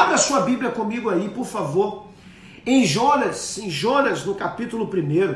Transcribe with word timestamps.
Abra 0.00 0.16
sua 0.16 0.40
Bíblia 0.40 0.70
comigo 0.70 1.10
aí, 1.10 1.28
por 1.28 1.44
favor. 1.44 2.06
Em 2.64 2.86
Jonas, 2.86 3.58
em 3.58 3.68
Jonas, 3.68 4.24
no 4.24 4.34
capítulo 4.34 4.88
1, 4.88 5.34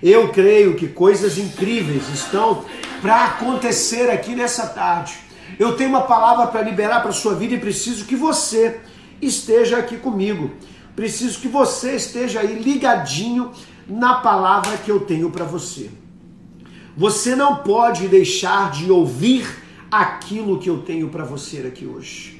eu 0.00 0.28
creio 0.28 0.76
que 0.76 0.86
coisas 0.86 1.36
incríveis 1.36 2.08
estão 2.08 2.64
para 3.02 3.24
acontecer 3.24 4.08
aqui 4.08 4.36
nessa 4.36 4.68
tarde. 4.68 5.14
Eu 5.58 5.74
tenho 5.76 5.90
uma 5.90 6.02
palavra 6.02 6.46
para 6.46 6.62
liberar 6.62 7.00
para 7.00 7.10
sua 7.10 7.34
vida 7.34 7.54
e 7.54 7.58
preciso 7.58 8.04
que 8.04 8.14
você 8.14 8.78
esteja 9.20 9.78
aqui 9.78 9.96
comigo. 9.96 10.52
Preciso 10.94 11.40
que 11.40 11.48
você 11.48 11.96
esteja 11.96 12.38
aí 12.38 12.54
ligadinho 12.54 13.50
na 13.88 14.14
palavra 14.14 14.76
que 14.76 14.92
eu 14.92 15.00
tenho 15.00 15.28
para 15.28 15.44
você. 15.44 15.90
Você 16.96 17.34
não 17.34 17.56
pode 17.56 18.06
deixar 18.06 18.70
de 18.70 18.92
ouvir 18.92 19.44
aquilo 19.90 20.60
que 20.60 20.70
eu 20.70 20.82
tenho 20.82 21.08
para 21.08 21.24
você 21.24 21.66
aqui 21.66 21.84
hoje. 21.84 22.37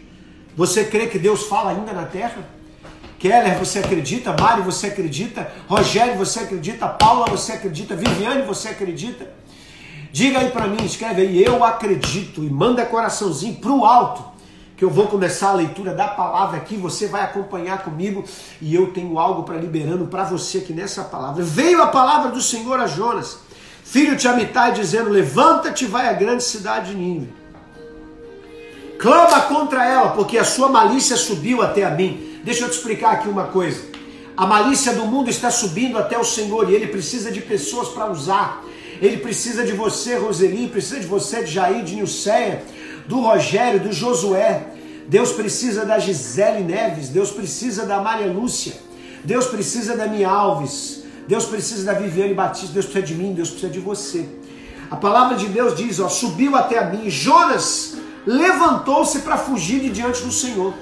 Você 0.59 0.83
crê 0.87 1.07
que 1.07 1.21
Deus 1.21 1.45
fala 1.45 1.71
ainda 1.71 1.93
na 1.93 2.05
terra? 2.05 2.45
Keller, 3.17 3.57
você 3.61 3.79
acredita? 3.79 4.35
Mário, 4.41 4.65
você 4.65 4.89
acredita? 4.89 5.53
Rogério, 5.69 6.17
você 6.17 6.41
acredita? 6.41 6.89
Paula, 6.89 7.27
você 7.27 7.53
acredita? 7.53 7.95
Viviane, 7.95 8.43
você 8.43 8.71
acredita? 8.71 9.31
Diga 10.11 10.41
aí 10.41 10.51
para 10.51 10.67
mim, 10.67 10.85
escreve 10.85 11.23
aí, 11.23 11.45
eu 11.45 11.63
acredito 11.63 12.43
e 12.43 12.51
manda 12.51 12.85
coraçãozinho 12.85 13.55
pro 13.61 13.85
alto, 13.85 14.25
que 14.77 14.85
eu 14.85 14.91
vou 14.91 15.07
começar 15.07 15.51
a 15.51 15.55
leitura 15.55 15.95
da 15.95 16.09
palavra 16.09 16.57
aqui, 16.57 16.77
você 16.77 17.07
vai 17.07 17.23
acompanhar 17.23 17.85
comigo 17.85 18.25
e 18.61 18.75
eu 18.75 18.93
tenho 18.93 19.17
algo 19.17 19.45
para 19.45 19.57
liberando 19.57 20.07
para 20.07 20.25
você 20.25 20.59
aqui 20.59 20.73
nessa 20.73 21.05
palavra. 21.05 21.45
Veio 21.45 21.81
a 21.81 21.87
palavra 21.87 22.33
do 22.33 22.43
Senhor 22.43 22.81
a 22.81 22.89
Jonas, 22.89 23.39
filho 23.85 24.17
de 24.17 24.27
Amitai, 24.27 24.73
dizendo: 24.73 25.09
Levanta-te, 25.09 25.87
vai 25.87 26.09
à 26.09 26.13
grande 26.15 26.43
cidade 26.43 26.91
de 26.91 26.97
Nínive 26.97 27.38
clama 28.99 29.43
contra 29.43 29.87
ela, 29.87 30.11
porque 30.11 30.37
a 30.37 30.45
sua 30.45 30.69
malícia 30.69 31.17
subiu 31.17 31.63
até 31.63 31.85
a 31.85 31.91
mim. 31.91 32.41
Deixa 32.43 32.65
eu 32.65 32.69
te 32.69 32.77
explicar 32.77 33.13
aqui 33.13 33.29
uma 33.29 33.45
coisa. 33.45 33.83
A 34.37 34.47
malícia 34.47 34.93
do 34.93 35.05
mundo 35.07 35.31
está 35.31 35.51
subindo 35.51 35.99
até 35.99 36.19
o 36.19 36.25
Senhor 36.25 36.71
e 36.71 36.75
ele 36.75 36.87
precisa 36.89 37.31
de 37.31 37.41
pessoas 37.41 37.89
para 37.89 38.11
usar. 38.11 38.65
Ele 39.01 39.19
precisa 39.19 39.65
de 39.65 39.73
você, 39.73 40.17
Roseli, 40.17 40.69
precisa 40.69 41.01
de 41.01 41.07
você, 41.07 41.43
de 41.43 41.53
Jair, 41.53 41.85
de 41.85 41.95
Nilceia, 41.95 42.65
do 43.07 43.21
Rogério, 43.21 43.81
do 43.81 43.93
Josué. 43.93 44.67
Deus 45.07 45.33
precisa 45.33 45.85
da 45.85 45.99
Gisele 45.99 46.63
Neves, 46.63 47.09
Deus 47.09 47.31
precisa 47.31 47.87
da 47.87 48.01
Maria 48.01 48.31
Lúcia, 48.31 48.75
Deus 49.25 49.47
precisa 49.47 49.97
da 49.97 50.07
Minha 50.07 50.29
Alves, 50.29 51.05
Deus 51.27 51.45
precisa 51.45 51.85
da 51.85 51.99
Viviane 51.99 52.35
Batista, 52.35 52.73
Deus 52.73 52.87
precisa 52.87 53.07
de 53.07 53.15
mim, 53.15 53.33
Deus 53.33 53.51
precisa 53.51 53.73
de 53.73 53.81
você. 53.81 54.29
A 54.91 54.97
palavra 54.97 55.37
de 55.37 55.47
Deus 55.47 55.77
diz, 55.77 56.01
ó, 56.01 56.09
subiu 56.09 56.57
até 56.57 56.79
a 56.79 56.87
mim. 56.87 57.11
Jonas 57.11 57.98
levantou-se 58.29 59.21
para 59.21 59.39
fugir 59.39 59.81
de 59.81 59.89
diante 59.89 60.23
do 60.23 60.31
Senhor. 60.31 60.75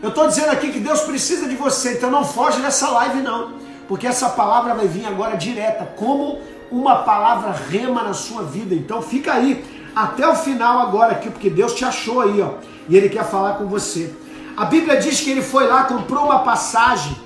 Eu 0.00 0.10
estou 0.10 0.28
dizendo 0.28 0.50
aqui 0.50 0.70
que 0.70 0.78
Deus 0.78 1.00
precisa 1.00 1.48
de 1.48 1.56
você, 1.56 1.94
então 1.94 2.12
não 2.12 2.24
foge 2.24 2.60
dessa 2.60 2.88
live 2.90 3.22
não, 3.22 3.54
porque 3.88 4.06
essa 4.06 4.28
palavra 4.28 4.72
vai 4.72 4.86
vir 4.86 5.04
agora 5.04 5.36
direta, 5.36 5.84
como 5.96 6.38
uma 6.70 6.98
palavra 6.98 7.50
rema 7.50 8.04
na 8.04 8.14
sua 8.14 8.44
vida. 8.44 8.72
Então 8.72 9.02
fica 9.02 9.32
aí 9.32 9.64
até 9.96 10.28
o 10.28 10.36
final 10.36 10.78
agora 10.78 11.10
aqui, 11.10 11.28
porque 11.28 11.50
Deus 11.50 11.74
te 11.74 11.84
achou 11.84 12.20
aí, 12.20 12.40
ó, 12.40 12.52
e 12.88 12.96
Ele 12.96 13.08
quer 13.08 13.28
falar 13.28 13.54
com 13.54 13.66
você. 13.66 14.14
A 14.56 14.64
Bíblia 14.64 15.00
diz 15.00 15.20
que 15.20 15.30
ele 15.30 15.42
foi 15.42 15.66
lá, 15.66 15.84
comprou 15.84 16.24
uma 16.24 16.40
passagem 16.40 17.16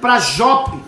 para 0.00 0.20
Jope, 0.20 0.78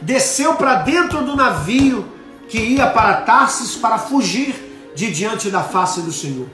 desceu 0.00 0.54
para 0.54 0.76
dentro 0.76 1.22
do 1.22 1.36
navio 1.36 2.06
que 2.48 2.58
ia 2.58 2.86
para 2.86 3.14
Tarsis 3.22 3.76
para 3.76 3.98
fugir 3.98 4.92
de 4.94 5.10
diante 5.10 5.50
da 5.50 5.62
face 5.62 6.00
do 6.00 6.12
Senhor. 6.12 6.46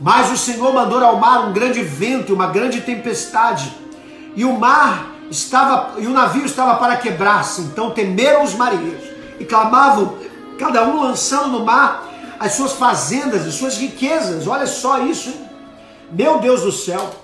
Mas 0.00 0.30
o 0.30 0.36
Senhor 0.36 0.72
mandou 0.72 1.02
ao 1.02 1.18
mar 1.18 1.48
um 1.48 1.52
grande 1.52 1.82
vento 1.82 2.30
e 2.30 2.34
uma 2.34 2.48
grande 2.48 2.80
tempestade, 2.80 3.72
e 4.34 4.44
o 4.44 4.58
mar 4.58 5.12
estava 5.30 6.00
e 6.00 6.06
o 6.06 6.10
navio 6.10 6.44
estava 6.44 6.76
para 6.76 6.96
quebrar-se. 6.96 7.62
Então 7.62 7.90
temeram 7.90 8.42
os 8.42 8.54
marinheiros 8.54 9.04
e 9.38 9.44
clamavam, 9.44 10.16
cada 10.58 10.84
um 10.84 11.00
lançando 11.02 11.48
no 11.48 11.64
mar 11.64 12.08
as 12.38 12.52
suas 12.52 12.72
fazendas, 12.72 13.46
as 13.46 13.54
suas 13.54 13.76
riquezas. 13.76 14.46
Olha 14.46 14.66
só 14.66 15.04
isso, 15.04 15.30
hein? 15.30 15.48
meu 16.10 16.38
Deus 16.38 16.62
do 16.62 16.72
céu! 16.72 17.22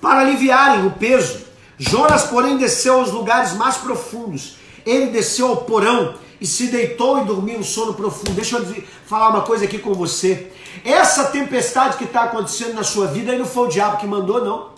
Para 0.00 0.20
aliviarem 0.20 0.86
o 0.86 0.90
peso, 0.90 1.44
Jonas, 1.78 2.24
porém, 2.24 2.58
desceu 2.58 3.00
aos 3.00 3.10
lugares 3.10 3.54
mais 3.54 3.76
profundos. 3.78 4.56
Ele 4.84 5.06
desceu 5.06 5.48
ao 5.48 5.56
porão 5.58 6.14
e 6.44 6.46
se 6.46 6.66
deitou 6.66 7.22
e 7.22 7.24
dormiu 7.24 7.58
um 7.58 7.64
sono 7.64 7.94
profundo. 7.94 8.32
Deixa 8.32 8.58
eu 8.58 8.84
falar 9.06 9.30
uma 9.30 9.40
coisa 9.40 9.64
aqui 9.64 9.78
com 9.78 9.94
você. 9.94 10.52
Essa 10.84 11.24
tempestade 11.24 11.96
que 11.96 12.04
está 12.04 12.24
acontecendo 12.24 12.74
na 12.74 12.84
sua 12.84 13.06
vida, 13.06 13.32
aí 13.32 13.38
não 13.38 13.46
foi 13.46 13.66
o 13.66 13.70
diabo 13.70 13.96
que 13.96 14.06
mandou, 14.06 14.44
não. 14.44 14.68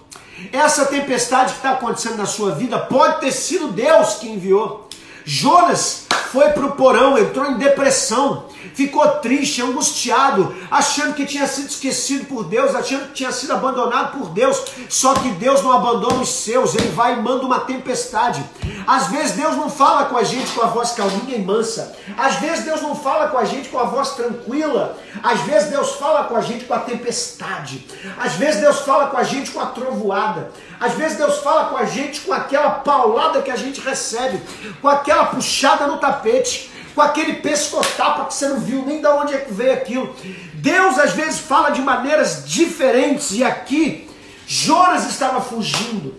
Essa 0.52 0.86
tempestade 0.86 1.50
que 1.50 1.58
está 1.58 1.72
acontecendo 1.72 2.18
na 2.18 2.24
sua 2.24 2.52
vida 2.52 2.78
pode 2.78 3.18
ter 3.18 3.32
sido 3.32 3.72
Deus 3.72 4.14
que 4.14 4.28
enviou. 4.28 4.88
Jonas 5.24 6.06
foi 6.36 6.50
para 6.50 6.66
o 6.66 6.72
porão, 6.72 7.16
entrou 7.16 7.46
em 7.46 7.56
depressão, 7.56 8.44
ficou 8.74 9.08
triste, 9.20 9.62
angustiado, 9.62 10.54
achando 10.70 11.14
que 11.14 11.24
tinha 11.24 11.46
sido 11.46 11.70
esquecido 11.70 12.26
por 12.26 12.44
Deus, 12.44 12.74
achando 12.74 13.06
que 13.06 13.14
tinha 13.14 13.32
sido 13.32 13.54
abandonado 13.54 14.18
por 14.18 14.28
Deus. 14.28 14.62
Só 14.86 15.14
que 15.14 15.30
Deus 15.30 15.62
não 15.62 15.72
abandona 15.72 16.20
os 16.20 16.28
seus, 16.28 16.74
ele 16.74 16.90
vai 16.90 17.14
e 17.14 17.22
manda 17.22 17.46
uma 17.46 17.60
tempestade. 17.60 18.44
Às 18.86 19.06
vezes 19.06 19.32
Deus 19.32 19.56
não 19.56 19.70
fala 19.70 20.04
com 20.04 20.18
a 20.18 20.24
gente 20.24 20.52
com 20.52 20.60
a 20.60 20.66
voz 20.66 20.92
calminha 20.92 21.38
e 21.38 21.42
mansa, 21.42 21.96
às 22.18 22.34
vezes 22.34 22.66
Deus 22.66 22.82
não 22.82 22.94
fala 22.94 23.28
com 23.28 23.38
a 23.38 23.44
gente 23.46 23.70
com 23.70 23.78
a 23.78 23.84
voz 23.84 24.10
tranquila, 24.10 24.98
às 25.22 25.40
vezes 25.40 25.70
Deus 25.70 25.92
fala 25.92 26.24
com 26.24 26.36
a 26.36 26.42
gente 26.42 26.66
com 26.66 26.74
a 26.74 26.80
tempestade, 26.80 27.86
às 28.18 28.34
vezes 28.34 28.60
Deus 28.60 28.80
fala 28.80 29.06
com 29.06 29.16
a 29.16 29.22
gente 29.22 29.50
com 29.52 29.60
a 29.60 29.66
trovoada, 29.66 30.50
às 30.80 30.94
vezes 30.94 31.16
Deus 31.16 31.38
fala 31.38 31.66
com 31.66 31.76
a 31.76 31.84
gente 31.84 32.20
com 32.20 32.32
aquela 32.32 32.70
paulada 32.70 33.42
que 33.42 33.50
a 33.50 33.56
gente 33.56 33.80
recebe, 33.80 34.40
com 34.80 34.88
aquela 34.88 35.26
puxada 35.26 35.86
no 35.86 35.98
tapete 35.98 36.70
com 36.96 37.02
aquele 37.02 37.34
pescotapa 37.34 38.24
que 38.24 38.34
você 38.34 38.48
não 38.48 38.58
viu 38.58 38.82
nem 38.84 39.02
de 39.02 39.06
onde 39.06 39.34
é 39.34 39.38
que 39.38 39.52
veio 39.52 39.74
aquilo. 39.74 40.16
Deus 40.54 40.98
às 40.98 41.12
vezes 41.12 41.38
fala 41.38 41.68
de 41.68 41.82
maneiras 41.82 42.44
diferentes 42.46 43.32
e 43.32 43.44
aqui 43.44 44.08
Jonas 44.46 45.06
estava 45.06 45.42
fugindo. 45.42 46.14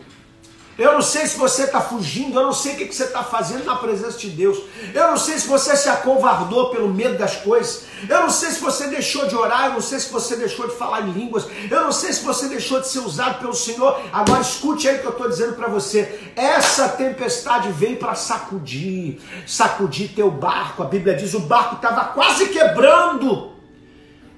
Eu 0.77 0.93
não 0.93 1.01
sei 1.01 1.25
se 1.25 1.35
você 1.38 1.63
está 1.63 1.81
fugindo, 1.81 2.38
eu 2.38 2.43
não 2.43 2.53
sei 2.53 2.73
o 2.73 2.77
que 2.77 2.93
você 2.93 3.05
está 3.05 3.23
fazendo 3.23 3.65
na 3.65 3.75
presença 3.75 4.19
de 4.19 4.29
Deus. 4.29 4.59
Eu 4.93 5.07
não 5.07 5.17
sei 5.17 5.39
se 5.39 5.47
você 5.47 5.75
se 5.75 5.89
acovardou 5.89 6.69
pelo 6.69 6.93
medo 6.93 7.17
das 7.17 7.35
coisas. 7.38 7.85
Eu 8.07 8.21
não 8.21 8.29
sei 8.29 8.51
se 8.51 8.59
você 8.59 8.85
deixou 8.85 9.27
de 9.27 9.35
orar, 9.35 9.65
eu 9.65 9.73
não 9.73 9.81
sei 9.81 9.99
se 9.99 10.11
você 10.11 10.35
deixou 10.35 10.67
de 10.67 10.75
falar 10.75 11.01
em 11.01 11.11
línguas. 11.11 11.47
Eu 11.71 11.81
não 11.81 11.91
sei 11.91 12.13
se 12.13 12.23
você 12.23 12.47
deixou 12.47 12.79
de 12.79 12.88
ser 12.88 12.99
usado 12.99 13.39
pelo 13.39 13.55
Senhor. 13.55 13.99
Agora 14.13 14.39
escute 14.39 14.88
aí 14.88 14.97
o 14.97 14.99
que 14.99 15.05
eu 15.07 15.11
estou 15.11 15.27
dizendo 15.27 15.53
para 15.53 15.67
você. 15.67 16.31
Essa 16.35 16.89
tempestade 16.89 17.71
veio 17.71 17.97
para 17.97 18.13
sacudir, 18.13 19.19
sacudir 19.47 20.13
teu 20.13 20.29
barco. 20.29 20.83
A 20.83 20.85
Bíblia 20.85 21.15
diz: 21.15 21.33
o 21.33 21.39
barco 21.39 21.77
estava 21.77 22.05
quase 22.05 22.49
quebrando. 22.49 23.51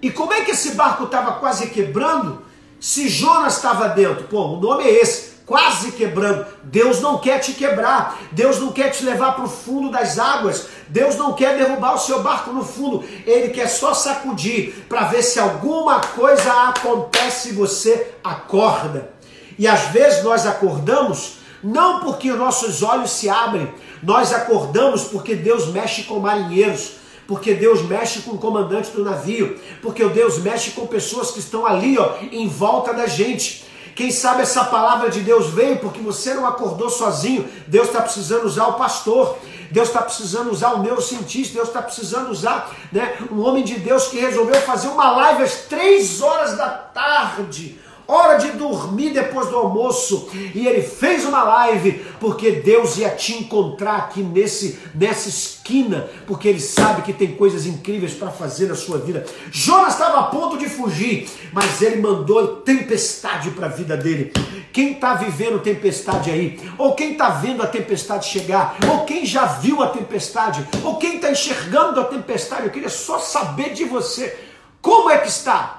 E 0.01 0.09
como 0.09 0.31
é 0.31 0.45
que 0.45 0.51
esse 0.51 0.71
barco 0.75 1.03
estava 1.03 1.33
quase 1.33 1.67
quebrando? 1.67 2.44
Se 2.79 3.09
Jonas 3.09 3.57
estava 3.57 3.89
dentro, 3.89 4.23
pô, 4.29 4.53
o 4.53 4.61
nome 4.61 4.85
é 4.85 5.01
esse 5.01 5.38
quase 5.49 5.94
quebrando. 5.94 6.45
Deus 6.62 7.01
não 7.01 7.18
quer 7.18 7.39
te 7.39 7.53
quebrar, 7.53 8.19
Deus 8.31 8.59
não 8.59 8.71
quer 8.71 8.89
te 8.89 9.03
levar 9.03 9.33
para 9.33 9.45
o 9.45 9.50
fundo 9.50 9.89
das 9.89 10.19
águas, 10.19 10.68
Deus 10.88 11.15
não 11.15 11.33
quer 11.33 11.57
derrubar 11.57 11.95
o 11.95 11.97
seu 11.97 12.21
barco 12.21 12.51
no 12.51 12.63
fundo, 12.63 13.03
Ele 13.25 13.50
quer 13.50 13.68
só 13.68 13.95
sacudir 13.95 14.85
para 14.88 15.06
ver 15.06 15.24
se 15.24 15.39
alguma 15.39 16.01
coisa 16.01 16.69
acontece 16.69 17.50
e 17.50 17.53
você 17.53 18.13
acorda. 18.24 19.12
E 19.57 19.68
às 19.68 19.85
vezes 19.85 20.24
nós 20.24 20.45
acordamos 20.45 21.39
não 21.63 22.01
porque 22.01 22.31
nossos 22.31 22.83
olhos 22.83 23.09
se 23.09 23.27
abrem, 23.27 23.74
nós 24.03 24.31
acordamos 24.31 25.06
porque 25.06 25.33
Deus 25.33 25.68
mexe 25.69 26.03
com 26.03 26.19
marinheiros 26.19 27.00
porque 27.27 27.53
Deus 27.53 27.83
mexe 27.83 28.21
com 28.21 28.31
o 28.31 28.38
comandante 28.39 28.89
do 28.89 29.03
navio, 29.03 29.59
porque 29.83 30.03
Deus 30.06 30.39
mexe 30.39 30.71
com 30.71 30.88
pessoas 30.88 31.29
que 31.29 31.38
estão 31.38 31.63
ali, 31.63 31.95
ó, 31.95 32.15
em 32.31 32.47
volta 32.47 32.91
da 32.91 33.06
gente. 33.06 33.69
Quem 34.00 34.12
sabe 34.12 34.44
essa 34.44 34.63
palavra 34.63 35.10
de 35.10 35.19
Deus 35.19 35.48
veio 35.48 35.78
porque 35.80 36.00
você 36.00 36.34
não 36.34 36.48
acordou 36.48 36.90
sozinho. 36.90 37.46
Deus 37.68 37.88
está 37.88 38.01
precisando 38.01 38.46
usar 38.46 38.68
o 38.68 38.75
pastor. 38.75 39.38
Deus 39.69 39.90
está 39.90 40.01
precisando 40.01 40.50
usar 40.50 40.75
o 40.75 40.81
neurocientista, 40.81 41.56
Deus 41.56 41.68
está 41.68 41.81
precisando 41.81 42.30
usar 42.30 42.74
né, 42.94 43.18
um 43.30 43.42
homem 43.42 43.62
de 43.62 43.78
Deus 43.78 44.07
que 44.07 44.18
resolveu 44.18 44.56
fazer 44.62 44.88
uma 44.88 45.12
live 45.12 45.44
às 45.44 45.66
três 45.68 46.22
horas 46.22 46.56
da 46.56 46.69
tarde, 46.69 47.78
hora 48.09 48.38
de 48.39 48.51
dormir 48.53 49.11
depois 49.11 49.47
do 49.50 49.56
almoço. 49.56 50.29
E 50.33 50.67
ele 50.67 50.81
fez 50.81 51.23
uma 51.25 51.44
live 51.44 52.03
porque 52.19 52.51
Deus 52.51 52.97
ia 52.97 53.09
te 53.09 53.35
encontrar 53.35 53.97
aqui 53.97 54.21
nesse, 54.23 54.79
nessa 54.95 55.29
esquina, 55.29 56.09
porque 56.25 56.47
ele 56.47 56.59
sabe 56.59 57.03
que 57.03 57.13
tem 57.13 57.35
coisas 57.35 57.67
incríveis 57.67 58.13
para 58.13 58.31
fazer 58.31 58.67
na 58.67 58.75
sua 58.75 58.97
vida. 58.97 59.25
Jonas 59.51 59.94
estava 59.94 60.19
a 60.21 60.23
ponto 60.23 60.57
de 60.57 60.67
fugir, 60.67 61.29
mas 61.53 61.81
ele 61.81 62.01
mandou 62.01 62.57
tempestade 62.57 63.51
para 63.51 63.67
a 63.67 63.69
vida 63.69 63.95
dele. 63.95 64.33
Quem 64.73 64.94
está 64.94 65.13
vivendo 65.13 65.59
tempestade 65.59 66.31
aí, 66.31 66.59
ou 66.77 66.95
quem 66.95 67.12
está 67.12 67.29
vendo 67.29 67.62
a 67.62 67.67
tempestade 67.67 68.27
chegar, 68.27 68.77
ou 68.89 69.05
quem 69.05 69.25
já 69.25 69.45
viu 69.45 69.83
a 69.83 69.89
tempestade, 69.89 70.67
ou 70.83 70.97
quem 70.97 71.15
está 71.15 71.31
enxergando 71.31 72.00
a 72.00 72.05
tempestade, 72.05 72.63
eu 72.63 72.71
queria 72.71 72.89
só 72.89 73.19
saber 73.19 73.73
de 73.73 73.83
você. 73.85 74.38
Como 74.81 75.09
é 75.09 75.17
que 75.17 75.27
está? 75.27 75.78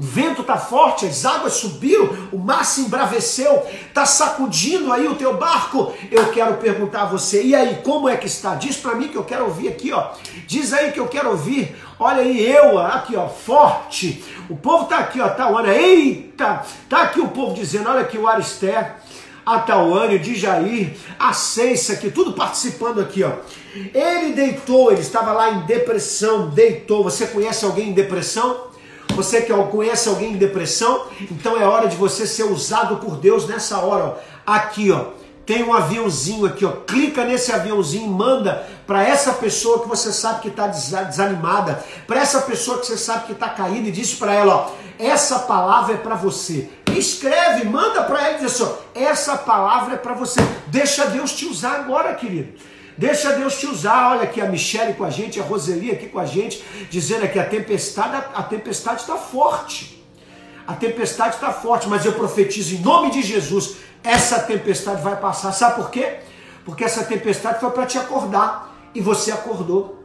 O 0.00 0.02
vento 0.02 0.40
está 0.40 0.56
forte, 0.56 1.04
as 1.04 1.26
águas 1.26 1.52
subiram, 1.52 2.08
o 2.32 2.38
mar 2.38 2.64
se 2.64 2.80
embraveceu, 2.80 3.66
está 3.86 4.06
sacudindo 4.06 4.90
aí 4.90 5.06
o 5.06 5.14
teu 5.14 5.36
barco. 5.36 5.92
Eu 6.10 6.30
quero 6.32 6.56
perguntar 6.56 7.02
a 7.02 7.04
você, 7.04 7.42
e 7.42 7.54
aí, 7.54 7.82
como 7.84 8.08
é 8.08 8.16
que 8.16 8.26
está? 8.26 8.54
Diz 8.54 8.78
para 8.78 8.94
mim 8.94 9.08
que 9.08 9.16
eu 9.16 9.24
quero 9.24 9.44
ouvir 9.44 9.68
aqui, 9.68 9.92
ó. 9.92 10.12
Diz 10.46 10.72
aí 10.72 10.90
que 10.90 10.98
eu 10.98 11.06
quero 11.06 11.28
ouvir. 11.28 11.76
Olha 11.98 12.22
aí, 12.22 12.50
eu, 12.50 12.78
aqui, 12.78 13.14
ó, 13.14 13.28
forte. 13.28 14.24
O 14.48 14.56
povo 14.56 14.84
está 14.84 15.00
aqui, 15.00 15.20
ó, 15.20 15.28
Tauana. 15.28 15.74
Eita! 15.74 16.64
Tá 16.88 17.02
aqui 17.02 17.20
o 17.20 17.28
povo 17.28 17.52
dizendo, 17.52 17.90
olha 17.90 18.00
aqui 18.00 18.16
o 18.16 18.26
Aristé, 18.26 18.94
a 19.44 19.58
Tauane, 19.58 20.16
o 20.16 20.34
Jair, 20.34 20.96
a 21.18 21.34
Ceissa 21.34 21.92
aqui, 21.92 22.10
tudo 22.10 22.32
participando 22.32 23.02
aqui, 23.02 23.22
ó. 23.22 23.32
Ele 23.74 24.32
deitou, 24.32 24.90
ele 24.92 25.02
estava 25.02 25.32
lá 25.32 25.50
em 25.50 25.66
depressão, 25.66 26.48
deitou. 26.48 27.04
Você 27.04 27.26
conhece 27.26 27.66
alguém 27.66 27.90
em 27.90 27.92
depressão? 27.92 28.69
Você 29.14 29.42
que 29.42 29.52
conhece 29.52 30.08
alguém 30.08 30.32
em 30.32 30.36
depressão, 30.36 31.06
então 31.30 31.60
é 31.60 31.64
hora 31.64 31.88
de 31.88 31.96
você 31.96 32.26
ser 32.26 32.44
usado 32.44 32.96
por 32.96 33.16
Deus 33.16 33.46
nessa 33.46 33.78
hora. 33.78 34.04
Ó. 34.04 34.14
Aqui, 34.46 34.90
ó, 34.90 35.06
tem 35.44 35.64
um 35.64 35.74
aviãozinho 35.74 36.46
aqui, 36.46 36.64
ó. 36.64 36.70
Clica 36.70 37.24
nesse 37.24 37.52
aviãozinho 37.52 38.06
e 38.06 38.08
manda 38.08 38.66
para 38.86 39.02
essa 39.02 39.32
pessoa 39.32 39.80
que 39.80 39.88
você 39.88 40.12
sabe 40.12 40.40
que 40.40 40.48
está 40.48 40.66
desanimada, 40.66 41.84
para 42.06 42.20
essa 42.20 42.40
pessoa 42.42 42.78
que 42.78 42.86
você 42.86 42.96
sabe 42.96 43.26
que 43.26 43.32
está 43.32 43.48
caída 43.48 43.88
e 43.88 43.92
diz 43.92 44.14
para 44.14 44.32
ela, 44.32 44.54
ó, 44.56 44.70
essa 44.98 45.40
palavra 45.40 45.94
é 45.94 45.98
para 45.98 46.14
você. 46.14 46.68
Escreve, 46.96 47.64
manda 47.64 48.02
para 48.02 48.26
ela 48.26 48.38
e 48.38 48.40
diz 48.42 48.60
assim, 48.60 48.64
ó, 48.64 48.98
essa 48.98 49.36
palavra 49.36 49.94
é 49.94 49.98
para 49.98 50.14
você. 50.14 50.40
Deixa 50.66 51.06
Deus 51.06 51.32
te 51.32 51.46
usar 51.46 51.80
agora, 51.80 52.14
querido. 52.14 52.52
Deixa 53.00 53.32
Deus 53.32 53.58
te 53.58 53.66
usar. 53.66 54.10
Olha 54.10 54.24
aqui 54.24 54.42
a 54.42 54.44
Michelle 54.44 54.92
com 54.92 55.04
a 55.04 55.08
gente, 55.08 55.40
a 55.40 55.42
Roseli 55.42 55.90
aqui 55.90 56.06
com 56.06 56.18
a 56.18 56.26
gente, 56.26 56.62
dizendo 56.90 57.26
que 57.28 57.38
a 57.38 57.46
tempestade, 57.46 58.22
a 58.34 58.42
tempestade 58.42 59.00
está 59.00 59.16
forte. 59.16 60.04
A 60.66 60.74
tempestade 60.74 61.36
está 61.36 61.50
forte, 61.50 61.88
mas 61.88 62.04
eu 62.04 62.12
profetizo 62.12 62.74
em 62.74 62.80
nome 62.80 63.10
de 63.10 63.22
Jesus, 63.22 63.76
essa 64.04 64.40
tempestade 64.40 65.00
vai 65.00 65.16
passar. 65.16 65.50
Sabe 65.52 65.76
por 65.76 65.90
quê? 65.90 66.18
Porque 66.62 66.84
essa 66.84 67.02
tempestade 67.02 67.58
foi 67.58 67.70
para 67.70 67.86
te 67.86 67.96
acordar 67.96 68.70
e 68.94 69.00
você 69.00 69.32
acordou. 69.32 70.04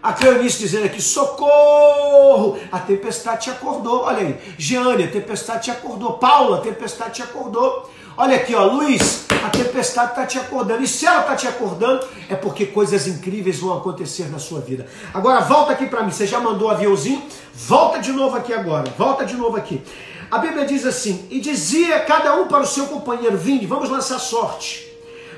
A 0.00 0.12
Cleonice 0.12 0.60
dizendo 0.60 0.86
aqui, 0.86 1.02
socorro! 1.02 2.56
A 2.70 2.78
tempestade 2.78 3.42
te 3.42 3.50
acordou. 3.50 4.02
Olha 4.02 4.18
aí, 4.18 4.38
Jeane, 4.56 5.02
a 5.04 5.10
tempestade 5.10 5.64
te 5.64 5.70
acordou. 5.72 6.18
Paula, 6.18 6.58
a 6.58 6.60
tempestade 6.60 7.14
te 7.14 7.22
acordou. 7.22 7.90
Olha 8.16 8.36
aqui, 8.36 8.54
ó, 8.54 8.64
Luiz, 8.64 9.26
a 9.42 9.48
tempestade 9.48 10.10
está 10.10 10.26
te 10.26 10.38
acordando. 10.38 10.82
E 10.82 10.86
se 10.86 11.06
ela 11.06 11.20
está 11.20 11.34
te 11.34 11.48
acordando, 11.48 12.06
é 12.28 12.34
porque 12.34 12.66
coisas 12.66 13.06
incríveis 13.06 13.58
vão 13.58 13.76
acontecer 13.76 14.30
na 14.30 14.38
sua 14.38 14.60
vida. 14.60 14.86
Agora, 15.14 15.40
volta 15.40 15.72
aqui 15.72 15.86
para 15.86 16.02
mim. 16.02 16.10
Você 16.10 16.26
já 16.26 16.38
mandou 16.38 16.68
o 16.68 16.70
aviãozinho? 16.70 17.22
Volta 17.54 17.98
de 17.98 18.12
novo 18.12 18.36
aqui 18.36 18.52
agora. 18.52 18.92
Volta 18.96 19.24
de 19.24 19.34
novo 19.34 19.56
aqui. 19.56 19.82
A 20.30 20.38
Bíblia 20.38 20.64
diz 20.64 20.86
assim: 20.86 21.26
E 21.30 21.40
dizia 21.40 22.00
cada 22.00 22.34
um 22.36 22.46
para 22.46 22.62
o 22.62 22.66
seu 22.66 22.86
companheiro: 22.86 23.36
Vinde, 23.36 23.66
vamos 23.66 23.88
lançar 23.88 24.18
sorte, 24.18 24.86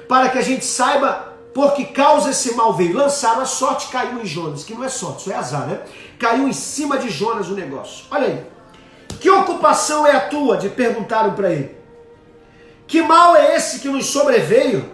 para 0.08 0.28
que 0.28 0.38
a 0.38 0.42
gente 0.42 0.64
saiba 0.64 1.32
por 1.54 1.72
que 1.74 1.84
causa 1.84 2.30
esse 2.30 2.54
mal 2.54 2.74
veio. 2.74 2.96
Lançaram 2.96 3.40
a 3.40 3.46
sorte, 3.46 3.88
caiu 3.88 4.20
em 4.20 4.26
Jonas, 4.26 4.64
que 4.64 4.74
não 4.74 4.84
é 4.84 4.88
sorte, 4.88 5.20
isso 5.20 5.32
é 5.32 5.36
azar, 5.36 5.66
né? 5.66 5.80
Caiu 6.18 6.48
em 6.48 6.52
cima 6.52 6.98
de 6.98 7.08
Jonas 7.08 7.48
o 7.48 7.54
negócio. 7.54 8.04
Olha 8.10 8.26
aí. 8.26 8.46
Que 9.20 9.30
ocupação 9.30 10.06
é 10.06 10.12
a 10.12 10.20
tua? 10.20 10.56
De 10.56 10.68
perguntaram 10.68 11.32
para 11.32 11.50
ele. 11.50 11.83
Que 12.94 13.02
mal 13.02 13.34
é 13.34 13.56
esse 13.56 13.80
que 13.80 13.88
nos 13.88 14.06
sobreveio? 14.06 14.88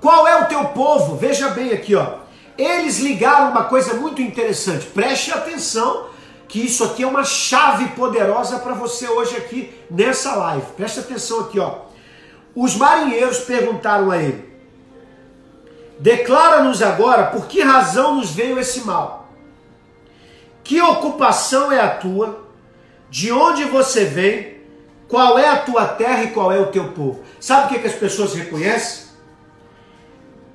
Qual 0.00 0.26
é 0.26 0.42
o 0.42 0.46
teu 0.46 0.64
povo? 0.70 1.14
Veja 1.14 1.50
bem 1.50 1.72
aqui, 1.72 1.94
ó. 1.94 2.14
Eles 2.58 2.98
ligaram 2.98 3.52
uma 3.52 3.62
coisa 3.62 3.94
muito 3.94 4.20
interessante. 4.20 4.86
Preste 4.86 5.32
atenção 5.32 6.08
que 6.48 6.58
isso 6.58 6.82
aqui 6.82 7.04
é 7.04 7.06
uma 7.06 7.22
chave 7.22 7.90
poderosa 7.90 8.58
para 8.58 8.74
você 8.74 9.06
hoje 9.06 9.36
aqui 9.36 9.72
nessa 9.88 10.34
live. 10.34 10.66
Preste 10.76 10.98
atenção 10.98 11.42
aqui, 11.42 11.60
ó. 11.60 11.82
Os 12.56 12.74
marinheiros 12.74 13.38
perguntaram 13.38 14.10
a 14.10 14.18
ele: 14.18 14.52
Declara-nos 16.00 16.82
agora 16.82 17.26
por 17.26 17.46
que 17.46 17.62
razão 17.62 18.16
nos 18.16 18.32
veio 18.32 18.58
esse 18.58 18.80
mal? 18.80 19.28
Que 20.64 20.82
ocupação 20.82 21.70
é 21.70 21.78
a 21.78 21.90
tua? 21.90 22.48
De 23.08 23.30
onde 23.30 23.62
você 23.62 24.06
vem? 24.06 24.61
Qual 25.12 25.38
é 25.38 25.46
a 25.46 25.58
tua 25.58 25.86
terra 25.86 26.24
e 26.24 26.30
qual 26.30 26.50
é 26.50 26.58
o 26.58 26.68
teu 26.68 26.88
povo. 26.92 27.22
Sabe 27.38 27.66
o 27.66 27.68
que, 27.68 27.80
que 27.80 27.86
as 27.86 27.92
pessoas 27.92 28.32
reconhecem? 28.32 29.08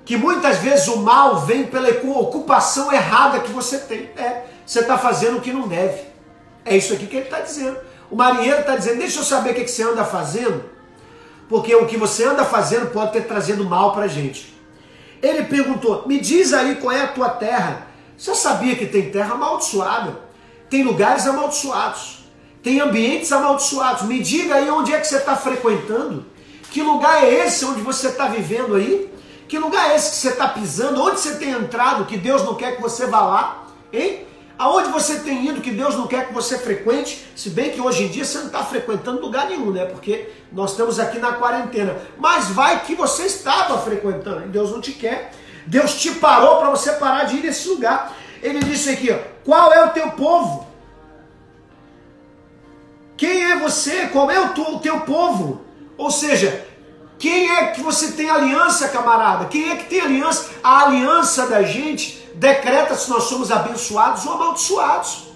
Que 0.04 0.18
muitas 0.18 0.58
vezes 0.58 0.88
o 0.88 0.98
mal 0.98 1.42
vem 1.42 1.68
pela 1.68 1.88
ocupação 1.90 2.92
errada 2.92 3.40
que 3.42 3.52
você 3.52 3.78
tem. 3.78 4.10
É, 4.18 4.46
você 4.66 4.80
está 4.80 4.98
fazendo 4.98 5.38
o 5.38 5.42
que 5.42 5.54
não 5.54 5.68
deve. 5.68 6.02
É 6.66 6.76
isso 6.76 6.92
aqui 6.92 7.06
que 7.06 7.18
ele 7.18 7.26
está 7.26 7.40
dizendo. 7.40 7.78
O 8.10 8.16
marinheiro 8.16 8.62
está 8.62 8.76
dizendo: 8.76 8.98
deixa 8.98 9.20
eu 9.20 9.24
saber 9.24 9.52
o 9.52 9.54
que, 9.54 9.64
que 9.64 9.70
você 9.70 9.84
anda 9.84 10.04
fazendo, 10.04 10.66
porque 11.48 11.76
o 11.76 11.86
que 11.86 11.96
você 11.96 12.26
anda 12.26 12.44
fazendo 12.44 12.90
pode 12.90 13.12
ter 13.12 13.28
trazendo 13.28 13.64
mal 13.64 13.94
para 13.94 14.06
a 14.06 14.08
gente. 14.08 14.60
Ele 15.22 15.44
perguntou: 15.44 16.08
me 16.08 16.20
diz 16.20 16.52
aí 16.52 16.78
qual 16.78 16.92
é 16.92 17.02
a 17.04 17.08
tua 17.10 17.30
terra. 17.30 17.86
Você 18.18 18.34
sabia 18.34 18.76
que 18.76 18.88
tem 18.88 19.12
terra 19.12 19.36
amaldiçoada? 19.36 20.20
Tem 20.68 20.82
lugares 20.82 21.28
amaldiçoados 21.28 22.17
tem 22.68 22.82
ambientes 22.82 23.32
amaldiçoados. 23.32 24.04
Me 24.04 24.20
diga 24.20 24.56
aí 24.56 24.70
onde 24.70 24.94
é 24.94 25.00
que 25.00 25.08
você 25.08 25.16
está 25.16 25.38
frequentando. 25.38 26.26
Que 26.70 26.84
lugar 26.84 27.24
é 27.24 27.46
esse 27.46 27.64
onde 27.64 27.80
você 27.80 28.10
está 28.10 28.28
vivendo 28.28 28.76
aí? 28.76 29.10
Que 29.48 29.58
lugar 29.58 29.90
é 29.90 29.96
esse 29.96 30.10
que 30.10 30.16
você 30.18 30.28
está 30.28 30.50
pisando? 30.50 31.02
Onde 31.02 31.18
você 31.18 31.36
tem 31.36 31.52
entrado 31.52 32.04
que 32.04 32.18
Deus 32.18 32.44
não 32.44 32.56
quer 32.56 32.76
que 32.76 32.82
você 32.82 33.06
vá 33.06 33.22
lá? 33.22 33.68
Hein? 33.94 34.26
Aonde 34.60 34.90
você 34.90 35.20
tem 35.20 35.48
ido 35.48 35.62
que 35.62 35.72
Deus 35.72 35.96
não 35.96 36.08
quer 36.08 36.28
que 36.28 36.34
você 36.34 36.58
frequente? 36.58 37.26
Se 37.38 37.52
bem 37.52 37.72
que 37.72 37.80
hoje 37.80 38.04
em 38.04 38.10
dia 38.10 38.26
você 38.26 38.40
não 38.40 38.48
está 38.48 38.62
frequentando 38.66 39.22
lugar 39.22 39.48
nenhum, 39.48 39.72
né? 39.72 39.86
Porque 39.86 40.30
nós 40.52 40.72
estamos 40.72 41.00
aqui 41.00 41.20
na 41.20 41.32
quarentena. 41.32 41.96
Mas 42.18 42.50
vai 42.50 42.84
que 42.84 42.96
você 42.96 43.28
estava 43.28 43.80
frequentando 43.80 44.44
e 44.44 44.50
Deus 44.50 44.72
não 44.72 44.82
te 44.82 44.92
quer. 44.92 45.32
Deus 45.66 45.96
te 45.96 46.12
parou 46.16 46.58
para 46.58 46.70
você 46.70 46.92
parar 46.92 47.24
de 47.24 47.38
ir 47.38 47.44
nesse 47.44 47.70
lugar. 47.70 48.14
Ele 48.44 48.60
disse 48.60 48.90
aqui, 48.90 49.10
ó, 49.10 49.18
qual 49.46 49.72
é 49.72 49.86
o 49.86 49.92
teu 49.92 50.12
povo? 50.12 50.67
Quem 53.18 53.52
é 53.52 53.58
você? 53.58 54.08
Qual 54.08 54.30
é 54.30 54.40
o, 54.40 54.76
o 54.76 54.80
teu 54.80 55.02
povo? 55.02 55.62
Ou 55.98 56.12
seja, 56.12 56.66
quem 57.18 57.50
é 57.50 57.68
que 57.68 57.82
você 57.82 58.12
tem 58.12 58.30
aliança, 58.30 58.90
camarada? 58.90 59.46
Quem 59.46 59.72
é 59.72 59.76
que 59.76 59.86
tem 59.86 60.00
aliança? 60.00 60.52
A 60.64 60.86
aliança 60.86 61.48
da 61.48 61.64
gente 61.64 62.30
decreta 62.36 62.96
se 62.96 63.10
nós 63.10 63.24
somos 63.24 63.52
abençoados 63.52 64.24
ou 64.26 64.34
amaldiçoados. 64.34 65.30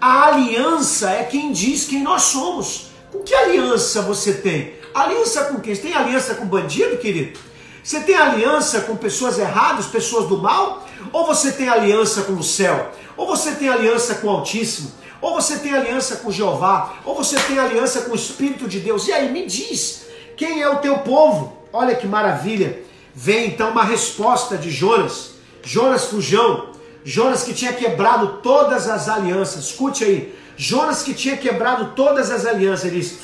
A 0.00 0.26
aliança 0.26 1.10
é 1.10 1.24
quem 1.24 1.50
diz 1.50 1.84
quem 1.84 2.02
nós 2.02 2.22
somos. 2.22 2.90
Com 3.10 3.20
que 3.20 3.34
aliança 3.34 4.02
você 4.02 4.34
tem? 4.34 4.74
Aliança 4.94 5.46
com 5.46 5.60
quem? 5.60 5.74
Você 5.74 5.82
tem 5.82 5.94
aliança 5.94 6.36
com 6.36 6.46
bandido, 6.46 6.96
querido? 6.98 7.38
Você 7.82 8.00
tem 8.00 8.16
aliança 8.16 8.82
com 8.82 8.96
pessoas 8.96 9.38
erradas, 9.38 9.86
pessoas 9.86 10.28
do 10.28 10.38
mal? 10.38 10.86
Ou 11.12 11.26
você 11.26 11.50
tem 11.50 11.68
aliança 11.68 12.22
com 12.22 12.34
o 12.34 12.42
céu? 12.42 12.92
Ou 13.16 13.26
você 13.26 13.52
tem 13.52 13.68
aliança 13.68 14.16
com 14.16 14.28
o 14.28 14.30
Altíssimo? 14.30 14.92
Ou 15.20 15.34
você 15.34 15.58
tem 15.58 15.74
aliança 15.74 16.16
com 16.16 16.30
Jeová, 16.30 17.00
ou 17.04 17.14
você 17.14 17.36
tem 17.40 17.58
aliança 17.58 18.02
com 18.02 18.12
o 18.12 18.16
Espírito 18.16 18.68
de 18.68 18.80
Deus. 18.80 19.06
E 19.08 19.12
aí, 19.12 19.32
me 19.32 19.46
diz, 19.46 20.06
quem 20.36 20.62
é 20.62 20.68
o 20.68 20.76
teu 20.76 20.98
povo? 20.98 21.56
Olha 21.72 21.94
que 21.94 22.06
maravilha. 22.06 22.82
Vem 23.14 23.48
então 23.48 23.70
uma 23.70 23.84
resposta 23.84 24.56
de 24.56 24.70
Jonas. 24.70 25.32
Jonas 25.62 26.04
Fujão. 26.04 26.72
Jonas 27.04 27.42
que 27.42 27.54
tinha 27.54 27.72
quebrado 27.72 28.40
todas 28.42 28.88
as 28.88 29.08
alianças. 29.08 29.64
Escute 29.64 30.04
aí. 30.04 30.34
Jonas 30.56 31.02
que 31.02 31.14
tinha 31.14 31.36
quebrado 31.36 31.92
todas 31.94 32.30
as 32.30 32.44
alianças. 32.44 32.86
Ele 32.86 33.00
disse, 33.00 33.18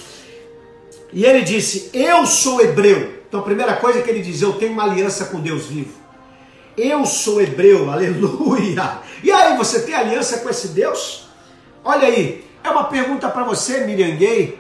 e 1.12 1.25
ele 1.25 1.42
disse: 1.42 1.90
Eu 1.92 2.26
sou 2.26 2.61
hebreu. 2.61 3.22
Então 3.28 3.40
a 3.40 3.42
primeira 3.42 3.76
coisa 3.76 4.00
que 4.00 4.11
ele 4.11 4.22
diz: 4.22 4.40
Eu 4.40 4.54
tenho 4.54 4.72
uma 4.72 4.84
aliança 4.84 5.26
com 5.26 5.40
Deus 5.40 5.66
vivo. 5.66 6.00
Eu 6.76 7.04
sou 7.04 7.40
hebreu, 7.40 7.90
aleluia. 7.92 8.99
E 9.22 9.30
aí, 9.30 9.56
você 9.56 9.80
tem 9.82 9.94
aliança 9.94 10.38
com 10.38 10.49
esse 10.49 10.68
Deus? 10.68 11.28
Olha 11.84 12.06
aí, 12.06 12.44
é 12.62 12.70
uma 12.70 12.84
pergunta 12.84 13.28
para 13.28 13.42
você, 13.42 13.84
Miriam 13.84 14.14
Gay, 14.14 14.58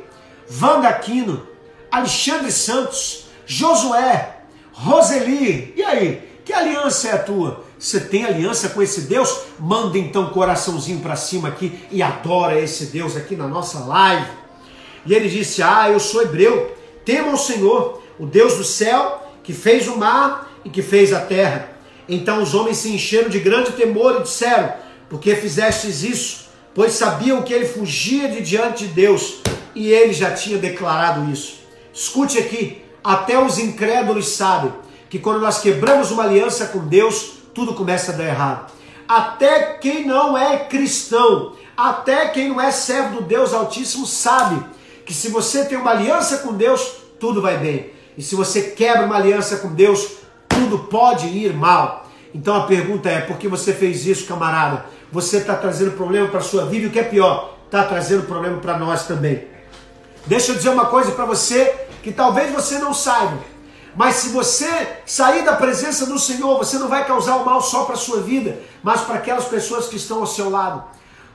Wanda 0.60 0.88
Aquino, 0.88 1.46
Alexandre 1.90 2.50
Santos, 2.50 3.26
Josué, 3.46 4.38
Roseli. 4.72 5.72
E 5.76 5.82
aí, 5.84 6.40
que 6.44 6.52
aliança 6.52 7.08
é 7.08 7.12
a 7.12 7.18
tua? 7.18 7.64
Você 7.78 8.00
tem 8.00 8.24
aliança 8.24 8.70
com 8.70 8.82
esse 8.82 9.02
Deus? 9.02 9.42
Manda 9.58 9.96
então 9.98 10.30
coraçãozinho 10.30 10.98
para 10.98 11.14
cima 11.14 11.48
aqui 11.48 11.78
e 11.92 12.02
adora 12.02 12.60
esse 12.60 12.86
Deus 12.86 13.16
aqui 13.16 13.36
na 13.36 13.46
nossa 13.46 13.80
live. 13.80 14.30
E 15.06 15.14
ele 15.14 15.28
disse: 15.28 15.62
Ah, 15.62 15.88
eu 15.90 16.00
sou 16.00 16.22
hebreu, 16.22 16.76
temo 17.04 17.30
ao 17.30 17.36
Senhor, 17.36 18.02
o 18.18 18.26
Deus 18.26 18.56
do 18.56 18.64
céu, 18.64 19.30
que 19.44 19.52
fez 19.52 19.86
o 19.86 19.96
mar 19.96 20.50
e 20.64 20.70
que 20.70 20.82
fez 20.82 21.12
a 21.12 21.20
terra. 21.20 21.70
Então 22.08 22.42
os 22.42 22.52
homens 22.52 22.78
se 22.78 22.92
encheram 22.92 23.28
de 23.28 23.38
grande 23.38 23.72
temor 23.72 24.16
e 24.18 24.22
disseram: 24.22 24.72
Por 25.08 25.20
que 25.20 25.36
fizestes 25.36 26.02
isso? 26.02 26.41
Pois 26.74 26.92
sabiam 26.92 27.42
que 27.42 27.52
ele 27.52 27.66
fugia 27.66 28.28
de 28.28 28.40
diante 28.40 28.86
de 28.86 28.94
Deus 28.94 29.42
e 29.74 29.90
ele 29.90 30.12
já 30.12 30.30
tinha 30.32 30.58
declarado 30.58 31.30
isso. 31.30 31.60
Escute 31.92 32.38
aqui: 32.38 32.82
até 33.04 33.38
os 33.38 33.58
incrédulos 33.58 34.28
sabem 34.28 34.72
que 35.10 35.18
quando 35.18 35.40
nós 35.40 35.60
quebramos 35.60 36.10
uma 36.10 36.22
aliança 36.22 36.66
com 36.66 36.86
Deus, 36.86 37.34
tudo 37.54 37.74
começa 37.74 38.12
a 38.12 38.16
dar 38.16 38.24
errado. 38.24 38.72
Até 39.06 39.74
quem 39.74 40.06
não 40.06 40.38
é 40.38 40.64
cristão, 40.64 41.52
até 41.76 42.28
quem 42.28 42.48
não 42.48 42.60
é 42.60 42.70
servo 42.70 43.20
do 43.20 43.22
Deus 43.22 43.52
Altíssimo, 43.52 44.06
sabe 44.06 44.64
que 45.04 45.12
se 45.12 45.28
você 45.28 45.66
tem 45.66 45.76
uma 45.76 45.90
aliança 45.90 46.38
com 46.38 46.54
Deus, 46.54 46.80
tudo 47.20 47.42
vai 47.42 47.58
bem. 47.58 47.90
E 48.16 48.22
se 48.22 48.34
você 48.34 48.62
quebra 48.62 49.04
uma 49.04 49.16
aliança 49.16 49.58
com 49.58 49.74
Deus, 49.74 50.12
tudo 50.48 50.78
pode 50.78 51.26
ir 51.26 51.52
mal. 51.52 52.08
Então 52.34 52.54
a 52.54 52.66
pergunta 52.66 53.10
é: 53.10 53.20
por 53.20 53.36
que 53.36 53.48
você 53.48 53.72
fez 53.72 54.06
isso, 54.06 54.26
camarada? 54.26 54.86
Você 55.12 55.36
está 55.36 55.54
trazendo 55.54 55.90
problema 55.90 56.28
para 56.28 56.40
a 56.40 56.42
sua 56.42 56.64
vida 56.64 56.86
e 56.86 56.88
o 56.88 56.90
que 56.90 56.98
é 56.98 57.04
pior, 57.04 57.58
está 57.66 57.84
trazendo 57.84 58.22
problema 58.22 58.58
para 58.58 58.78
nós 58.78 59.06
também. 59.06 59.46
Deixa 60.26 60.52
eu 60.52 60.56
dizer 60.56 60.70
uma 60.70 60.86
coisa 60.86 61.12
para 61.12 61.26
você 61.26 61.86
que 62.02 62.10
talvez 62.10 62.50
você 62.50 62.78
não 62.78 62.94
saiba. 62.94 63.38
Mas 63.94 64.16
se 64.16 64.30
você 64.30 64.68
sair 65.04 65.44
da 65.44 65.54
presença 65.54 66.06
do 66.06 66.18
Senhor, 66.18 66.56
você 66.56 66.78
não 66.78 66.88
vai 66.88 67.06
causar 67.06 67.36
o 67.36 67.44
mal 67.44 67.60
só 67.60 67.84
para 67.84 67.94
a 67.94 67.98
sua 67.98 68.20
vida, 68.22 68.58
mas 68.82 69.02
para 69.02 69.16
aquelas 69.16 69.44
pessoas 69.44 69.86
que 69.86 69.96
estão 69.96 70.20
ao 70.20 70.26
seu 70.26 70.48
lado. 70.48 70.82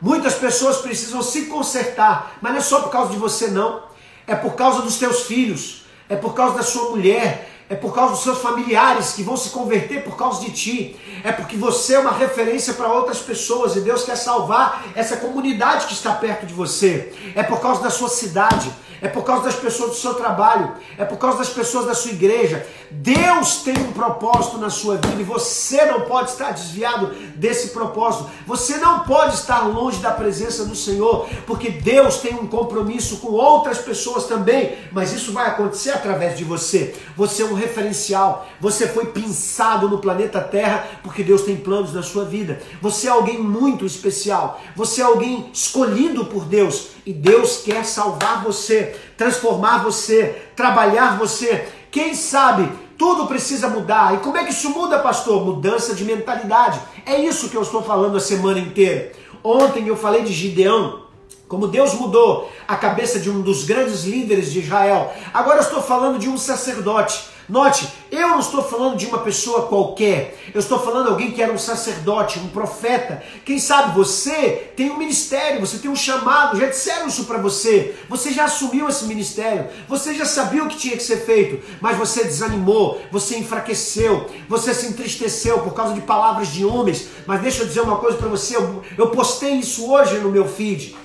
Muitas 0.01 0.33
pessoas 0.33 0.77
precisam 0.77 1.21
se 1.21 1.45
consertar, 1.45 2.35
mas 2.41 2.51
não 2.51 2.59
é 2.59 2.63
só 2.63 2.81
por 2.81 2.89
causa 2.89 3.11
de 3.11 3.17
você, 3.17 3.49
não. 3.49 3.83
É 4.25 4.35
por 4.35 4.55
causa 4.55 4.81
dos 4.81 4.97
teus 4.97 5.21
filhos, 5.21 5.85
é 6.09 6.15
por 6.15 6.33
causa 6.33 6.55
da 6.55 6.63
sua 6.63 6.89
mulher, 6.89 7.47
é 7.69 7.75
por 7.75 7.93
causa 7.93 8.13
dos 8.13 8.23
seus 8.23 8.39
familiares 8.39 9.13
que 9.13 9.23
vão 9.23 9.35
se 9.35 9.49
converter 9.49 10.03
por 10.03 10.15
causa 10.15 10.41
de 10.41 10.51
ti, 10.51 10.99
é 11.23 11.31
porque 11.31 11.57
você 11.57 11.95
é 11.95 11.99
uma 11.99 12.11
referência 12.11 12.73
para 12.73 12.91
outras 12.91 13.19
pessoas 13.19 13.75
e 13.75 13.81
Deus 13.81 14.03
quer 14.03 14.15
salvar 14.15 14.85
essa 14.95 15.17
comunidade 15.17 15.87
que 15.87 15.93
está 15.93 16.13
perto 16.13 16.45
de 16.45 16.53
você, 16.53 17.13
é 17.35 17.43
por 17.43 17.59
causa 17.59 17.81
da 17.81 17.89
sua 17.89 18.09
cidade, 18.09 18.71
é 19.01 19.07
por 19.07 19.23
causa 19.23 19.43
das 19.43 19.55
pessoas 19.55 19.91
do 19.91 19.95
seu 19.95 20.13
trabalho, 20.15 20.73
é 20.97 21.05
por 21.05 21.17
causa 21.17 21.39
das 21.39 21.49
pessoas 21.49 21.85
da 21.85 21.93
sua 21.93 22.11
igreja. 22.11 22.65
Deus 22.89 23.57
tem 23.57 23.77
um 23.77 23.91
propósito 23.91 24.57
na 24.57 24.69
sua 24.69 24.95
vida 24.95 25.21
e 25.21 25.23
você 25.23 25.85
não 25.85 26.01
pode 26.01 26.31
estar 26.31 26.51
desviado 26.51 27.13
desse 27.35 27.69
propósito. 27.69 28.29
Você 28.45 28.77
não 28.77 29.01
pode 29.01 29.35
estar 29.35 29.59
longe 29.67 29.99
da 29.99 30.11
presença 30.11 30.65
do 30.65 30.75
Senhor, 30.75 31.27
porque 31.45 31.69
Deus 31.69 32.17
tem 32.17 32.33
um 32.33 32.47
compromisso 32.47 33.17
com 33.17 33.31
outras 33.31 33.77
pessoas 33.77 34.25
também, 34.25 34.77
mas 34.91 35.13
isso 35.13 35.31
vai 35.31 35.47
acontecer 35.47 35.91
através 35.91 36.37
de 36.37 36.43
você. 36.43 36.95
Você 37.15 37.43
é 37.43 37.45
um 37.45 37.53
referencial, 37.57 38.47
você 38.59 38.87
foi 38.87 39.07
pensado 39.07 39.89
no 39.89 39.99
planeta 39.99 40.39
Terra 40.39 40.87
porque 41.03 41.23
Deus 41.23 41.41
tem 41.41 41.57
planos 41.57 41.93
na 41.93 42.01
sua 42.01 42.23
vida. 42.23 42.61
Você 42.81 43.07
é 43.07 43.11
alguém 43.11 43.39
muito 43.39 43.85
especial, 43.85 44.61
você 44.75 45.01
é 45.01 45.03
alguém 45.03 45.49
escolhido 45.51 46.25
por 46.25 46.45
Deus 46.45 46.89
e 47.05 47.11
Deus 47.11 47.63
quer 47.63 47.83
salvar 47.83 48.43
você, 48.43 48.95
transformar 49.17 49.83
você, 49.83 50.41
trabalhar 50.55 51.17
você. 51.17 51.67
Quem 51.91 52.13
sabe 52.15 52.69
tudo 52.97 53.27
precisa 53.27 53.69
mudar. 53.69 54.15
E 54.15 54.17
como 54.17 54.37
é 54.37 54.43
que 54.43 54.51
isso 54.51 54.71
muda, 54.71 54.99
pastor? 54.99 55.45
Mudança 55.45 55.93
de 55.93 56.03
mentalidade. 56.03 56.79
É 57.05 57.19
isso 57.19 57.49
que 57.49 57.55
eu 57.55 57.61
estou 57.61 57.83
falando 57.83 58.17
a 58.17 58.19
semana 58.19 58.59
inteira. 58.59 59.11
Ontem 59.43 59.87
eu 59.87 59.95
falei 59.95 60.23
de 60.23 60.33
Gideão, 60.33 61.03
como 61.47 61.67
Deus 61.67 61.93
mudou 61.93 62.51
a 62.67 62.75
cabeça 62.75 63.19
de 63.19 63.29
um 63.29 63.41
dos 63.41 63.63
grandes 63.63 64.03
líderes 64.03 64.51
de 64.51 64.59
Israel. 64.59 65.13
Agora 65.33 65.57
eu 65.57 65.61
estou 65.61 65.81
falando 65.81 66.19
de 66.19 66.27
um 66.27 66.37
sacerdote 66.37 67.29
Note, 67.49 67.87
eu 68.11 68.27
não 68.27 68.39
estou 68.39 68.61
falando 68.61 68.97
de 68.97 69.05
uma 69.05 69.19
pessoa 69.19 69.67
qualquer, 69.67 70.37
eu 70.53 70.59
estou 70.59 70.79
falando 70.79 71.05
de 71.05 71.11
alguém 71.11 71.31
que 71.31 71.41
era 71.41 71.51
um 71.51 71.57
sacerdote, 71.57 72.39
um 72.39 72.49
profeta. 72.49 73.23
Quem 73.45 73.57
sabe 73.57 73.95
você 73.95 74.69
tem 74.75 74.91
um 74.91 74.97
ministério, 74.97 75.61
você 75.61 75.77
tem 75.77 75.89
um 75.89 75.95
chamado, 75.95 76.59
já 76.59 76.67
disseram 76.67 77.07
isso 77.07 77.23
para 77.23 77.37
você, 77.37 77.95
você 78.09 78.33
já 78.33 78.43
assumiu 78.45 78.89
esse 78.89 79.05
ministério, 79.05 79.69
você 79.87 80.13
já 80.13 80.25
sabia 80.25 80.61
o 80.61 80.67
que 80.67 80.75
tinha 80.77 80.97
que 80.97 81.03
ser 81.03 81.25
feito, 81.25 81.63
mas 81.79 81.97
você 81.97 82.25
desanimou, 82.25 83.01
você 83.13 83.37
enfraqueceu, 83.37 84.29
você 84.49 84.73
se 84.73 84.87
entristeceu 84.87 85.59
por 85.59 85.73
causa 85.73 85.93
de 85.93 86.01
palavras 86.01 86.49
de 86.49 86.65
homens. 86.65 87.07
Mas 87.25 87.41
deixa 87.41 87.63
eu 87.63 87.67
dizer 87.67 87.79
uma 87.79 87.95
coisa 87.95 88.17
para 88.17 88.27
você, 88.27 88.57
eu, 88.57 88.83
eu 88.97 89.09
postei 89.09 89.53
isso 89.53 89.89
hoje 89.89 90.19
no 90.19 90.29
meu 90.29 90.45
feed. 90.45 90.97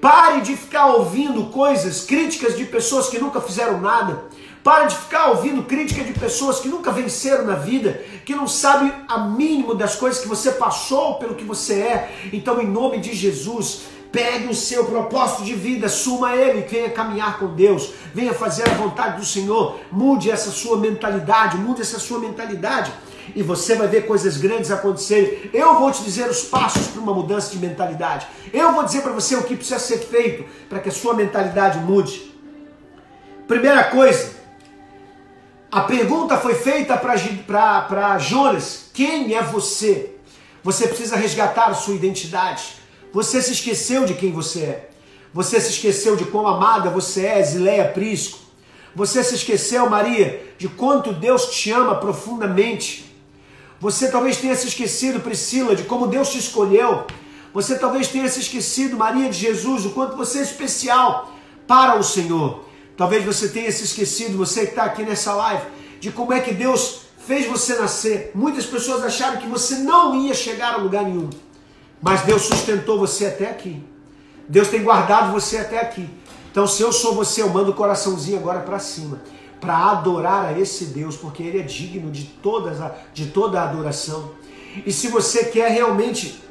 Pare 0.00 0.40
de 0.40 0.56
ficar 0.56 0.86
ouvindo 0.86 1.46
coisas, 1.46 2.04
críticas 2.04 2.56
de 2.56 2.64
pessoas 2.64 3.08
que 3.08 3.18
nunca 3.18 3.40
fizeram 3.40 3.80
nada. 3.80 4.24
Para 4.62 4.86
de 4.86 4.96
ficar 4.96 5.30
ouvindo 5.30 5.62
crítica 5.62 6.02
de 6.02 6.12
pessoas 6.12 6.60
que 6.60 6.68
nunca 6.68 6.90
venceram 6.90 7.44
na 7.44 7.54
vida, 7.54 8.02
que 8.24 8.34
não 8.34 8.46
sabem 8.46 8.92
a 9.08 9.18
mínimo 9.18 9.74
das 9.74 9.96
coisas 9.96 10.20
que 10.20 10.28
você 10.28 10.52
passou, 10.52 11.14
pelo 11.14 11.34
que 11.34 11.44
você 11.44 11.74
é. 11.74 12.12
Então, 12.32 12.60
em 12.60 12.66
nome 12.66 12.98
de 12.98 13.14
Jesus, 13.14 13.82
pegue 14.10 14.48
o 14.48 14.54
seu 14.54 14.84
propósito 14.84 15.44
de 15.44 15.54
vida, 15.54 15.88
suma 15.88 16.34
ele, 16.34 16.62
venha 16.62 16.90
caminhar 16.90 17.38
com 17.38 17.54
Deus, 17.54 17.90
venha 18.14 18.34
fazer 18.34 18.68
a 18.68 18.74
vontade 18.74 19.18
do 19.18 19.24
Senhor, 19.24 19.78
mude 19.92 20.30
essa 20.30 20.50
sua 20.50 20.76
mentalidade, 20.76 21.56
mude 21.56 21.82
essa 21.82 21.98
sua 21.98 22.18
mentalidade 22.18 22.92
e 23.34 23.42
você 23.42 23.74
vai 23.74 23.86
ver 23.86 24.06
coisas 24.06 24.36
grandes 24.36 24.70
acontecerem. 24.70 25.50
Eu 25.52 25.78
vou 25.78 25.90
te 25.90 26.02
dizer 26.02 26.28
os 26.28 26.42
passos 26.42 26.88
para 26.88 27.00
uma 27.00 27.14
mudança 27.14 27.50
de 27.50 27.58
mentalidade. 27.58 28.26
Eu 28.52 28.72
vou 28.72 28.84
dizer 28.84 29.02
para 29.02 29.12
você 29.12 29.36
o 29.36 29.42
que 29.42 29.56
precisa 29.56 29.78
ser 29.78 29.98
feito 29.98 30.44
para 30.68 30.78
que 30.80 30.88
a 30.88 30.92
sua 30.92 31.14
mentalidade 31.14 31.78
mude. 31.80 32.34
Primeira 33.46 33.84
coisa, 33.84 34.37
a 35.70 35.82
pergunta 35.82 36.38
foi 36.38 36.54
feita 36.54 36.96
para 36.96 38.18
Jonas: 38.18 38.86
quem 38.94 39.34
é 39.34 39.42
você? 39.42 40.14
Você 40.64 40.88
precisa 40.88 41.16
resgatar 41.16 41.72
sua 41.74 41.94
identidade. 41.94 42.76
Você 43.12 43.40
se 43.42 43.52
esqueceu 43.52 44.04
de 44.04 44.14
quem 44.14 44.32
você 44.32 44.60
é. 44.60 44.90
Você 45.32 45.60
se 45.60 45.70
esqueceu 45.70 46.16
de 46.16 46.24
quão 46.24 46.46
amada 46.46 46.90
você 46.90 47.26
é, 47.26 47.42
Zileia 47.42 47.88
Prisco. 47.88 48.38
Você 48.94 49.22
se 49.22 49.34
esqueceu, 49.34 49.88
Maria, 49.88 50.42
de 50.58 50.68
quanto 50.68 51.12
Deus 51.12 51.46
te 51.46 51.70
ama 51.70 51.94
profundamente. 51.96 53.14
Você 53.80 54.10
talvez 54.10 54.38
tenha 54.38 54.56
se 54.56 54.66
esquecido, 54.66 55.20
Priscila, 55.20 55.76
de 55.76 55.84
como 55.84 56.06
Deus 56.06 56.30
te 56.30 56.38
escolheu. 56.38 57.06
Você 57.54 57.78
talvez 57.78 58.08
tenha 58.08 58.28
se 58.28 58.40
esquecido, 58.40 58.96
Maria 58.96 59.28
de 59.28 59.38
Jesus, 59.38 59.86
o 59.86 59.90
quanto 59.90 60.16
você 60.16 60.40
é 60.40 60.42
especial 60.42 61.32
para 61.66 61.96
o 61.96 62.02
Senhor. 62.02 62.67
Talvez 62.98 63.24
você 63.24 63.48
tenha 63.48 63.70
se 63.70 63.84
esquecido, 63.84 64.36
você 64.36 64.62
que 64.62 64.70
está 64.70 64.82
aqui 64.82 65.04
nessa 65.04 65.32
live, 65.32 65.62
de 66.00 66.10
como 66.10 66.32
é 66.32 66.40
que 66.40 66.52
Deus 66.52 67.02
fez 67.16 67.46
você 67.46 67.76
nascer. 67.76 68.32
Muitas 68.34 68.66
pessoas 68.66 69.04
acharam 69.04 69.40
que 69.40 69.46
você 69.46 69.76
não 69.76 70.20
ia 70.20 70.34
chegar 70.34 70.74
a 70.74 70.76
lugar 70.78 71.04
nenhum, 71.04 71.30
mas 72.02 72.22
Deus 72.22 72.42
sustentou 72.42 72.98
você 72.98 73.26
até 73.26 73.48
aqui. 73.48 73.80
Deus 74.48 74.66
tem 74.66 74.82
guardado 74.82 75.30
você 75.30 75.58
até 75.58 75.80
aqui. 75.80 76.10
Então, 76.50 76.66
se 76.66 76.82
eu 76.82 76.92
sou 76.92 77.14
você, 77.14 77.40
eu 77.40 77.50
mando 77.50 77.70
o 77.70 77.74
coraçãozinho 77.74 78.36
agora 78.36 78.60
para 78.60 78.80
cima, 78.80 79.22
para 79.60 79.92
adorar 79.92 80.46
a 80.46 80.58
esse 80.58 80.86
Deus, 80.86 81.16
porque 81.16 81.40
Ele 81.44 81.60
é 81.60 81.62
digno 81.62 82.10
de, 82.10 82.24
todas 82.24 82.80
a, 82.80 82.96
de 83.14 83.26
toda 83.26 83.60
a 83.60 83.70
adoração. 83.70 84.32
E 84.84 84.90
se 84.90 85.06
você 85.06 85.44
quer 85.44 85.70
realmente 85.70 86.42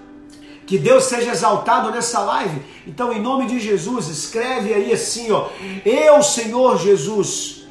que 0.67 0.77
Deus 0.77 1.05
seja 1.05 1.31
exaltado 1.31 1.89
nessa 1.89 2.19
live. 2.19 2.61
Então, 2.85 3.13
em 3.13 3.21
nome 3.21 3.47
de 3.47 3.57
Jesus, 3.57 4.09
escreve 4.09 4.73
aí 4.73 4.91
assim, 4.91 5.31
ó. 5.31 5.47
Eu, 5.85 6.21
Senhor 6.21 6.77
Jesus, 6.77 7.65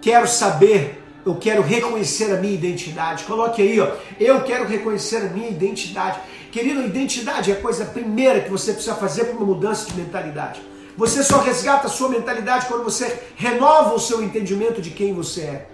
quero 0.00 0.28
saber, 0.28 1.02
eu 1.24 1.34
quero 1.36 1.62
reconhecer 1.62 2.30
a 2.30 2.36
minha 2.36 2.52
identidade. 2.52 3.24
Coloque 3.24 3.62
aí, 3.62 3.80
ó. 3.80 3.90
Eu 4.20 4.42
quero 4.42 4.68
reconhecer 4.68 5.16
a 5.16 5.30
minha 5.30 5.48
identidade. 5.48 6.20
Querido, 6.52 6.84
identidade 6.84 7.50
é 7.50 7.54
a 7.54 7.60
coisa 7.60 7.86
primeira 7.86 8.40
que 8.40 8.50
você 8.50 8.74
precisa 8.74 8.94
fazer 8.94 9.24
para 9.24 9.38
uma 9.38 9.46
mudança 9.46 9.86
de 9.86 9.96
mentalidade. 9.96 10.60
Você 10.98 11.24
só 11.24 11.40
resgata 11.40 11.86
a 11.86 11.90
sua 11.90 12.10
mentalidade 12.10 12.66
quando 12.66 12.84
você 12.84 13.20
renova 13.36 13.94
o 13.94 13.98
seu 13.98 14.22
entendimento 14.22 14.82
de 14.82 14.90
quem 14.90 15.14
você 15.14 15.40
é. 15.40 15.68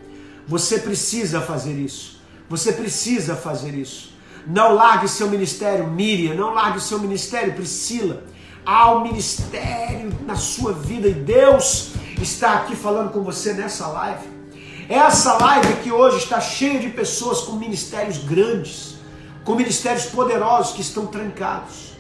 Você 0.47 0.79
precisa 0.79 1.41
fazer 1.41 1.73
isso. 1.73 2.21
Você 2.49 2.73
precisa 2.73 3.35
fazer 3.35 3.75
isso. 3.75 4.11
Não 4.47 4.75
largue 4.75 5.09
seu 5.09 5.29
ministério, 5.29 5.87
Miriam. 5.87 6.35
Não 6.35 6.55
largue 6.55 6.81
seu 6.81 6.99
ministério, 6.99 7.55
Priscila. 7.55 8.23
Há 8.65 8.93
um 8.93 9.03
ministério 9.03 10.13
na 10.27 10.37
sua 10.37 10.73
vida 10.73 11.09
e 11.09 11.15
Deus 11.15 11.93
está 12.21 12.55
aqui 12.55 12.77
falando 12.77 13.11
com 13.11 13.23
você 13.23 13.53
nessa 13.53 13.87
live. 13.89 14.29
Essa 14.89 15.35
live 15.35 15.69
aqui 15.69 15.93
hoje 15.93 16.19
está 16.19 16.41
cheia 16.41 16.79
de 16.79 16.89
pessoas 16.91 17.43
com 17.43 17.53
ministérios 17.53 18.19
grandes, 18.19 18.97
com 19.45 19.55
ministérios 19.55 20.07
poderosos 20.07 20.75
que 20.75 20.81
estão 20.81 21.07
trancados, 21.07 21.93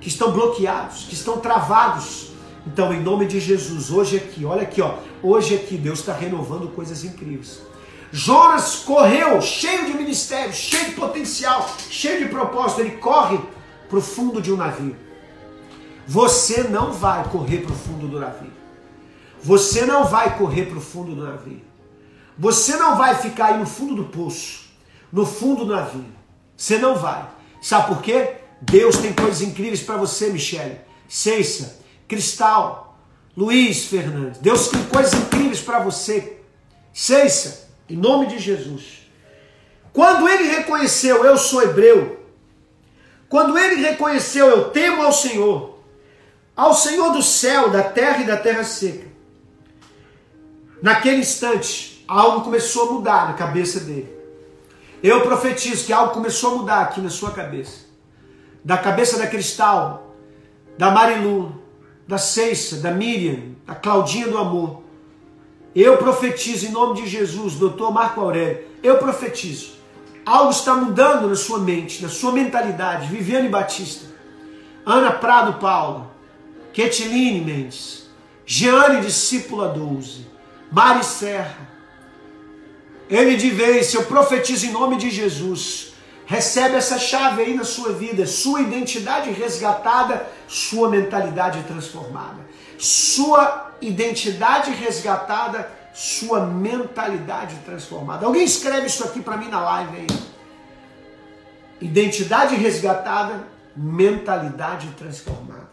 que 0.00 0.08
estão 0.08 0.32
bloqueados, 0.32 1.04
que 1.04 1.14
estão 1.14 1.38
travados. 1.38 2.30
Então, 2.66 2.92
em 2.92 3.00
nome 3.02 3.26
de 3.26 3.38
Jesus, 3.40 3.90
hoje 3.90 4.16
aqui, 4.16 4.44
olha 4.44 4.62
aqui, 4.62 4.80
ó, 4.82 4.94
hoje 5.22 5.54
aqui 5.54 5.76
Deus 5.76 6.00
está 6.00 6.12
renovando 6.12 6.68
coisas 6.74 7.04
incríveis. 7.04 7.60
Jonas 8.12 8.76
correu, 8.76 9.40
cheio 9.40 9.86
de 9.86 9.94
ministério, 9.94 10.52
cheio 10.52 10.86
de 10.86 10.92
potencial, 10.92 11.68
cheio 11.88 12.24
de 12.24 12.28
propósito. 12.28 12.80
Ele 12.80 12.96
corre 12.96 13.38
para 13.88 13.98
o 13.98 14.02
fundo 14.02 14.42
de 14.42 14.52
um 14.52 14.56
navio. 14.56 14.96
Você 16.06 16.64
não 16.64 16.92
vai 16.92 17.28
correr 17.28 17.58
para 17.58 17.72
o 17.72 17.76
fundo 17.76 18.08
do 18.08 18.18
navio. 18.18 18.52
Você 19.42 19.86
não 19.86 20.04
vai 20.04 20.36
correr 20.36 20.66
para 20.66 20.78
o 20.78 20.80
fundo 20.80 21.14
do 21.14 21.24
navio. 21.24 21.62
Você 22.36 22.76
não 22.76 22.96
vai 22.96 23.14
ficar 23.14 23.46
aí 23.46 23.58
no 23.58 23.66
fundo 23.66 23.94
do 23.94 24.04
poço, 24.04 24.64
no 25.12 25.24
fundo 25.24 25.64
do 25.64 25.72
navio. 25.72 26.06
Você 26.56 26.78
não 26.78 26.96
vai. 26.96 27.28
Sabe 27.62 27.88
por 27.88 28.02
quê? 28.02 28.36
Deus 28.60 28.96
tem 28.96 29.12
coisas 29.12 29.40
incríveis 29.40 29.82
para 29.82 29.96
você, 29.96 30.30
Michele. 30.30 30.80
Ceissa, 31.08 31.78
Cristal, 32.08 32.98
Luiz 33.36 33.84
Fernandes. 33.84 34.40
Deus 34.40 34.68
tem 34.68 34.82
coisas 34.84 35.14
incríveis 35.14 35.60
para 35.60 35.80
você. 35.80 36.40
Ceissa, 36.92 37.69
em 37.90 37.96
nome 37.96 38.26
de 38.26 38.38
Jesus. 38.38 39.02
Quando 39.92 40.28
ele 40.28 40.44
reconheceu, 40.44 41.24
eu 41.24 41.36
sou 41.36 41.62
hebreu. 41.62 42.20
Quando 43.28 43.58
ele 43.58 43.82
reconheceu, 43.82 44.46
eu 44.46 44.70
temo 44.70 45.02
ao 45.02 45.12
Senhor, 45.12 45.78
ao 46.56 46.72
Senhor 46.74 47.12
do 47.12 47.22
céu, 47.22 47.70
da 47.70 47.82
terra 47.82 48.22
e 48.22 48.26
da 48.26 48.36
terra 48.36 48.64
seca. 48.64 49.08
Naquele 50.82 51.18
instante, 51.18 52.04
algo 52.08 52.42
começou 52.42 52.88
a 52.88 52.92
mudar 52.92 53.28
na 53.28 53.34
cabeça 53.34 53.80
dele. 53.80 54.08
Eu 55.02 55.22
profetizo 55.22 55.84
que 55.86 55.92
algo 55.92 56.12
começou 56.12 56.52
a 56.52 56.56
mudar 56.58 56.80
aqui 56.82 57.00
na 57.00 57.10
sua 57.10 57.30
cabeça. 57.32 57.86
Da 58.64 58.76
cabeça 58.76 59.18
da 59.18 59.26
Cristal, 59.26 60.14
da 60.76 60.90
Marilu, 60.90 61.60
da 62.06 62.18
Ceissa, 62.18 62.76
da 62.76 62.90
Miriam, 62.90 63.54
da 63.66 63.74
Claudinha 63.74 64.28
do 64.28 64.36
Amor. 64.36 64.79
Eu 65.74 65.96
profetizo 65.98 66.66
em 66.66 66.70
nome 66.70 67.00
de 67.00 67.08
Jesus, 67.08 67.54
doutor 67.54 67.92
Marco 67.92 68.20
Aurélio. 68.20 68.64
Eu 68.82 68.98
profetizo. 68.98 69.74
Algo 70.26 70.50
está 70.50 70.74
mudando 70.74 71.28
na 71.28 71.36
sua 71.36 71.58
mente, 71.58 72.02
na 72.02 72.08
sua 72.08 72.32
mentalidade. 72.32 73.08
Viviane 73.08 73.48
Batista, 73.48 74.06
Ana 74.84 75.12
Prado 75.12 75.54
Paula, 75.60 76.10
Quetiline 76.72 77.40
Mendes, 77.40 78.08
Jeane 78.44 79.00
Discípula 79.00 79.68
12, 79.68 80.26
Mari 80.70 81.04
Serra, 81.04 81.70
ele 83.10 83.36
de 83.36 83.50
vez, 83.50 83.92
eu 83.92 84.04
profetizo 84.04 84.66
em 84.66 84.70
nome 84.70 84.96
de 84.96 85.10
Jesus. 85.10 85.94
Recebe 86.24 86.76
essa 86.76 86.96
chave 86.96 87.42
aí 87.42 87.54
na 87.54 87.64
sua 87.64 87.92
vida, 87.92 88.24
sua 88.24 88.60
identidade 88.60 89.32
resgatada, 89.32 90.28
sua 90.46 90.88
mentalidade 90.88 91.60
transformada. 91.64 92.38
Sua 92.78 93.69
identidade 93.80 94.70
resgatada, 94.72 95.70
sua 95.92 96.46
mentalidade 96.46 97.56
transformada. 97.64 98.26
Alguém 98.26 98.44
escreve 98.44 98.86
isso 98.86 99.04
aqui 99.04 99.20
para 99.20 99.36
mim 99.36 99.48
na 99.48 99.60
live 99.60 99.96
aí. 99.96 100.06
Identidade 101.80 102.54
resgatada, 102.54 103.44
mentalidade 103.76 104.88
transformada. 104.98 105.70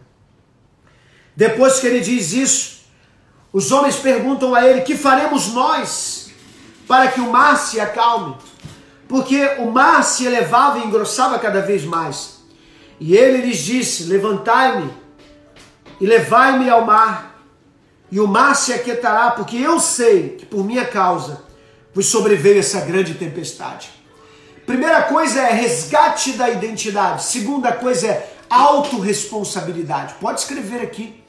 Depois 1.36 1.80
que 1.80 1.88
ele 1.88 2.00
diz 2.00 2.34
isso, 2.34 2.78
os 3.54 3.72
homens 3.72 3.98
perguntam 3.98 4.56
a 4.56 4.66
ele: 4.66 4.82
"Que 4.82 4.96
faremos 4.96 5.54
nós?" 5.54 6.28
para 6.88 7.10
que 7.10 7.20
o 7.20 7.30
mar 7.30 7.58
se 7.58 7.80
acalme, 7.80 8.36
porque 9.08 9.44
o 9.60 9.70
mar 9.70 10.04
se 10.04 10.26
elevava 10.26 10.80
e 10.80 10.86
engrossava 10.86 11.38
cada 11.38 11.62
vez 11.62 11.84
mais. 11.84 12.38
E 13.00 13.16
ele 13.16 13.46
lhes 13.46 13.60
disse: 13.60 14.06
Levantai-me 14.06 14.92
e 16.00 16.06
levai-me 16.06 16.70
ao 16.70 16.86
mar, 16.86 17.37
e 18.12 18.20
o 18.20 18.28
mar 18.28 18.56
se 18.56 18.74
aquietará, 18.74 19.32
porque 19.32 19.58
eu 19.58 19.80
sei 19.80 20.30
que 20.30 20.46
por 20.46 20.64
minha 20.64 20.86
causa 20.86 21.42
vos 21.94 22.06
sobreveio 22.06 22.60
essa 22.60 22.82
grande 22.82 23.16
tempestade. 23.16 23.90
Primeira 24.66 25.04
coisa 25.04 25.42
é 25.42 25.54
resgate 25.54 26.34
da 26.34 26.50
identidade. 26.50 27.24
Segunda 27.24 27.72
coisa 27.72 28.08
é 28.08 28.34
autorresponsabilidade. 28.50 30.16
Pode 30.22 30.42
escrever 30.42 30.82
aqui. 30.82 31.24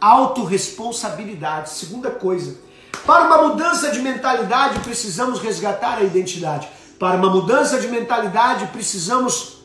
Autorresponsabilidade. 0.00 1.70
Segunda 1.70 2.10
coisa 2.10 2.68
para 3.06 3.24
uma 3.24 3.48
mudança 3.48 3.90
de 3.90 4.00
mentalidade, 4.00 4.80
precisamos 4.80 5.40
resgatar 5.40 5.98
a 5.98 6.02
identidade. 6.02 6.68
Para 6.98 7.16
uma 7.16 7.30
mudança 7.30 7.80
de 7.80 7.88
mentalidade, 7.88 8.66
precisamos 8.66 9.62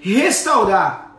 restaurar 0.00 1.16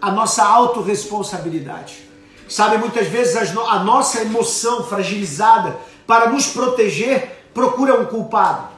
a 0.00 0.10
nossa 0.10 0.44
autorresponsabilidade. 0.44 2.07
Sabe, 2.48 2.78
muitas 2.78 3.06
vezes 3.08 3.36
a 3.36 3.78
nossa 3.80 4.22
emoção 4.22 4.82
fragilizada, 4.82 5.76
para 6.06 6.30
nos 6.30 6.46
proteger, 6.46 7.44
procura 7.52 8.00
um 8.00 8.06
culpado. 8.06 8.68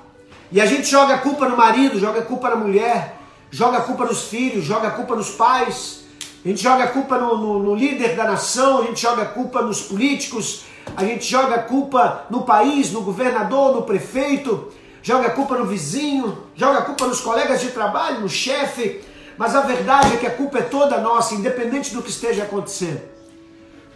E 0.50 0.60
a 0.60 0.66
gente 0.66 0.88
joga 0.90 1.14
a 1.14 1.18
culpa 1.18 1.48
no 1.48 1.56
marido, 1.56 2.00
joga 2.00 2.18
a 2.18 2.24
culpa 2.24 2.50
na 2.50 2.56
mulher, 2.56 3.16
joga 3.48 3.78
a 3.78 3.80
culpa 3.82 4.04
nos 4.04 4.24
filhos, 4.24 4.64
joga 4.64 4.88
a 4.88 4.90
culpa 4.90 5.14
nos 5.14 5.30
pais, 5.30 6.00
a 6.44 6.48
gente 6.48 6.60
joga 6.60 6.84
a 6.84 6.88
culpa 6.88 7.16
no, 7.16 7.38
no, 7.38 7.58
no 7.60 7.74
líder 7.76 8.16
da 8.16 8.24
nação, 8.24 8.80
a 8.80 8.86
gente 8.86 9.00
joga 9.00 9.22
a 9.22 9.26
culpa 9.26 9.62
nos 9.62 9.82
políticos, 9.82 10.64
a 10.96 11.04
gente 11.04 11.24
joga 11.24 11.54
a 11.54 11.62
culpa 11.62 12.26
no 12.28 12.42
país, 12.42 12.90
no 12.90 13.02
governador, 13.02 13.76
no 13.76 13.82
prefeito, 13.82 14.72
joga 15.00 15.28
a 15.28 15.30
culpa 15.30 15.56
no 15.56 15.66
vizinho, 15.66 16.36
joga 16.56 16.80
a 16.80 16.82
culpa 16.82 17.06
nos 17.06 17.20
colegas 17.20 17.60
de 17.60 17.70
trabalho, 17.70 18.20
no 18.20 18.28
chefe, 18.28 19.00
mas 19.38 19.54
a 19.54 19.60
verdade 19.60 20.14
é 20.14 20.16
que 20.16 20.26
a 20.26 20.34
culpa 20.34 20.58
é 20.58 20.62
toda 20.62 20.98
nossa, 20.98 21.36
independente 21.36 21.94
do 21.94 22.02
que 22.02 22.10
esteja 22.10 22.42
acontecendo. 22.42 23.19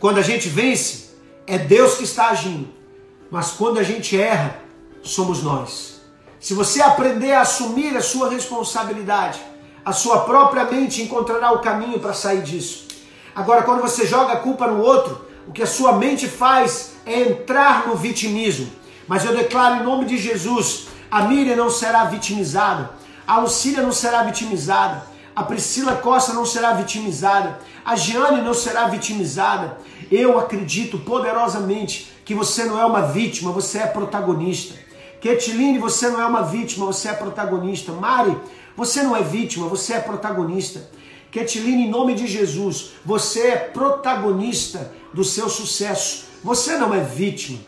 Quando 0.05 0.19
a 0.19 0.23
gente 0.23 0.51
vence, 0.51 1.12
é 1.47 1.57
Deus 1.57 1.95
que 1.95 2.05
está 2.05 2.29
agindo, 2.29 2.69
mas 3.31 3.53
quando 3.53 3.79
a 3.79 3.83
gente 3.83 4.21
erra, 4.21 4.61
somos 5.03 5.43
nós. 5.43 6.03
Se 6.38 6.53
você 6.53 6.83
aprender 6.83 7.33
a 7.33 7.40
assumir 7.40 7.97
a 7.97 8.03
sua 8.03 8.29
responsabilidade, 8.29 9.40
a 9.83 9.95
sua 9.95 10.25
própria 10.25 10.64
mente 10.64 11.01
encontrará 11.01 11.53
o 11.53 11.61
caminho 11.61 11.99
para 11.99 12.12
sair 12.12 12.43
disso. 12.43 12.87
Agora, 13.35 13.62
quando 13.62 13.81
você 13.81 14.07
joga 14.07 14.35
a 14.35 14.40
culpa 14.40 14.67
no 14.67 14.83
outro, 14.83 15.25
o 15.49 15.53
que 15.53 15.62
a 15.62 15.67
sua 15.67 15.95
mente 15.95 16.29
faz 16.29 16.97
é 17.07 17.23
entrar 17.23 17.87
no 17.88 17.97
vitimismo. 17.97 18.71
Mas 19.09 19.25
eu 19.25 19.35
declaro 19.35 19.77
em 19.77 19.85
nome 19.85 20.05
de 20.05 20.19
Jesus: 20.19 20.88
a 21.11 21.23
Miriam 21.23 21.57
não 21.57 21.71
será 21.71 22.05
vitimizada, 22.05 22.90
a 23.27 23.38
Lucília 23.38 23.83
não 23.83 23.90
será 23.90 24.23
vitimizada, 24.23 25.03
a 25.35 25.43
Priscila 25.43 25.97
Costa 25.97 26.35
não 26.35 26.45
será 26.45 26.75
vitimizada, 26.75 27.59
a 27.85 27.97
Giane 27.97 28.43
não 28.43 28.53
será 28.53 28.87
vitimizada. 28.87 29.79
Eu 30.11 30.38
acredito 30.38 30.99
poderosamente 30.99 32.12
que 32.25 32.35
você 32.35 32.64
não 32.64 32.79
é 32.79 32.85
uma 32.85 33.03
vítima, 33.03 33.53
você 33.53 33.79
é 33.79 33.87
protagonista. 33.87 34.75
Ketiline, 35.21 35.79
você 35.79 36.09
não 36.09 36.21
é 36.21 36.27
uma 36.27 36.43
vítima, 36.43 36.87
você 36.87 37.09
é 37.09 37.12
protagonista. 37.12 37.93
Mari, 37.93 38.37
você 38.77 39.03
não 39.03 39.17
é 39.17 39.23
vítima, 39.23 39.69
você 39.69 39.95
é 39.95 40.01
protagonista. 40.01 40.88
Ketiline, 41.31 41.85
em 41.85 41.90
nome 41.90 42.14
de 42.14 42.27
Jesus, 42.27 42.90
você 43.05 43.49
é 43.49 43.57
protagonista 43.57 44.93
do 45.12 45.25
seu 45.25 45.49
sucesso. 45.49 46.25
Você 46.43 46.77
não 46.77 46.95
é 46.95 47.01
vítima. 47.01 47.59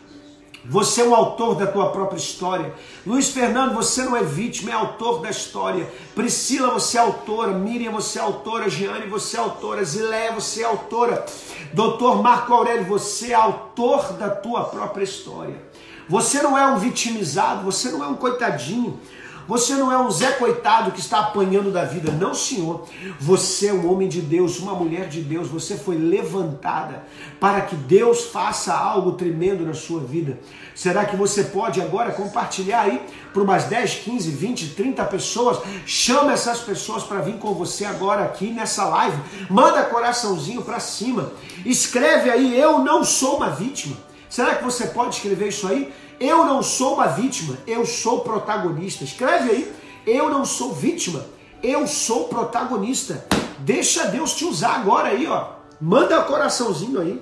Você 0.68 1.02
é 1.02 1.05
o 1.07 1.14
autor 1.14 1.55
da 1.55 1.66
tua 1.66 1.90
própria 1.90 2.18
história. 2.18 2.74
Luiz 3.07 3.29
Fernando, 3.29 3.74
você 3.74 4.02
não 4.02 4.16
é 4.16 4.22
vítima, 4.22 4.70
é 4.70 4.74
autor 4.74 5.20
da 5.20 5.31
história. 5.31 5.88
Priscila, 6.14 6.72
você 6.72 6.98
é 6.98 7.00
autora. 7.00 7.52
Miriam, 7.52 7.92
você 7.92 8.18
é 8.18 8.22
autora. 8.22 8.68
Giane, 8.68 9.07
você 9.07 9.37
é 9.37 9.40
autora. 9.40 9.85
Zileia, 9.85 10.33
você 10.33 10.62
é 10.62 10.66
autora. 10.66 11.24
Doutor 11.72 12.22
Marco 12.22 12.52
Aurélio, 12.52 12.85
você 12.85 13.33
é 13.33 13.35
autor 13.35 14.14
da 14.14 14.29
tua 14.29 14.64
própria 14.64 15.05
história. 15.05 15.62
Você 16.09 16.40
não 16.40 16.57
é 16.57 16.66
um 16.66 16.79
vitimizado, 16.79 17.64
você 17.64 17.90
não 17.90 18.02
é 18.02 18.07
um 18.07 18.14
coitadinho. 18.14 19.00
Você 19.46 19.74
não 19.74 19.92
é 19.92 19.98
um 19.98 20.11
Zé 20.11 20.32
Coitado 20.32 20.90
que 20.90 21.00
está 21.00 21.20
apanhando 21.20 21.70
da 21.70 21.85
vida. 21.85 22.11
Não, 22.11 22.35
senhor. 22.35 22.87
Você 23.20 23.68
é 23.68 23.72
um 23.72 23.90
homem 23.90 24.09
de 24.09 24.20
Deus, 24.20 24.59
uma 24.59 24.74
mulher 24.74 25.09
de 25.09 25.20
Deus. 25.20 25.48
Você 25.48 25.76
foi 25.76 25.96
levantada 25.96 27.04
para 27.38 27.61
que 27.61 27.76
Deus 27.76 28.24
faça 28.24 28.74
algo 28.74 29.12
tremendo 29.12 29.64
na 29.64 29.74
sua 29.74 30.00
vida. 30.00 30.38
Será 30.74 31.04
que 31.04 31.16
você 31.16 31.44
pode 31.44 31.80
agora 31.80 32.12
compartilhar 32.12 32.82
aí 32.82 33.00
para 33.32 33.42
umas 33.42 33.64
10, 33.64 33.94
15, 33.96 34.30
20, 34.30 34.74
30 34.74 35.04
pessoas? 35.04 35.59
Chama 35.87 36.32
essas 36.32 36.61
pessoas 36.61 37.04
para 37.04 37.20
vir 37.20 37.38
com 37.38 37.54
você 37.54 37.85
agora 37.85 38.24
aqui 38.24 38.50
nessa 38.50 38.85
live. 38.87 39.18
Manda 39.48 39.85
coraçãozinho 39.85 40.62
para 40.62 40.80
cima. 40.80 41.32
Escreve 41.64 42.30
aí: 42.30 42.59
Eu 42.59 42.80
não 42.80 43.04
sou 43.04 43.37
uma 43.37 43.50
vítima. 43.50 43.96
Será 44.28 44.56
que 44.56 44.64
você 44.64 44.88
pode 44.88 45.14
escrever 45.16 45.48
isso 45.48 45.66
aí? 45.66 45.92
Eu 46.18 46.44
não 46.44 46.62
sou 46.62 46.94
uma 46.94 47.07
vítima, 47.07 47.59
eu 47.66 47.85
sou 47.85 48.20
protagonista. 48.20 49.05
Escreve 49.05 49.50
aí. 49.50 49.72
Eu 50.07 50.31
não 50.31 50.44
sou 50.44 50.72
vítima, 50.72 51.26
eu 51.62 51.87
sou 51.87 52.29
protagonista. 52.29 53.26
Deixa 53.59 54.07
Deus 54.07 54.35
te 54.35 54.44
usar 54.44 54.76
agora 54.76 55.09
aí, 55.09 55.26
ó. 55.26 55.48
Manda 55.81 56.20
o 56.20 56.24
coraçãozinho 56.24 57.00
aí. 57.00 57.20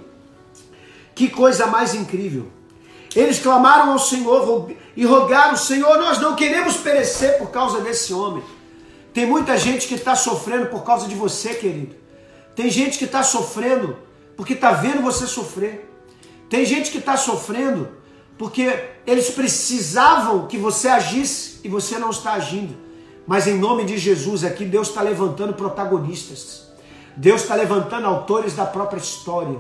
Que 1.15 1.29
coisa 1.31 1.67
mais 1.67 1.95
incrível. 1.95 2.49
Eles 3.17 3.39
clamaram 3.39 3.93
ao 3.93 3.99
Senhor 3.99 4.71
e 4.97 5.05
rogaram: 5.07 5.57
Senhor, 5.57 5.97
nós 5.99 6.21
não 6.21 6.35
queremos 6.35 6.77
perecer 6.77 7.39
por 7.39 7.51
causa 7.51 7.81
desse 7.81 8.13
homem. 8.13 8.43
Tem 9.15 9.25
muita 9.25 9.57
gente 9.57 9.87
que 9.87 9.95
está 9.95 10.15
sofrendo 10.17 10.67
por 10.67 10.83
causa 10.83 11.07
de 11.09 11.15
você, 11.15 11.55
querido. 11.55 11.95
Tem 12.55 12.69
gente 12.69 12.99
que 12.99 13.05
está 13.05 13.23
sofrendo 13.23 13.97
porque 14.37 14.55
está 14.55 14.73
vendo 14.73 15.03
você 15.03 15.27
sofrer. 15.27 15.91
Tem 16.51 16.67
gente 16.67 16.91
que 16.91 16.99
está 16.99 17.17
sofrendo 17.17 17.89
porque 18.37 18.91
eles 19.07 19.31
precisavam 19.31 20.47
que 20.47 20.59
você 20.59 20.89
agisse 20.89 21.61
e 21.63 21.69
você 21.69 21.99
não 21.99 22.11
está 22.11 22.35
agindo. 22.35 22.77
Mas 23.27 23.47
em 23.47 23.59
nome 23.59 23.85
de 23.85 23.97
Jesus 23.97 24.45
aqui, 24.45 24.65
Deus 24.65 24.89
está 24.89 25.01
levantando 25.03 25.55
protagonistas. 25.55 26.69
Deus 27.17 27.43
está 27.43 27.55
levantando 27.55 28.07
autores 28.07 28.55
da 28.55 28.67
própria 28.67 28.99
história. 28.99 29.59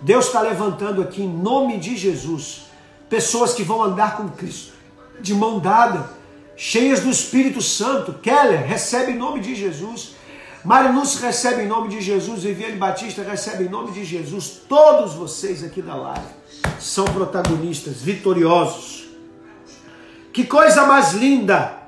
Deus 0.00 0.26
está 0.26 0.40
levantando 0.40 1.02
aqui 1.02 1.22
em 1.22 1.28
nome 1.28 1.78
de 1.78 1.96
Jesus 1.96 2.62
pessoas 3.08 3.52
que 3.52 3.62
vão 3.62 3.82
andar 3.82 4.16
com 4.16 4.28
Cristo 4.30 4.72
de 5.20 5.34
mão 5.34 5.58
dada, 5.58 6.08
cheias 6.56 7.00
do 7.00 7.10
Espírito 7.10 7.60
Santo. 7.60 8.14
Keller 8.14 8.66
recebe 8.66 9.12
em 9.12 9.16
nome 9.16 9.40
de 9.40 9.54
Jesus. 9.54 10.12
Marinus 10.64 11.16
recebe 11.16 11.62
em 11.62 11.68
nome 11.68 11.88
de 11.88 12.00
Jesus. 12.00 12.42
Viviane 12.42 12.76
Batista 12.76 13.22
recebe 13.22 13.64
em 13.64 13.68
nome 13.68 13.92
de 13.92 14.04
Jesus. 14.04 14.62
Todos 14.66 15.12
vocês 15.12 15.62
aqui 15.62 15.82
da 15.82 15.94
live 15.94 16.39
são 16.78 17.04
protagonistas 17.04 18.02
vitoriosos. 18.02 19.08
Que 20.32 20.44
coisa 20.44 20.86
mais 20.86 21.12
linda! 21.12 21.80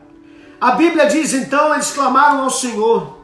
A 0.61 0.73
Bíblia 0.73 1.07
diz 1.07 1.33
então: 1.33 1.75
eles 1.75 1.91
clamaram 1.91 2.43
ao 2.43 2.51
Senhor. 2.51 3.19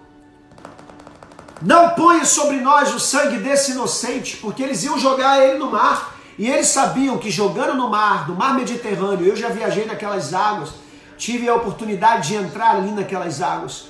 Não 1.61 1.91
ponha 1.91 2.25
sobre 2.25 2.57
nós 2.61 2.95
o 2.95 3.01
sangue 3.01 3.39
desse 3.39 3.73
inocente, 3.73 4.37
porque 4.37 4.63
eles 4.63 4.83
iam 4.85 4.99
jogar 4.99 5.41
ele 5.45 5.59
no 5.59 5.71
mar. 5.71 6.17
E 6.39 6.49
eles 6.49 6.69
sabiam 6.69 7.19
que 7.19 7.31
jogando 7.31 7.75
no 7.75 7.89
mar, 7.89 8.29
no 8.29 8.35
mar 8.37 8.55
Mediterrâneo, 8.55 9.27
eu 9.27 9.35
já 9.35 9.49
viajei 9.49 9.85
naquelas 9.85 10.33
águas, 10.33 10.71
tive 11.17 11.49
a 11.49 11.55
oportunidade 11.55 12.29
de 12.29 12.35
entrar 12.37 12.77
ali 12.77 12.93
naquelas 12.93 13.43
águas. 13.43 13.87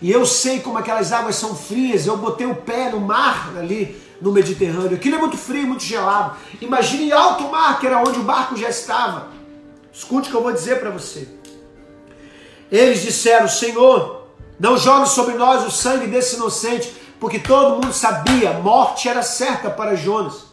E 0.00 0.10
eu 0.10 0.26
sei 0.26 0.60
como 0.60 0.78
aquelas 0.78 1.12
águas 1.12 1.36
são 1.36 1.54
frias. 1.54 2.06
Eu 2.06 2.16
botei 2.16 2.46
o 2.46 2.56
pé 2.56 2.90
no 2.90 3.00
mar 3.00 3.52
ali 3.56 4.00
no 4.20 4.32
Mediterrâneo. 4.32 4.96
Aquilo 4.96 5.16
é 5.16 5.18
muito 5.18 5.36
frio, 5.36 5.66
muito 5.66 5.84
gelado. 5.84 6.36
Imagine 6.60 7.04
em 7.04 7.12
alto 7.12 7.44
mar, 7.50 7.78
que 7.78 7.86
era 7.86 8.00
onde 8.00 8.18
o 8.18 8.22
barco 8.22 8.56
já 8.56 8.68
estava. 8.68 9.28
Escute 9.92 10.28
o 10.28 10.30
que 10.30 10.36
eu 10.36 10.42
vou 10.42 10.52
dizer 10.52 10.80
para 10.80 10.90
você. 10.90 11.28
Eles 12.70 13.02
disseram: 13.02 13.48
Senhor, 13.48 14.26
não 14.58 14.76
jogue 14.76 15.08
sobre 15.08 15.34
nós 15.34 15.64
o 15.66 15.70
sangue 15.70 16.06
desse 16.06 16.36
inocente, 16.36 16.92
porque 17.20 17.38
todo 17.38 17.74
mundo 17.74 17.92
sabia, 17.92 18.54
morte 18.54 19.08
era 19.08 19.22
certa 19.22 19.70
para 19.70 19.94
Jonas. 19.94 20.44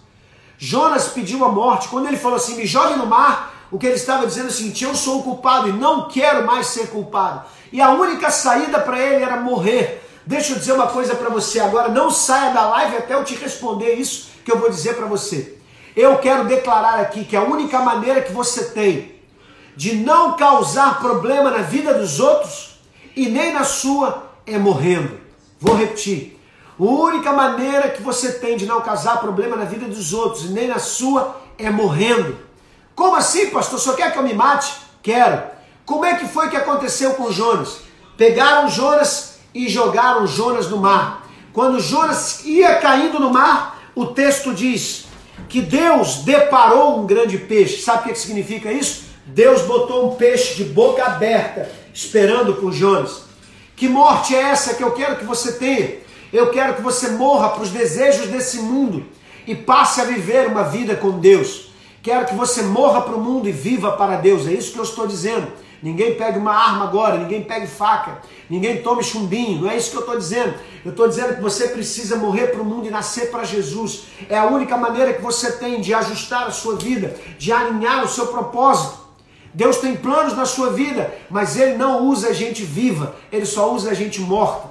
Jonas 0.58 1.08
pediu 1.08 1.44
a 1.44 1.50
morte. 1.50 1.88
Quando 1.88 2.08
ele 2.08 2.18
falou 2.18 2.38
assim: 2.38 2.56
me 2.56 2.66
jogue 2.66 2.96
no 2.96 3.08
mar, 3.08 3.68
o 3.72 3.80
que 3.80 3.88
ele 3.88 3.96
estava 3.96 4.28
dizendo 4.28 4.48
é 4.48 4.50
o 4.50 4.54
seguinte: 4.54 4.84
eu 4.84 4.94
sou 4.94 5.20
o 5.20 5.24
culpado 5.24 5.70
e 5.70 5.74
não 5.74 6.08
quero 6.08 6.46
mais 6.46 6.68
ser 6.68 6.88
culpado. 6.90 7.44
E 7.72 7.82
a 7.82 7.92
única 7.92 8.30
saída 8.30 8.80
para 8.80 9.00
ele 9.00 9.24
era 9.24 9.38
morrer. 9.38 10.02
Deixa 10.26 10.54
eu 10.54 10.60
dizer 10.60 10.74
uma 10.74 10.88
coisa 10.88 11.16
para 11.16 11.30
você 11.30 11.60
agora, 11.60 11.90
não 11.90 12.12
saia 12.12 12.54
da 12.54 12.68
live 12.70 12.98
até 12.98 13.14
eu 13.16 13.24
te 13.24 13.36
responder 13.36 13.94
isso 13.94 14.30
que 14.46 14.52
eu 14.52 14.60
vou 14.60 14.70
dizer 14.70 14.96
para 14.96 15.06
você. 15.06 15.58
Eu 15.96 16.18
quero 16.20 16.46
declarar 16.46 17.00
aqui 17.00 17.26
que 17.26 17.36
a 17.36 17.44
única 17.44 17.80
maneira 17.80 18.22
que 18.22 18.32
você 18.32 18.66
tem 18.66 19.20
de 19.76 19.96
não 19.96 20.38
causar 20.38 21.00
problema 21.00 21.50
na 21.50 21.64
vida 21.64 21.94
dos 21.94 22.20
outros 22.20 22.80
e 23.16 23.28
nem 23.28 23.54
na 23.54 23.64
sua 23.64 24.32
é 24.46 24.58
morrendo. 24.58 25.20
Vou 25.60 25.76
repetir. 25.76 26.40
A 26.80 26.84
única 26.84 27.32
maneira 27.32 27.90
que 27.90 28.02
você 28.02 28.34
tem 28.34 28.58
de 28.58 28.66
não 28.66 28.82
causar 28.82 29.20
problema 29.20 29.56
na 29.56 29.66
vida 29.66 29.86
dos 29.86 30.14
outros 30.14 30.46
e 30.46 30.48
nem 30.50 30.68
na 30.68 30.80
sua 30.80 31.40
é 31.58 31.70
morrendo. 31.70 32.38
Como 32.96 33.16
assim, 33.16 33.50
pastor? 33.50 33.80
Só 33.80 33.94
quer 33.94 34.12
que 34.12 34.18
eu 34.18 34.24
me 34.24 34.34
mate? 34.34 34.74
Quero. 35.02 35.44
Como 35.92 36.06
é 36.06 36.16
que 36.16 36.26
foi 36.26 36.48
que 36.48 36.56
aconteceu 36.56 37.16
com 37.16 37.34
Jonas? 37.34 37.80
Pegaram 38.16 38.70
Jonas 38.70 39.40
e 39.54 39.68
jogaram 39.68 40.26
Jonas 40.26 40.70
no 40.70 40.78
mar. 40.78 41.30
Quando 41.52 41.82
Jonas 41.82 42.46
ia 42.46 42.76
caindo 42.76 43.20
no 43.20 43.30
mar, 43.30 43.78
o 43.94 44.06
texto 44.06 44.54
diz 44.54 45.08
que 45.50 45.62
Deus 45.62 46.20
deparou 46.20 46.98
um 46.98 47.06
grande 47.06 47.38
peixe. 47.38 47.82
Sabe 47.82 48.10
o 48.10 48.14
que 48.14 48.18
significa 48.18 48.72
isso? 48.72 49.04
Deus 49.26 49.64
botou 49.64 50.10
um 50.10 50.16
peixe 50.16 50.56
de 50.56 50.64
boca 50.64 51.04
aberta, 51.04 51.70
esperando 51.94 52.54
por 52.54 52.72
Jonas. 52.72 53.24
Que 53.76 53.90
morte 53.90 54.34
é 54.34 54.44
essa 54.44 54.76
que 54.76 54.84
eu 54.84 54.94
quero 54.94 55.18
que 55.18 55.26
você 55.26 55.52
tenha? 55.52 55.98
Eu 56.32 56.52
quero 56.52 56.76
que 56.76 56.82
você 56.82 57.10
morra 57.10 57.50
para 57.50 57.64
os 57.64 57.70
desejos 57.70 58.28
desse 58.28 58.60
mundo 58.60 59.08
e 59.46 59.54
passe 59.54 60.00
a 60.00 60.06
viver 60.06 60.48
uma 60.48 60.64
vida 60.64 60.96
com 60.96 61.20
Deus. 61.20 61.70
Quero 62.02 62.28
que 62.28 62.34
você 62.34 62.62
morra 62.62 63.02
para 63.02 63.16
o 63.16 63.22
mundo 63.22 63.50
e 63.50 63.52
viva 63.52 63.92
para 63.92 64.16
Deus. 64.16 64.48
É 64.48 64.54
isso 64.54 64.72
que 64.72 64.80
eu 64.80 64.86
estou 64.86 65.06
dizendo. 65.06 65.52
Ninguém 65.82 66.14
pegue 66.14 66.38
uma 66.38 66.54
arma 66.54 66.86
agora, 66.86 67.18
ninguém 67.18 67.44
pegue 67.44 67.66
faca, 67.66 68.22
ninguém 68.48 68.84
tome 68.84 69.04
chumbinho. 69.04 69.62
Não 69.62 69.70
é 69.70 69.76
isso 69.76 69.90
que 69.90 69.98
eu 69.98 70.02
estou 70.02 70.18
dizendo. 70.18 70.54
Eu 70.86 70.92
estou 70.92 71.08
dizendo 71.08 71.36
que 71.36 71.42
você 71.42 71.70
precisa 71.70 72.16
morrer 72.18 72.48
para 72.48 72.62
o 72.62 72.66
mundo 72.66 72.88
e 72.88 72.92
nascer 72.92 73.32
para 73.32 73.44
Jesus. 73.44 74.04
É 74.30 74.38
a 74.38 74.46
única 74.46 74.78
maneira 74.78 75.14
que 75.14 75.22
você 75.22 75.54
tem 75.54 75.82
de 75.82 75.94
ajustar 75.94 76.48
a 76.48 76.52
sua 76.52 76.76
vida, 76.76 77.16
de 77.40 77.52
alinhar 77.52 78.04
o 78.04 78.08
seu 78.08 78.28
propósito. 78.28 79.00
Deus 79.54 79.78
tem 79.78 79.96
planos 79.96 80.36
na 80.36 80.46
sua 80.46 80.70
vida, 80.72 81.14
mas 81.30 81.58
Ele 81.58 81.76
não 81.76 82.06
usa 82.06 82.30
a 82.30 82.34
gente 82.34 82.64
viva, 82.64 83.16
Ele 83.32 83.46
só 83.46 83.74
usa 83.74 83.90
a 83.90 83.94
gente 83.94 84.22
morta. 84.22 84.70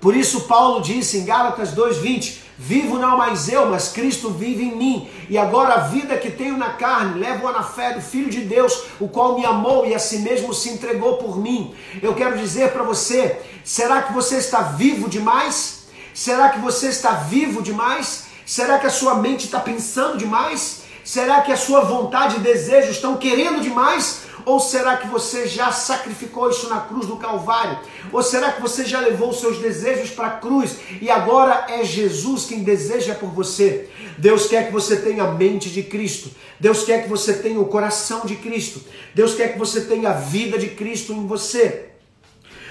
Por 0.00 0.16
isso 0.16 0.42
Paulo 0.42 0.80
disse 0.80 1.18
em 1.18 1.24
Gálatas 1.24 1.72
2:20: 1.74 2.47
Vivo 2.60 2.98
não 2.98 3.16
mais 3.16 3.48
eu, 3.48 3.66
mas 3.66 3.90
Cristo 3.90 4.30
vive 4.30 4.64
em 4.64 4.74
mim. 4.74 5.08
E 5.30 5.38
agora 5.38 5.74
a 5.74 5.78
vida 5.78 6.18
que 6.18 6.28
tenho 6.28 6.56
na 6.56 6.70
carne, 6.70 7.20
levo-a 7.20 7.52
na 7.52 7.62
fé 7.62 7.92
do 7.92 8.00
Filho 8.00 8.28
de 8.28 8.40
Deus, 8.40 8.82
o 8.98 9.06
qual 9.08 9.38
me 9.38 9.46
amou 9.46 9.86
e 9.86 9.94
a 9.94 9.98
si 10.00 10.18
mesmo 10.18 10.52
se 10.52 10.70
entregou 10.70 11.18
por 11.18 11.38
mim. 11.38 11.72
Eu 12.02 12.16
quero 12.16 12.36
dizer 12.36 12.72
para 12.72 12.82
você: 12.82 13.40
será 13.62 14.02
que 14.02 14.12
você 14.12 14.38
está 14.38 14.62
vivo 14.62 15.08
demais? 15.08 15.84
Será 16.12 16.48
que 16.48 16.58
você 16.58 16.88
está 16.88 17.12
vivo 17.12 17.62
demais? 17.62 18.24
Será 18.44 18.78
que 18.80 18.88
a 18.88 18.90
sua 18.90 19.14
mente 19.14 19.44
está 19.44 19.60
pensando 19.60 20.18
demais? 20.18 20.82
Será 21.04 21.42
que 21.42 21.52
a 21.52 21.56
sua 21.56 21.82
vontade 21.82 22.36
e 22.36 22.40
desejo 22.40 22.90
estão 22.90 23.16
querendo 23.16 23.62
demais? 23.62 24.22
Ou 24.48 24.58
será 24.58 24.96
que 24.96 25.06
você 25.08 25.46
já 25.46 25.70
sacrificou 25.70 26.48
isso 26.48 26.70
na 26.70 26.80
cruz 26.80 27.06
do 27.06 27.18
Calvário? 27.18 27.80
Ou 28.10 28.22
será 28.22 28.50
que 28.50 28.62
você 28.62 28.82
já 28.82 28.98
levou 28.98 29.28
os 29.28 29.40
seus 29.40 29.58
desejos 29.58 30.08
para 30.08 30.28
a 30.28 30.36
cruz 30.38 30.78
e 31.02 31.10
agora 31.10 31.66
é 31.68 31.84
Jesus 31.84 32.46
quem 32.46 32.62
deseja 32.62 33.14
por 33.14 33.28
você? 33.28 33.90
Deus 34.16 34.46
quer 34.46 34.68
que 34.68 34.72
você 34.72 34.96
tenha 34.96 35.24
a 35.24 35.32
mente 35.32 35.68
de 35.68 35.82
Cristo. 35.82 36.30
Deus 36.58 36.82
quer 36.82 37.02
que 37.02 37.10
você 37.10 37.34
tenha 37.34 37.60
o 37.60 37.66
coração 37.66 38.24
de 38.24 38.36
Cristo. 38.36 38.80
Deus 39.14 39.34
quer 39.34 39.52
que 39.52 39.58
você 39.58 39.82
tenha 39.82 40.08
a 40.08 40.14
vida 40.14 40.58
de 40.58 40.68
Cristo 40.68 41.12
em 41.12 41.26
você. 41.26 41.90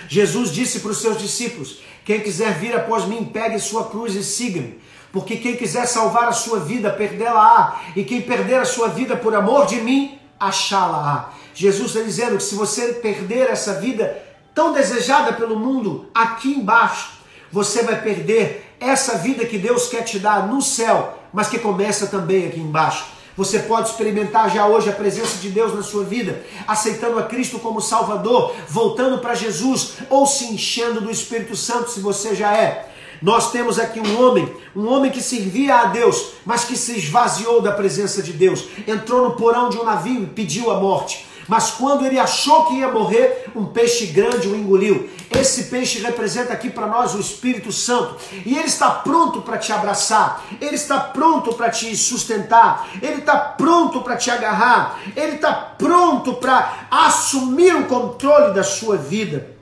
Jesus 0.10 0.52
disse 0.52 0.80
para 0.80 0.90
os 0.90 0.98
seus 0.98 1.20
discípulos: 1.20 1.82
Quem 2.04 2.22
quiser 2.22 2.58
vir 2.58 2.76
após 2.76 3.06
mim, 3.06 3.24
pegue 3.24 3.60
sua 3.60 3.88
cruz 3.88 4.16
e 4.16 4.24
siga-me. 4.24 4.80
Porque 5.12 5.38
quem 5.38 5.56
quiser 5.56 5.86
salvar 5.86 6.28
a 6.28 6.32
sua 6.32 6.60
vida, 6.60 6.90
perdê-la-á. 6.90 7.82
E 7.96 8.04
quem 8.04 8.20
perder 8.20 8.56
a 8.56 8.66
sua 8.66 8.88
vida 8.88 9.16
por 9.16 9.36
amor 9.36 9.68
de 9.68 9.76
mim, 9.76 10.18
achá-la-á. 10.39 11.30
Jesus 11.54 11.88
está 11.88 12.02
dizendo 12.02 12.38
que 12.38 12.43
se 12.43 12.56
você 12.56 12.93
perder 12.93 13.50
essa 13.50 13.80
vida 13.80 14.21
tão 14.54 14.73
desejada 14.73 15.34
pelo 15.34 15.58
mundo 15.58 16.08
aqui 16.13 16.50
embaixo, 16.50 17.17
você 17.52 17.84
vai 17.84 18.02
perder 18.02 18.76
essa 18.80 19.17
vida 19.17 19.45
que 19.45 19.58
Deus 19.58 19.88
quer 19.88 20.04
te 20.04 20.19
dar 20.19 20.47
no 20.47 20.62
céu, 20.62 21.17
mas 21.34 21.47
que 21.47 21.60
começa 21.60 22.08
também 22.08 22.47
aqui 22.47 22.60
embaixo. 22.60 23.06
Você 23.36 23.60
pode 23.60 23.89
experimentar 23.89 24.50
já 24.50 24.65
hoje 24.65 24.89
a 24.89 24.93
presença 24.93 25.38
de 25.38 25.50
Deus 25.50 25.73
na 25.73 25.84
sua 25.84 26.04
vida, 26.04 26.43
aceitando 26.67 27.19
a 27.19 27.23
Cristo 27.23 27.60
como 27.60 27.80
Salvador, 27.80 28.56
voltando 28.67 29.19
para 29.19 29.36
Jesus 29.36 29.93
ou 30.10 30.26
se 30.26 30.45
enchendo 30.45 31.02
do 31.02 31.12
Espírito 31.12 31.56
Santo, 31.56 31.91
se 31.91 32.00
você 32.00 32.34
já 32.34 32.52
é. 32.58 32.96
Nós 33.21 33.51
temos 33.51 33.80
aqui 33.80 33.99
um 33.99 34.21
homem, 34.21 34.51
um 34.75 34.88
homem 34.88 35.12
que 35.12 35.21
servia 35.21 35.75
a 35.75 35.86
Deus, 35.86 36.34
mas 36.45 36.65
que 36.65 36.77
se 36.77 36.97
esvaziou 36.97 37.62
da 37.62 37.71
presença 37.71 38.21
de 38.21 38.34
Deus, 38.34 38.65
entrou 38.88 39.30
no 39.30 39.36
porão 39.36 39.69
de 39.69 39.77
um 39.77 39.84
navio 39.84 40.23
e 40.23 40.27
pediu 40.27 40.71
a 40.71 40.80
morte. 40.80 41.27
Mas 41.47 41.71
quando 41.71 42.06
ele 42.06 42.19
achou 42.19 42.65
que 42.65 42.75
ia 42.75 42.91
morrer, 42.91 43.49
um 43.56 43.65
peixe 43.65 44.08
grande 44.08 44.47
o 44.47 44.56
engoliu. 44.56 45.10
Esse 45.32 45.65
peixe 45.65 45.99
representa 45.99 46.51
aqui 46.51 46.69
para 46.69 46.88
nós 46.88 47.15
o 47.15 47.19
Espírito 47.19 47.71
Santo. 47.71 48.17
E 48.45 48.58
ele 48.58 48.67
está 48.67 48.89
pronto 48.91 49.41
para 49.41 49.58
te 49.58 49.71
abraçar. 49.71 50.43
Ele 50.60 50.75
está 50.75 50.99
pronto 50.99 51.53
para 51.53 51.69
te 51.69 51.95
sustentar. 51.95 52.89
Ele 53.01 53.19
está 53.19 53.38
pronto 53.38 54.01
para 54.01 54.17
te 54.17 54.30
agarrar. 54.30 54.99
Ele 55.15 55.36
está 55.36 55.53
pronto 55.53 56.34
para 56.34 56.88
assumir 56.91 57.73
o 57.75 57.86
controle 57.86 58.53
da 58.53 58.63
sua 58.63 58.97
vida. 58.97 59.56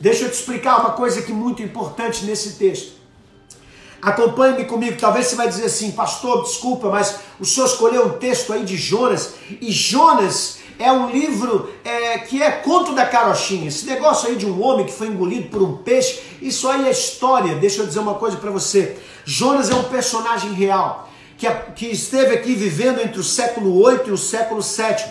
Deixa 0.00 0.24
eu 0.24 0.30
te 0.30 0.34
explicar 0.34 0.80
uma 0.80 0.92
coisa 0.92 1.20
que 1.20 1.30
é 1.30 1.34
muito 1.34 1.62
importante 1.62 2.24
nesse 2.24 2.52
texto. 2.52 2.92
Acompanhe-me 4.00 4.64
comigo. 4.64 4.96
Talvez 4.98 5.26
você 5.26 5.36
vai 5.36 5.46
dizer 5.46 5.66
assim, 5.66 5.92
pastor, 5.92 6.42
desculpa, 6.42 6.88
mas 6.88 7.16
o 7.38 7.44
senhor 7.44 7.66
escolheu 7.66 8.06
um 8.06 8.18
texto 8.18 8.50
aí 8.52 8.64
de 8.64 8.78
Jonas. 8.78 9.34
E 9.60 9.70
Jonas 9.70 10.58
é 10.78 10.90
um 10.90 11.10
livro 11.10 11.70
é, 11.84 12.16
que 12.18 12.42
é 12.42 12.50
conto 12.50 12.94
da 12.94 13.04
carochinha. 13.04 13.68
Esse 13.68 13.84
negócio 13.84 14.30
aí 14.30 14.36
de 14.36 14.46
um 14.46 14.62
homem 14.62 14.86
que 14.86 14.92
foi 14.92 15.08
engolido 15.08 15.50
por 15.50 15.60
um 15.60 15.76
peixe, 15.76 16.20
isso 16.40 16.66
aí 16.66 16.88
é 16.88 16.90
história. 16.90 17.56
Deixa 17.56 17.82
eu 17.82 17.86
dizer 17.86 18.00
uma 18.00 18.14
coisa 18.14 18.38
para 18.38 18.50
você. 18.50 18.96
Jonas 19.26 19.68
é 19.68 19.74
um 19.74 19.84
personagem 19.84 20.54
real. 20.54 21.10
Que, 21.36 21.46
que 21.76 21.86
esteve 21.86 22.34
aqui 22.34 22.54
vivendo 22.54 23.00
entre 23.00 23.20
o 23.20 23.24
século 23.24 23.78
8 23.82 24.08
e 24.08 24.12
o 24.12 24.18
século 24.18 24.62
7. 24.62 25.04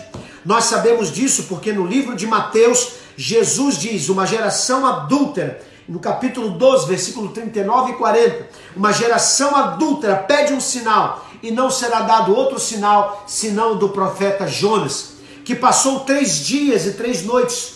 Nós 0.44 0.64
sabemos 0.64 1.12
disso 1.12 1.44
porque 1.48 1.72
no 1.72 1.86
livro 1.86 2.16
de 2.16 2.26
Mateus, 2.26 2.99
Jesus 3.20 3.76
diz: 3.76 4.08
uma 4.08 4.24
geração 4.24 4.86
adúltera 4.86 5.60
no 5.86 5.98
capítulo 5.98 6.52
12, 6.52 6.88
versículo 6.88 7.28
39 7.28 7.92
e 7.92 7.94
40, 7.96 8.48
uma 8.74 8.94
geração 8.94 9.54
adúltera 9.54 10.16
pede 10.16 10.54
um 10.54 10.60
sinal 10.60 11.28
e 11.42 11.50
não 11.50 11.70
será 11.70 12.00
dado 12.00 12.34
outro 12.34 12.58
sinal 12.58 13.22
senão 13.26 13.76
do 13.76 13.90
profeta 13.90 14.46
Jonas, 14.46 15.16
que 15.44 15.54
passou 15.54 16.00
três 16.00 16.46
dias 16.46 16.86
e 16.86 16.92
três 16.92 17.22
noites 17.22 17.74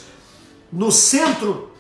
no 0.73 0.91
centro, 0.91 1.71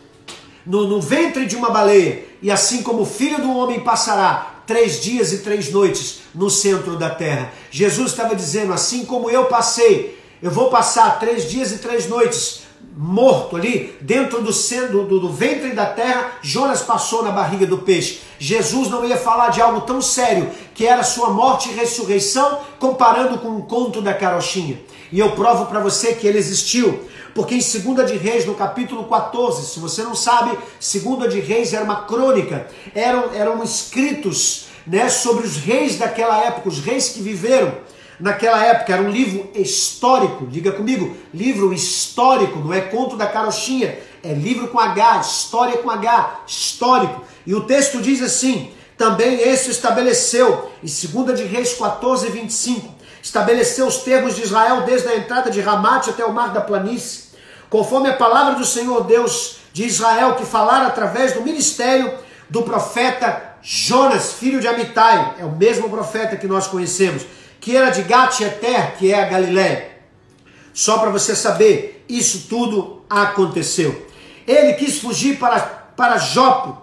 no, 0.66 0.87
no 0.87 1.00
ventre 1.00 1.46
de 1.46 1.57
uma 1.57 1.70
baleia, 1.70 2.22
e 2.42 2.50
assim 2.50 2.83
como 2.83 3.03
o 3.03 3.07
filho 3.07 3.40
do 3.40 3.57
homem 3.57 3.81
passará 3.81 4.61
três 4.66 5.00
dias 5.00 5.33
e 5.33 5.38
três 5.38 5.72
noites 5.72 6.18
no 6.35 6.50
centro 6.50 6.98
da 6.98 7.09
terra. 7.09 7.50
Jesus 7.70 8.11
estava 8.11 8.37
dizendo: 8.37 8.74
assim 8.74 9.07
como 9.07 9.31
eu 9.31 9.46
passei, 9.46 10.22
eu 10.42 10.50
vou 10.50 10.68
passar 10.68 11.18
três 11.18 11.48
dias 11.48 11.72
e 11.72 11.79
três 11.79 12.07
noites 12.07 12.63
morto 12.96 13.57
ali, 13.57 13.96
dentro 14.00 14.40
do, 14.40 14.52
do, 14.52 15.20
do, 15.20 15.28
ventre 15.33 15.72
da 15.72 15.87
terra, 15.87 16.33
Jonas 16.42 16.80
passou 16.80 17.24
na 17.24 17.30
barriga 17.30 17.66
do 17.66 17.78
peixe. 17.78 18.20
Jesus 18.38 18.88
não 18.88 19.04
ia 19.04 19.16
falar 19.16 19.48
de 19.48 19.61
algo 19.61 19.80
tão 19.80 20.00
sério, 20.00 20.50
que 20.74 20.87
era 20.87 21.02
sua 21.02 21.30
morte 21.30 21.68
e 21.68 21.72
ressurreição, 21.72 22.61
comparando 22.78 23.38
com 23.38 23.57
o 23.57 23.62
conto 23.62 24.00
da 24.00 24.14
carochinha. 24.14 24.80
E 25.11 25.18
eu 25.18 25.33
provo 25.33 25.66
para 25.66 25.80
você 25.80 26.14
que 26.14 26.26
ele 26.26 26.38
existiu, 26.38 27.00
porque 27.35 27.54
em 27.54 27.59
2 27.59 28.11
de 28.11 28.16
Reis, 28.16 28.46
no 28.46 28.54
capítulo 28.54 29.04
14, 29.04 29.66
se 29.66 29.80
você 29.80 30.02
não 30.02 30.14
sabe, 30.14 30.57
2 30.80 31.33
de 31.33 31.40
Reis 31.40 31.72
era 31.72 31.85
uma 31.85 32.02
crônica, 32.02 32.68
eram, 32.94 33.35
eram 33.35 33.62
escritos 33.64 34.66
né, 34.87 35.09
sobre 35.09 35.46
os 35.46 35.57
reis 35.57 35.98
daquela 35.98 36.38
época, 36.38 36.68
os 36.68 36.78
reis 36.78 37.09
que 37.09 37.20
viveram 37.20 37.72
naquela 38.18 38.64
época. 38.64 38.92
Era 38.92 39.03
um 39.03 39.11
livro 39.11 39.50
histórico, 39.55 40.46
diga 40.46 40.72
comigo, 40.72 41.16
livro 41.33 41.72
histórico, 41.72 42.59
não 42.59 42.72
é 42.72 42.81
conto 42.81 43.16
da 43.16 43.27
carochinha, 43.27 43.98
é 44.22 44.33
livro 44.33 44.68
com 44.68 44.79
H, 44.79 45.20
história 45.20 45.79
com 45.79 45.90
H, 45.90 46.42
histórico. 46.46 47.22
E 47.46 47.55
o 47.55 47.62
texto 47.62 48.00
diz 48.00 48.22
assim: 48.22 48.72
também 48.96 49.40
esse 49.40 49.70
estabeleceu, 49.70 50.70
em 50.83 50.87
2 50.87 51.38
de 51.38 51.46
Reis 51.46 51.74
14, 51.74 52.29
25, 52.31 52.94
estabeleceu 53.22 53.87
os 53.87 53.98
termos 53.98 54.37
de 54.37 54.42
Israel 54.42 54.83
desde 54.83 55.09
a 55.09 55.16
entrada 55.16 55.50
de 55.50 55.61
Ramate 55.61 56.11
até 56.11 56.24
o 56.24 56.33
mar 56.33 56.53
da 56.53 56.61
planície, 56.61 57.24
conforme 57.68 58.09
a 58.09 58.16
palavra 58.16 58.55
do 58.55 58.64
Senhor 58.64 59.05
Deus 59.05 59.57
de 59.72 59.85
Israel, 59.85 60.37
que 60.37 60.44
falara 60.44 60.87
através 60.87 61.33
do 61.33 61.42
ministério 61.42 62.12
do 62.48 62.62
profeta 62.62 63.55
Jonas, 63.61 64.35
filho 64.35 64.61
de 64.61 64.68
Amitai, 64.68 65.37
é 65.40 65.44
o 65.44 65.50
mesmo 65.50 65.88
profeta 65.88 66.37
que 66.37 66.46
nós 66.46 66.66
conhecemos 66.66 67.24
que 67.64 67.74
era 67.74 67.88
de 67.88 68.03
Gat-Eter, 68.03 68.98
que 68.98 69.11
é 69.11 69.18
a 69.18 69.27
Galiléia. 69.27 69.90
Só 70.74 70.98
para 70.98 71.09
você 71.09 71.35
saber, 71.35 72.05
isso 72.07 72.46
tudo 72.46 73.03
aconteceu. 73.09 74.07
Ele 74.46 74.74
quis 74.74 74.98
fugir 74.98 75.38
para, 75.38 75.59
para 75.96 76.18
Jope. 76.18 76.79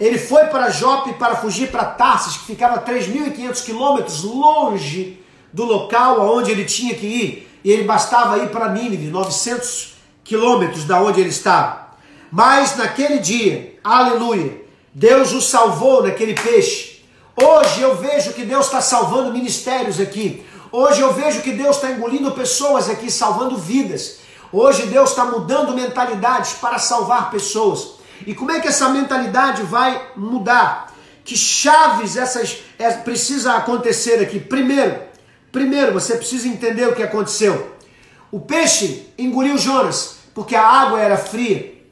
Ele 0.00 0.16
foi 0.16 0.46
para 0.46 0.70
Jope 0.70 1.12
para 1.12 1.36
fugir 1.36 1.70
para 1.70 1.84
Tarsis, 1.84 2.38
que 2.38 2.46
ficava 2.46 2.76
a 2.76 2.82
3.500 2.82 3.64
quilômetros 3.66 4.22
longe 4.22 5.22
do 5.52 5.66
local 5.66 6.22
aonde 6.22 6.52
ele 6.52 6.64
tinha 6.64 6.94
que 6.94 7.06
ir. 7.06 7.60
E 7.62 7.70
ele 7.70 7.84
bastava 7.84 8.38
ir 8.38 8.48
para 8.48 8.70
Nínive, 8.70 9.08
900 9.08 9.92
quilômetros 10.24 10.84
da 10.84 11.02
onde 11.02 11.20
ele 11.20 11.28
estava. 11.28 11.90
Mas 12.32 12.78
naquele 12.78 13.18
dia, 13.18 13.78
aleluia, 13.84 14.58
Deus 14.94 15.32
o 15.32 15.42
salvou 15.42 16.02
naquele 16.02 16.32
peixe 16.32 16.93
Hoje 17.36 17.80
eu 17.80 17.96
vejo 17.96 18.32
que 18.32 18.44
Deus 18.44 18.66
está 18.66 18.80
salvando 18.80 19.32
ministérios 19.32 19.98
aqui. 19.98 20.46
Hoje 20.70 21.00
eu 21.00 21.12
vejo 21.12 21.42
que 21.42 21.50
Deus 21.50 21.76
está 21.76 21.90
engolindo 21.90 22.30
pessoas 22.30 22.88
aqui, 22.88 23.10
salvando 23.10 23.56
vidas. 23.56 24.18
Hoje 24.52 24.86
Deus 24.86 25.10
está 25.10 25.24
mudando 25.24 25.74
mentalidades 25.74 26.52
para 26.52 26.78
salvar 26.78 27.30
pessoas. 27.30 27.94
E 28.24 28.34
como 28.34 28.52
é 28.52 28.60
que 28.60 28.68
essa 28.68 28.88
mentalidade 28.88 29.62
vai 29.62 30.10
mudar? 30.14 30.92
Que 31.24 31.36
chaves 31.36 32.16
essas 32.16 32.58
é, 32.78 32.88
precisa 32.92 33.54
acontecer 33.54 34.22
aqui? 34.22 34.38
Primeiro, 34.38 35.00
primeiro 35.50 35.92
você 35.92 36.16
precisa 36.16 36.46
entender 36.46 36.86
o 36.86 36.94
que 36.94 37.02
aconteceu. 37.02 37.74
O 38.30 38.38
peixe 38.38 39.12
engoliu 39.18 39.58
Jonas 39.58 40.18
porque 40.32 40.54
a 40.54 40.66
água 40.66 41.00
era 41.00 41.16
fria 41.16 41.82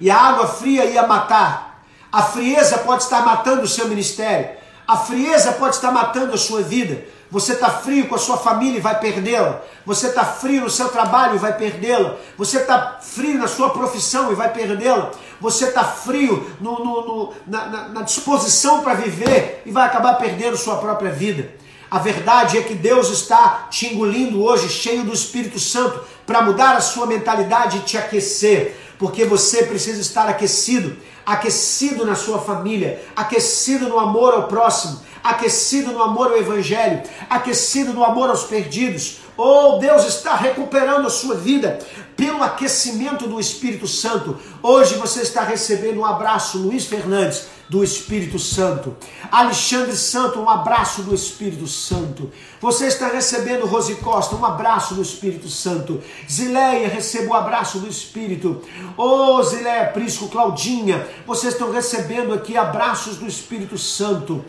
e 0.00 0.08
a 0.08 0.16
água 0.16 0.46
fria 0.46 0.84
ia 0.84 1.04
matar. 1.04 1.84
A 2.12 2.22
frieza 2.22 2.78
pode 2.78 3.02
estar 3.02 3.24
matando 3.24 3.62
o 3.62 3.68
seu 3.68 3.88
ministério. 3.88 4.57
A 4.88 4.96
frieza 4.96 5.52
pode 5.52 5.74
estar 5.74 5.92
matando 5.92 6.32
a 6.32 6.38
sua 6.38 6.62
vida. 6.62 7.04
Você 7.30 7.52
está 7.52 7.68
frio 7.68 8.08
com 8.08 8.14
a 8.14 8.18
sua 8.18 8.38
família 8.38 8.78
e 8.78 8.80
vai 8.80 8.98
perdê-la. 8.98 9.60
Você 9.84 10.06
está 10.06 10.24
frio 10.24 10.62
no 10.62 10.70
seu 10.70 10.88
trabalho 10.88 11.34
e 11.34 11.38
vai 11.38 11.54
perdê-la. 11.58 12.16
Você 12.38 12.56
está 12.56 12.98
frio 13.02 13.36
na 13.36 13.46
sua 13.46 13.68
profissão 13.68 14.32
e 14.32 14.34
vai 14.34 14.50
perdê-la. 14.50 15.10
Você 15.42 15.66
está 15.66 15.84
frio 15.84 16.50
no, 16.58 16.78
no, 16.78 17.06
no, 17.06 17.32
na, 17.46 17.66
na, 17.66 17.88
na 17.90 18.00
disposição 18.00 18.82
para 18.82 18.94
viver 18.94 19.62
e 19.66 19.70
vai 19.70 19.86
acabar 19.86 20.14
perdendo 20.14 20.56
sua 20.56 20.76
própria 20.76 21.10
vida. 21.10 21.52
A 21.90 21.98
verdade 21.98 22.56
é 22.56 22.62
que 22.62 22.74
Deus 22.74 23.10
está 23.10 23.66
te 23.70 23.92
engolindo 23.92 24.42
hoje, 24.42 24.70
cheio 24.70 25.04
do 25.04 25.12
Espírito 25.12 25.60
Santo, 25.60 26.00
para 26.26 26.40
mudar 26.40 26.76
a 26.76 26.80
sua 26.80 27.06
mentalidade 27.06 27.76
e 27.76 27.80
te 27.80 27.98
aquecer, 27.98 28.74
porque 28.98 29.26
você 29.26 29.64
precisa 29.64 30.00
estar 30.00 30.28
aquecido 30.30 30.96
aquecido 31.28 32.06
na 32.06 32.14
sua 32.14 32.38
família, 32.38 33.04
aquecido 33.14 33.86
no 33.86 33.98
amor 33.98 34.32
ao 34.32 34.48
próximo, 34.48 34.98
aquecido 35.22 35.92
no 35.92 36.02
amor 36.02 36.28
ao 36.28 36.38
Evangelho, 36.38 37.02
aquecido 37.28 37.92
no 37.92 38.02
amor 38.02 38.30
aos 38.30 38.44
perdidos. 38.44 39.18
Oh, 39.36 39.76
Deus 39.78 40.06
está 40.06 40.34
recuperando 40.34 41.06
a 41.06 41.10
sua 41.10 41.34
vida 41.34 41.80
pelo 42.16 42.42
aquecimento 42.42 43.26
do 43.26 43.38
Espírito 43.38 43.86
Santo. 43.86 44.38
Hoje 44.62 44.94
você 44.94 45.20
está 45.20 45.42
recebendo 45.42 46.00
um 46.00 46.06
abraço, 46.06 46.56
Luiz 46.56 46.86
Fernandes 46.86 47.46
do 47.68 47.84
Espírito 47.84 48.38
Santo. 48.38 48.96
Alexandre 49.30 49.94
Santo, 49.94 50.40
um 50.40 50.48
abraço 50.48 51.02
do 51.02 51.14
Espírito 51.14 51.66
Santo. 51.66 52.30
Você 52.60 52.86
está 52.86 53.08
recebendo, 53.08 53.66
Rose 53.66 53.94
Costa, 53.96 54.34
um 54.36 54.44
abraço 54.44 54.94
do 54.94 55.02
Espírito 55.02 55.48
Santo. 55.48 56.02
Zileia, 56.28 56.88
receba 56.88 57.26
o 57.26 57.30
um 57.30 57.34
abraço 57.34 57.78
do 57.78 57.88
Espírito. 57.88 58.62
Ô 58.96 59.36
oh, 59.36 59.42
Zileia, 59.42 59.88
Prisco, 59.88 60.28
Claudinha, 60.28 61.06
vocês 61.26 61.52
estão 61.52 61.70
recebendo 61.70 62.32
aqui 62.32 62.56
abraços 62.56 63.16
do 63.16 63.26
Espírito 63.26 63.76
Santo. 63.76 64.44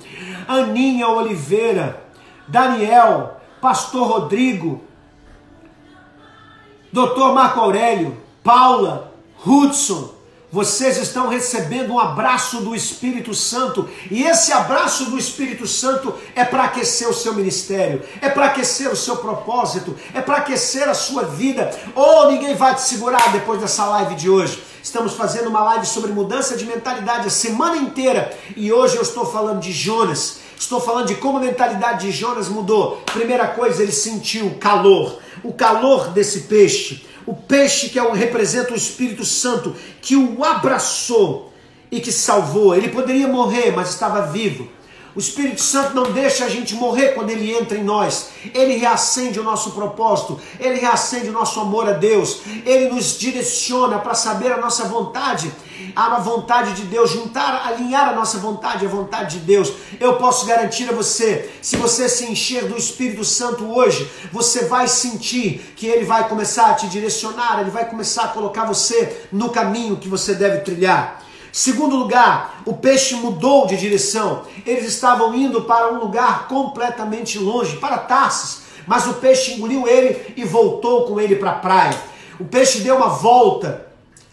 Aninha 0.48 1.10
Oliveira, 1.10 2.02
Daniel, 2.48 3.42
Pastor 3.62 4.08
Rodrigo, 4.08 4.82
Doutor 6.92 7.36
Marco 7.36 7.60
Aurélio, 7.60 8.18
Paula, 8.44 9.14
Hudson, 9.46 10.19
vocês 10.52 10.98
estão 10.98 11.28
recebendo 11.28 11.94
um 11.94 12.00
abraço 12.00 12.62
do 12.62 12.76
Espírito 12.76 13.36
Santo, 13.36 13.88
e 14.10 14.24
esse 14.24 14.52
abraço 14.52 15.06
do 15.06 15.18
Espírito 15.18 15.68
Santo 15.68 16.14
é 16.36 16.44
para 16.44 16.64
aquecer 16.64 17.08
o 17.08 17.14
seu 17.14 17.36
ministério, 17.36 18.02
é 18.20 18.30
para 18.30 18.48
aquecer 18.48 18.92
o 18.92 18.96
seu 18.96 19.18
propósito, 19.18 19.96
é 20.14 20.22
para 20.22 20.38
aquecer 20.38 20.90
a 20.90 20.96
sua 20.96 21.24
vida. 21.24 21.70
Ou 21.94 22.24
oh, 22.24 22.32
ninguém 22.32 22.56
vai 22.56 22.74
te 22.74 22.82
segurar 22.82 23.32
depois 23.32 23.62
dessa 23.62 23.86
live 23.86 24.16
de 24.16 24.28
hoje. 24.30 24.64
Estamos 24.82 25.14
fazendo 25.14 25.50
uma 25.50 25.64
live 25.64 25.86
sobre 25.86 26.12
mudança 26.12 26.58
de 26.58 26.66
mentalidade 26.66 27.28
a 27.28 27.32
semana 27.32 27.78
inteira, 27.78 28.36
e 28.56 28.74
hoje 28.74 28.96
eu 28.96 29.04
estou 29.04 29.26
falando 29.26 29.60
de 29.60 29.72
Jonas. 29.72 30.40
Estou 30.58 30.82
falando 30.82 31.08
de 31.08 31.16
como 31.16 31.38
a 31.38 31.42
mentalidade 31.42 32.08
de 32.08 32.12
Jonas 32.12 32.50
mudou. 32.50 33.02
Primeira 33.14 33.48
coisa, 33.48 33.82
ele 33.82 33.94
sentiu 33.94 34.58
calor, 34.60 35.20
o 35.42 35.54
calor 35.54 36.10
desse 36.10 36.42
peixe 36.42 37.08
o 37.30 37.36
peixe 37.36 37.90
que 37.90 38.00
é 38.00 38.04
o, 38.04 38.12
representa 38.12 38.74
o 38.74 38.76
Espírito 38.76 39.24
Santo, 39.24 39.76
que 40.02 40.16
o 40.16 40.44
abraçou 40.44 41.54
e 41.92 42.00
que 42.00 42.12
salvou. 42.12 42.76
Ele 42.76 42.90
poderia 42.90 43.28
morrer, 43.28 43.72
mas 43.72 43.90
estava 43.90 44.24
vivo. 44.24 44.68
O 45.16 45.20
Espírito 45.20 45.62
Santo 45.62 45.94
não 45.94 46.12
deixa 46.12 46.46
a 46.46 46.50
gente 46.50 46.74
morrer 46.74 47.10
quando 47.10 47.30
ele 47.30 47.54
entra 47.54 47.78
em 47.78 47.84
nós. 47.84 48.30
Ele 48.52 48.78
reacende 48.78 49.40
o 49.40 49.44
nosso 49.44 49.72
propósito, 49.72 50.40
ele 50.60 50.80
reacende 50.80 51.30
o 51.30 51.32
nosso 51.32 51.60
amor 51.60 51.88
a 51.88 51.94
Deus, 51.94 52.40
ele 52.66 52.90
nos 52.90 53.20
direciona 53.20 54.00
para 54.00 54.16
saber 54.16 54.52
a 54.52 54.58
nossa 54.58 54.86
vontade, 54.86 55.52
a 55.96 56.20
vontade 56.20 56.74
de 56.74 56.84
Deus, 56.84 57.12
juntar, 57.12 57.68
alinhar 57.68 58.10
a 58.10 58.14
nossa 58.14 58.38
vontade 58.38 58.86
à 58.86 58.90
vontade 58.90 59.40
de 59.40 59.46
Deus. 59.46 59.72
Eu 60.00 60.18
posso 60.18 60.46
garantir 60.46 60.90
a 60.90 60.94
você, 60.94 61.50
se 61.62 61.78
você 61.78 62.08
se 62.08 62.26
encher 62.26 62.68
do 62.68 62.78
Espírito 62.78 63.24
Santo 63.24 63.66
hoje, 63.66 64.10
você 64.32 64.66
vai 64.66 64.88
sentir 64.88 65.74
que 65.76 65.88
ele 65.88 66.06
vai 66.06 66.28
começar 66.28 66.72
a 66.72 66.74
te 66.74 66.88
direcionar, 66.88 67.60
ele 67.62 67.70
vai 67.70 67.90
começar 67.90 68.26
a 68.26 68.30
colocar 68.30 68.66
você 68.66 69.28
no 69.32 69.50
caminho 69.50 69.98
que 69.98 70.08
você 70.08 70.34
deve 70.34 70.60
trilhar. 70.60 71.24
Segundo 71.52 71.96
lugar, 71.96 72.62
o 72.66 72.74
peixe 72.74 73.16
mudou 73.16 73.66
de 73.66 73.76
direção. 73.76 74.44
Eles 74.66 74.86
estavam 74.86 75.34
indo 75.34 75.64
para 75.64 75.92
um 75.92 76.00
lugar 76.00 76.48
completamente 76.48 77.40
longe, 77.40 77.78
para 77.78 77.98
Tarsis, 77.98 78.62
mas 78.86 79.08
o 79.08 79.16
peixe 79.16 79.54
engoliu 79.54 79.88
ele 79.88 80.34
e 80.36 80.44
voltou 80.44 81.06
com 81.06 81.20
ele 81.20 81.36
para 81.36 81.52
a 81.52 81.56
praia. 81.56 81.98
O 82.40 82.46
peixe 82.46 82.80
deu 82.80 82.96
uma 82.96 83.10
volta, 83.10 83.89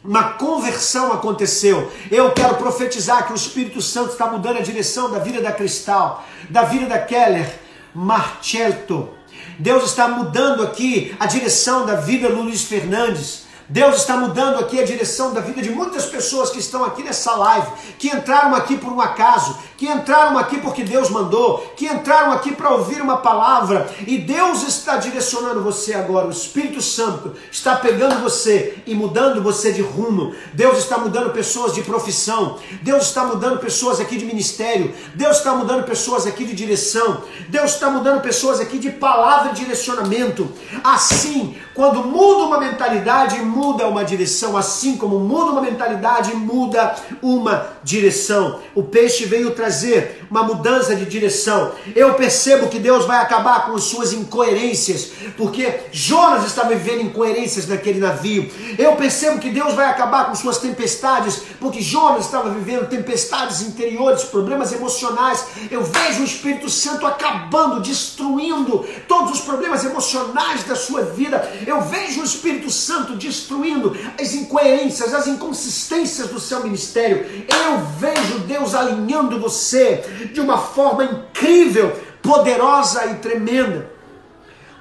uma 0.06 0.34
conversão 0.34 1.12
aconteceu. 1.12 1.90
Eu 2.10 2.30
quero 2.32 2.54
profetizar 2.54 3.26
que 3.26 3.32
o 3.32 3.36
Espírito 3.36 3.82
Santo 3.82 4.12
está 4.12 4.26
mudando 4.26 4.58
a 4.58 4.62
direção 4.62 5.10
da 5.10 5.18
vida 5.18 5.40
da 5.40 5.52
Cristal, 5.52 6.24
da 6.48 6.62
vida 6.62 6.86
da 6.86 6.98
Keller 6.98 7.52
Marchelto. 7.94 9.10
Deus 9.58 9.84
está 9.84 10.06
mudando 10.08 10.62
aqui 10.62 11.14
a 11.18 11.26
direção 11.26 11.86
da 11.86 11.96
vida 11.96 12.28
do 12.28 12.42
Luiz 12.42 12.62
Fernandes 12.62 13.45
Deus 13.68 13.96
está 13.96 14.16
mudando 14.16 14.60
aqui 14.60 14.80
a 14.80 14.84
direção 14.84 15.34
da 15.34 15.40
vida 15.40 15.60
de 15.60 15.70
muitas 15.70 16.06
pessoas 16.06 16.50
que 16.50 16.58
estão 16.58 16.84
aqui 16.84 17.02
nessa 17.02 17.34
live, 17.34 17.66
que 17.98 18.08
entraram 18.08 18.54
aqui 18.54 18.76
por 18.76 18.92
um 18.92 19.00
acaso, 19.00 19.58
que 19.76 19.86
entraram 19.86 20.38
aqui 20.38 20.58
porque 20.58 20.84
Deus 20.84 21.10
mandou, 21.10 21.58
que 21.76 21.86
entraram 21.86 22.32
aqui 22.32 22.52
para 22.52 22.70
ouvir 22.70 23.02
uma 23.02 23.18
palavra, 23.18 23.90
e 24.06 24.18
Deus 24.18 24.62
está 24.62 24.96
direcionando 24.96 25.62
você 25.62 25.94
agora. 25.94 26.28
O 26.28 26.30
Espírito 26.30 26.80
Santo 26.80 27.34
está 27.50 27.76
pegando 27.76 28.22
você 28.22 28.78
e 28.86 28.94
mudando 28.94 29.42
você 29.42 29.72
de 29.72 29.82
rumo. 29.82 30.34
Deus 30.52 30.78
está 30.78 30.96
mudando 30.98 31.32
pessoas 31.32 31.74
de 31.74 31.82
profissão, 31.82 32.58
Deus 32.82 33.04
está 33.04 33.24
mudando 33.24 33.58
pessoas 33.58 34.00
aqui 34.00 34.16
de 34.16 34.24
ministério, 34.24 34.94
Deus 35.14 35.38
está 35.38 35.52
mudando 35.54 35.84
pessoas 35.84 36.26
aqui 36.26 36.44
de 36.44 36.54
direção, 36.54 37.22
Deus 37.48 37.72
está 37.72 37.90
mudando 37.90 38.22
pessoas 38.22 38.60
aqui 38.60 38.78
de 38.78 38.90
palavra 38.90 39.50
e 39.50 39.54
direcionamento. 39.54 40.50
Assim, 40.84 41.56
quando 41.76 42.02
muda 42.02 42.44
uma 42.44 42.58
mentalidade, 42.58 43.38
muda 43.40 43.86
uma 43.86 44.02
direção, 44.02 44.56
assim 44.56 44.96
como 44.96 45.20
muda 45.20 45.52
uma 45.52 45.60
mentalidade, 45.60 46.34
muda 46.34 46.94
uma 47.22 47.66
direção. 47.84 48.60
O 48.74 48.82
peixe 48.82 49.26
veio 49.26 49.50
trazer 49.50 50.25
uma 50.30 50.42
mudança 50.42 50.94
de 50.94 51.04
direção. 51.06 51.72
Eu 51.94 52.14
percebo 52.14 52.68
que 52.68 52.78
Deus 52.78 53.04
vai 53.04 53.18
acabar 53.18 53.66
com 53.66 53.78
suas 53.78 54.12
incoerências, 54.12 55.10
porque 55.36 55.80
Jonas 55.92 56.46
estava 56.46 56.74
vivendo 56.74 57.02
incoerências 57.02 57.66
naquele 57.66 57.98
navio. 57.98 58.50
Eu 58.78 58.96
percebo 58.96 59.38
que 59.38 59.50
Deus 59.50 59.74
vai 59.74 59.86
acabar 59.86 60.26
com 60.26 60.34
suas 60.34 60.58
tempestades, 60.58 61.42
porque 61.60 61.80
Jonas 61.80 62.24
estava 62.24 62.50
vivendo 62.50 62.88
tempestades 62.88 63.62
interiores, 63.62 64.24
problemas 64.24 64.72
emocionais. 64.72 65.44
Eu 65.70 65.82
vejo 65.82 66.22
o 66.22 66.24
Espírito 66.24 66.68
Santo 66.68 67.06
acabando, 67.06 67.80
destruindo 67.80 68.84
todos 69.08 69.32
os 69.32 69.40
problemas 69.40 69.84
emocionais 69.84 70.64
da 70.64 70.74
sua 70.74 71.02
vida. 71.02 71.50
Eu 71.66 71.82
vejo 71.82 72.20
o 72.20 72.24
Espírito 72.24 72.70
Santo 72.70 73.14
destruindo 73.16 73.96
as 74.20 74.34
incoerências, 74.34 75.14
as 75.14 75.26
inconsistências 75.26 76.28
do 76.28 76.40
seu 76.40 76.62
ministério. 76.62 77.26
Eu 77.48 77.78
vejo 77.98 78.40
Deus 78.40 78.74
alinhando 78.74 79.40
você 79.40 80.04
de 80.24 80.40
uma 80.40 80.58
forma 80.58 81.04
incrível, 81.04 81.94
poderosa 82.22 83.06
e 83.06 83.14
tremenda. 83.16 83.90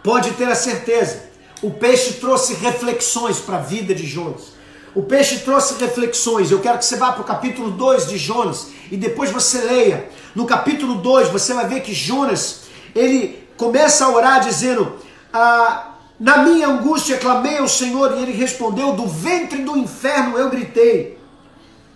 Pode 0.03 0.31
ter 0.31 0.47
a 0.47 0.55
certeza, 0.55 1.23
o 1.61 1.71
peixe 1.71 2.13
trouxe 2.13 2.53
reflexões 2.53 3.39
para 3.39 3.57
a 3.57 3.61
vida 3.61 3.93
de 3.93 4.05
Jonas. 4.05 4.53
O 4.93 5.03
peixe 5.03 5.39
trouxe 5.39 5.75
reflexões. 5.77 6.51
Eu 6.51 6.59
quero 6.59 6.77
que 6.77 6.85
você 6.85 6.95
vá 6.95 7.11
para 7.11 7.21
o 7.21 7.25
capítulo 7.25 7.71
2 7.71 8.07
de 8.07 8.17
Jonas 8.17 8.69
e 8.89 8.95
depois 8.95 9.29
você 9.29 9.59
leia. 9.59 10.09
No 10.33 10.45
capítulo 10.45 10.95
2 10.95 11.29
você 11.29 11.53
vai 11.53 11.67
ver 11.67 11.81
que 11.81 11.93
Jonas, 11.93 12.61
ele 12.95 13.45
começa 13.57 14.05
a 14.05 14.09
orar 14.09 14.39
dizendo: 14.39 14.95
ah, 15.33 15.95
na 16.17 16.37
minha 16.37 16.67
angústia 16.67 17.17
clamei 17.17 17.57
ao 17.57 17.67
Senhor 17.67 18.17
e 18.17 18.23
ele 18.23 18.31
respondeu: 18.31 18.93
Do 18.93 19.05
ventre 19.05 19.63
do 19.63 19.75
inferno 19.75 20.37
eu 20.37 20.49
gritei. 20.49 21.19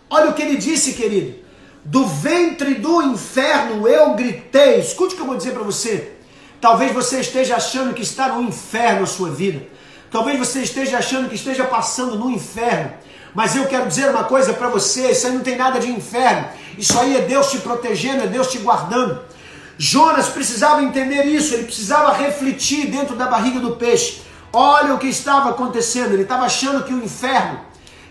Olha 0.10 0.32
o 0.32 0.34
que 0.34 0.41
ele 0.41 0.58
disse, 0.58 0.93
querido. 0.93 1.38
Do 1.83 2.05
ventre 2.05 2.75
do 2.75 3.01
inferno 3.01 3.87
eu 3.87 4.13
gritei. 4.13 4.79
Escute 4.79 5.13
o 5.13 5.17
que 5.17 5.21
eu 5.21 5.27
vou 5.27 5.37
dizer 5.37 5.53
para 5.53 5.63
você. 5.63 6.13
Talvez 6.59 6.91
você 6.93 7.21
esteja 7.21 7.55
achando 7.55 7.93
que 7.93 8.01
está 8.01 8.29
no 8.29 8.41
inferno 8.41 9.03
a 9.03 9.07
sua 9.07 9.29
vida. 9.29 9.65
Talvez 10.11 10.37
você 10.37 10.61
esteja 10.61 10.97
achando 10.97 11.29
que 11.29 11.35
esteja 11.35 11.63
passando 11.65 12.17
no 12.17 12.29
inferno. 12.29 12.91
Mas 13.33 13.55
eu 13.55 13.67
quero 13.67 13.87
dizer 13.87 14.09
uma 14.09 14.23
coisa 14.23 14.53
para 14.53 14.67
você: 14.67 15.11
isso 15.11 15.27
aí 15.27 15.33
não 15.33 15.41
tem 15.41 15.55
nada 15.55 15.79
de 15.79 15.89
inferno. 15.89 16.47
Isso 16.77 16.99
aí 16.99 17.15
é 17.15 17.21
Deus 17.21 17.51
te 17.51 17.59
protegendo, 17.59 18.23
é 18.23 18.27
Deus 18.27 18.51
te 18.51 18.57
guardando. 18.57 19.21
Jonas 19.77 20.27
precisava 20.27 20.83
entender 20.83 21.23
isso, 21.23 21.53
ele 21.53 21.63
precisava 21.63 22.11
refletir 22.11 22.87
dentro 22.87 23.15
da 23.15 23.27
barriga 23.27 23.59
do 23.59 23.77
peixe. 23.77 24.21
Olha 24.51 24.93
o 24.93 24.97
que 24.97 25.07
estava 25.07 25.51
acontecendo, 25.51 26.13
ele 26.13 26.23
estava 26.23 26.43
achando 26.43 26.83
que 26.83 26.93
o 26.93 27.01
inferno, 27.01 27.61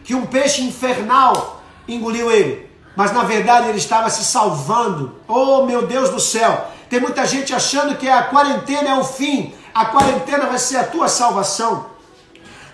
que 0.03 0.15
um 0.15 0.25
peixe 0.25 0.63
infernal 0.63 1.63
engoliu 1.87 2.31
ele. 2.31 2.68
Mas 2.99 3.13
na 3.13 3.23
verdade 3.23 3.69
ele 3.69 3.79
estava 3.79 4.11
se 4.11 4.25
salvando. 4.25 5.15
Oh 5.29 5.63
meu 5.63 5.87
Deus 5.87 6.11
do 6.11 6.19
céu! 6.19 6.67
Tem 6.91 6.99
muita 6.99 7.25
gente 7.25 7.55
achando 7.55 7.97
que 7.97 8.09
a 8.09 8.25
quarentena 8.25 8.89
é 8.89 8.95
o 8.95 9.05
fim, 9.05 9.55
a 9.73 9.85
quarentena 9.85 10.47
vai 10.47 10.59
ser 10.59 10.79
a 10.79 10.83
tua 10.83 11.07
salvação. 11.07 11.87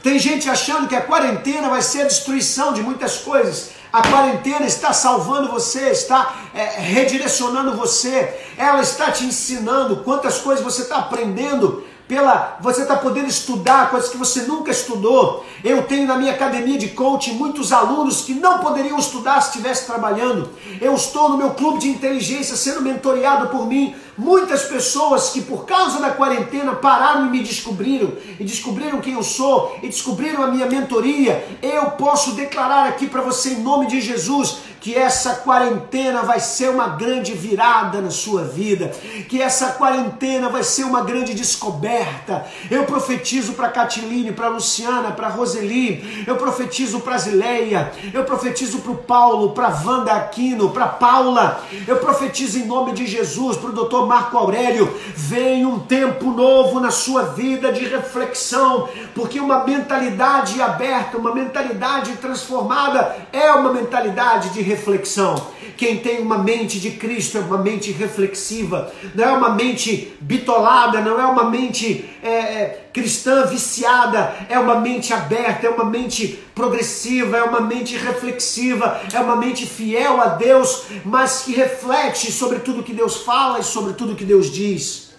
Tem 0.03 0.19
gente 0.19 0.49
achando 0.49 0.89
que 0.89 0.97
a 0.97 1.03
quarentena 1.03 1.69
vai 1.69 1.83
ser 1.83 2.01
a 2.01 2.07
destruição 2.07 2.73
de 2.73 2.81
muitas 2.81 3.19
coisas. 3.19 3.73
A 3.93 4.01
quarentena 4.01 4.65
está 4.65 4.95
salvando 4.95 5.53
você, 5.53 5.91
está 5.91 6.35
é, 6.55 6.81
redirecionando 6.81 7.77
você, 7.77 8.35
ela 8.57 8.81
está 8.81 9.11
te 9.11 9.27
ensinando 9.27 9.97
quantas 10.05 10.39
coisas 10.39 10.65
você 10.65 10.83
está 10.83 10.97
aprendendo 11.01 11.85
pela 12.07 12.59
você 12.61 12.83
está 12.83 12.97
podendo 12.97 13.29
estudar 13.29 13.91
coisas 13.91 14.11
que 14.11 14.17
você 14.17 14.43
nunca 14.43 14.71
estudou. 14.71 15.45
Eu 15.63 15.83
tenho 15.85 16.07
na 16.07 16.17
minha 16.17 16.33
academia 16.33 16.79
de 16.79 16.89
coaching 16.89 17.35
muitos 17.35 17.73
alunos 17.73 18.23
que 18.23 18.35
não 18.35 18.59
poderiam 18.59 18.99
estudar 18.99 19.41
se 19.41 19.51
estivesse 19.51 19.87
trabalhando. 19.87 20.51
Eu 20.81 20.95
estou 20.95 21.31
no 21.31 21.39
meu 21.39 21.51
clube 21.51 21.79
de 21.79 21.89
inteligência 21.89 22.57
sendo 22.57 22.83
mentoreado 22.83 23.49
por 23.49 23.67
mim. 23.67 23.95
Muitas 24.17 24.65
pessoas 24.65 25.31
que 25.31 25.41
por 25.41 25.65
causa 25.65 25.99
da 25.99 26.11
quarentena 26.11 26.75
pararam 26.75 27.27
e 27.27 27.31
me 27.31 27.43
descobriram 27.43 28.13
e 28.39 28.45
descobriram 28.45 29.01
quem 29.01 29.15
eu 29.15 29.23
sou 29.23 29.77
e 29.83 29.89
descobriram 29.89 30.43
a 30.43 30.49
minha 30.49 30.67
mentoria. 30.67 31.45
Eu 31.63 31.93
posso 31.93 32.33
declarar 32.33 32.87
aqui 32.87 33.07
para 33.07 33.23
você 33.23 33.55
em 33.55 33.63
nome 33.63 33.87
de 33.87 34.01
Jesus 34.01 34.59
que 34.85 34.95
essa 34.95 35.37
quarentena 35.37 36.21
vai 36.25 36.39
ser 36.39 36.69
uma 36.69 36.89
grande 36.89 37.33
virada 37.33 38.03
na 38.03 38.11
sua 38.11 38.45
vida, 38.45 38.93
que 39.31 39.41
essa 39.41 39.69
quarentena 39.69 40.51
vai 40.51 40.63
ser 40.63 40.85
uma 40.85 41.01
grande 41.01 41.33
descoberta. 41.33 42.45
Eu 42.71 42.85
profetizo 42.85 43.55
para 43.55 43.71
Catiline, 43.71 44.33
para 44.33 44.49
Luciana, 44.49 45.11
para 45.11 45.29
Roseli, 45.29 46.27
eu 46.27 46.37
profetizo 46.37 47.01
para 47.01 47.17
Zileia, 47.17 47.93
eu 48.13 48.25
profetizo 48.25 48.81
para 48.81 48.93
o 48.93 48.97
Paulo, 48.99 49.53
para 49.53 49.69
Wanda 49.69 50.13
Aquino, 50.13 50.69
para 50.69 50.87
Paula, 50.87 51.63
eu 51.89 51.97
profetizo 51.97 52.59
em 52.59 52.67
nome 52.67 52.93
de 52.93 53.07
Jesus 53.07 53.57
para 53.57 53.71
o 53.71 53.73
doutor 53.73 54.07
Marco 54.07 54.37
Aurélio. 54.37 54.95
Vem 55.17 55.65
um 55.65 55.79
tempo 55.79 56.31
novo 56.31 56.79
na 56.79 56.91
sua 56.91 57.23
vida 57.23 57.73
de 57.73 57.87
reflexão, 57.87 58.87
porque 59.15 59.41
uma 59.41 59.65
mentalidade 59.65 60.61
aberta, 60.61 61.17
uma 61.17 61.35
mentalidade 61.35 62.13
transformada 62.17 63.17
é 63.33 63.51
uma 63.51 63.73
mentalidade 63.73 64.51
de 64.51 64.61
reflexão 64.61 64.74
reflexão. 64.75 65.55
Quem 65.77 65.99
tem 65.99 66.21
uma 66.21 66.39
mente 66.39 66.79
de 66.79 66.93
Cristo 66.93 67.39
é 67.39 67.41
uma 67.41 67.59
mente 67.59 67.91
reflexiva, 67.91 68.93
não 69.15 69.25
é 69.25 69.33
uma 69.33 69.51
mente 69.51 70.17
bitolada, 70.21 71.01
não 71.01 71.21
é 71.21 71.27
uma 71.27 71.51
mente 71.51 72.09
é, 72.23 72.29
é, 72.29 72.89
cristã 72.93 73.45
viciada, 73.47 74.35
é 74.49 74.59
uma 74.59 74.81
mente 74.81 75.13
aberta, 75.13 75.67
é 75.67 75.71
uma 75.71 75.85
mente 75.85 76.39
progressiva, 76.55 77.37
é 77.37 77.43
uma 77.43 77.61
mente 77.61 77.97
reflexiva, 77.97 79.01
é 79.13 79.19
uma 79.19 79.35
mente 79.35 79.67
fiel 79.67 80.21
a 80.21 80.29
Deus, 80.29 80.85
mas 81.05 81.43
que 81.43 81.53
reflete 81.53 82.31
sobre 82.31 82.61
tudo 82.61 82.83
que 82.83 82.93
Deus 82.93 83.17
fala 83.17 83.59
e 83.59 83.65
sobre 83.65 83.95
tudo 83.95 84.15
que 84.15 84.25
Deus 84.25 84.51
diz. 84.51 85.13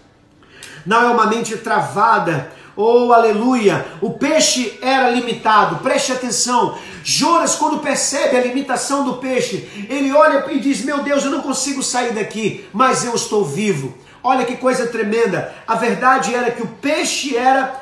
Não 0.86 1.02
é 1.02 1.08
uma 1.08 1.26
mente 1.26 1.58
travada, 1.58 2.52
Oh, 2.78 3.14
aleluia! 3.14 3.86
O 4.02 4.12
peixe 4.12 4.78
era 4.82 5.10
limitado, 5.10 5.78
preste 5.78 6.12
atenção. 6.12 6.78
Jonas, 7.04 7.56
quando 7.56 7.80
percebe 7.80 8.36
a 8.36 8.42
limitação 8.42 9.06
do 9.06 9.14
peixe, 9.14 9.70
ele 9.90 10.12
olha 10.12 10.46
e 10.52 10.60
diz: 10.60 10.84
Meu 10.84 11.02
Deus, 11.02 11.24
eu 11.24 11.32
não 11.32 11.42
consigo 11.42 11.82
sair 11.82 12.14
daqui, 12.14 12.68
mas 12.74 13.06
eu 13.06 13.16
estou 13.16 13.46
vivo. 13.46 13.96
Olha 14.22 14.44
que 14.44 14.58
coisa 14.58 14.88
tremenda. 14.88 15.56
A 15.66 15.76
verdade 15.76 16.36
era 16.36 16.52
que 16.52 16.64
o 16.64 16.68
peixe 16.68 17.38
era 17.38 17.82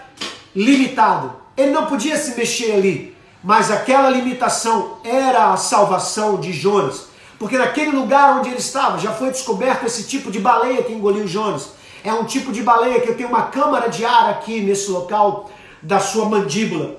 limitado, 0.56 1.34
ele 1.58 1.71
não 1.71 1.88
podia 1.88 2.15
se 2.15 2.38
mexer 2.38 2.73
ali, 2.73 3.17
mas 3.43 3.71
aquela 3.71 4.10
limitação 4.10 4.97
era 5.03 5.53
a 5.53 5.58
salvação 5.58 6.39
de 6.39 6.53
Jonas. 6.53 7.08
Porque 7.39 7.58
naquele 7.58 7.91
lugar 7.91 8.38
onde 8.38 8.49
ele 8.49 8.60
estava 8.60 8.99
já 8.99 9.12
foi 9.12 9.32
descoberto 9.32 9.86
esse 9.86 10.03
tipo 10.03 10.29
de 10.29 10.39
baleia 10.39 10.84
que 10.84 10.93
engoliu 10.93 11.27
Jonas. 11.27 11.71
É 12.04 12.13
um 12.13 12.26
tipo 12.26 12.52
de 12.52 12.62
baleia 12.62 13.02
que 13.02 13.13
tem 13.13 13.26
uma 13.26 13.44
câmara 13.44 13.88
de 13.88 14.04
ar 14.04 14.30
aqui 14.30 14.60
nesse 14.62 14.92
local 14.92 15.50
da 15.82 16.00
sua 16.00 16.26
mandíbula. 16.26 16.98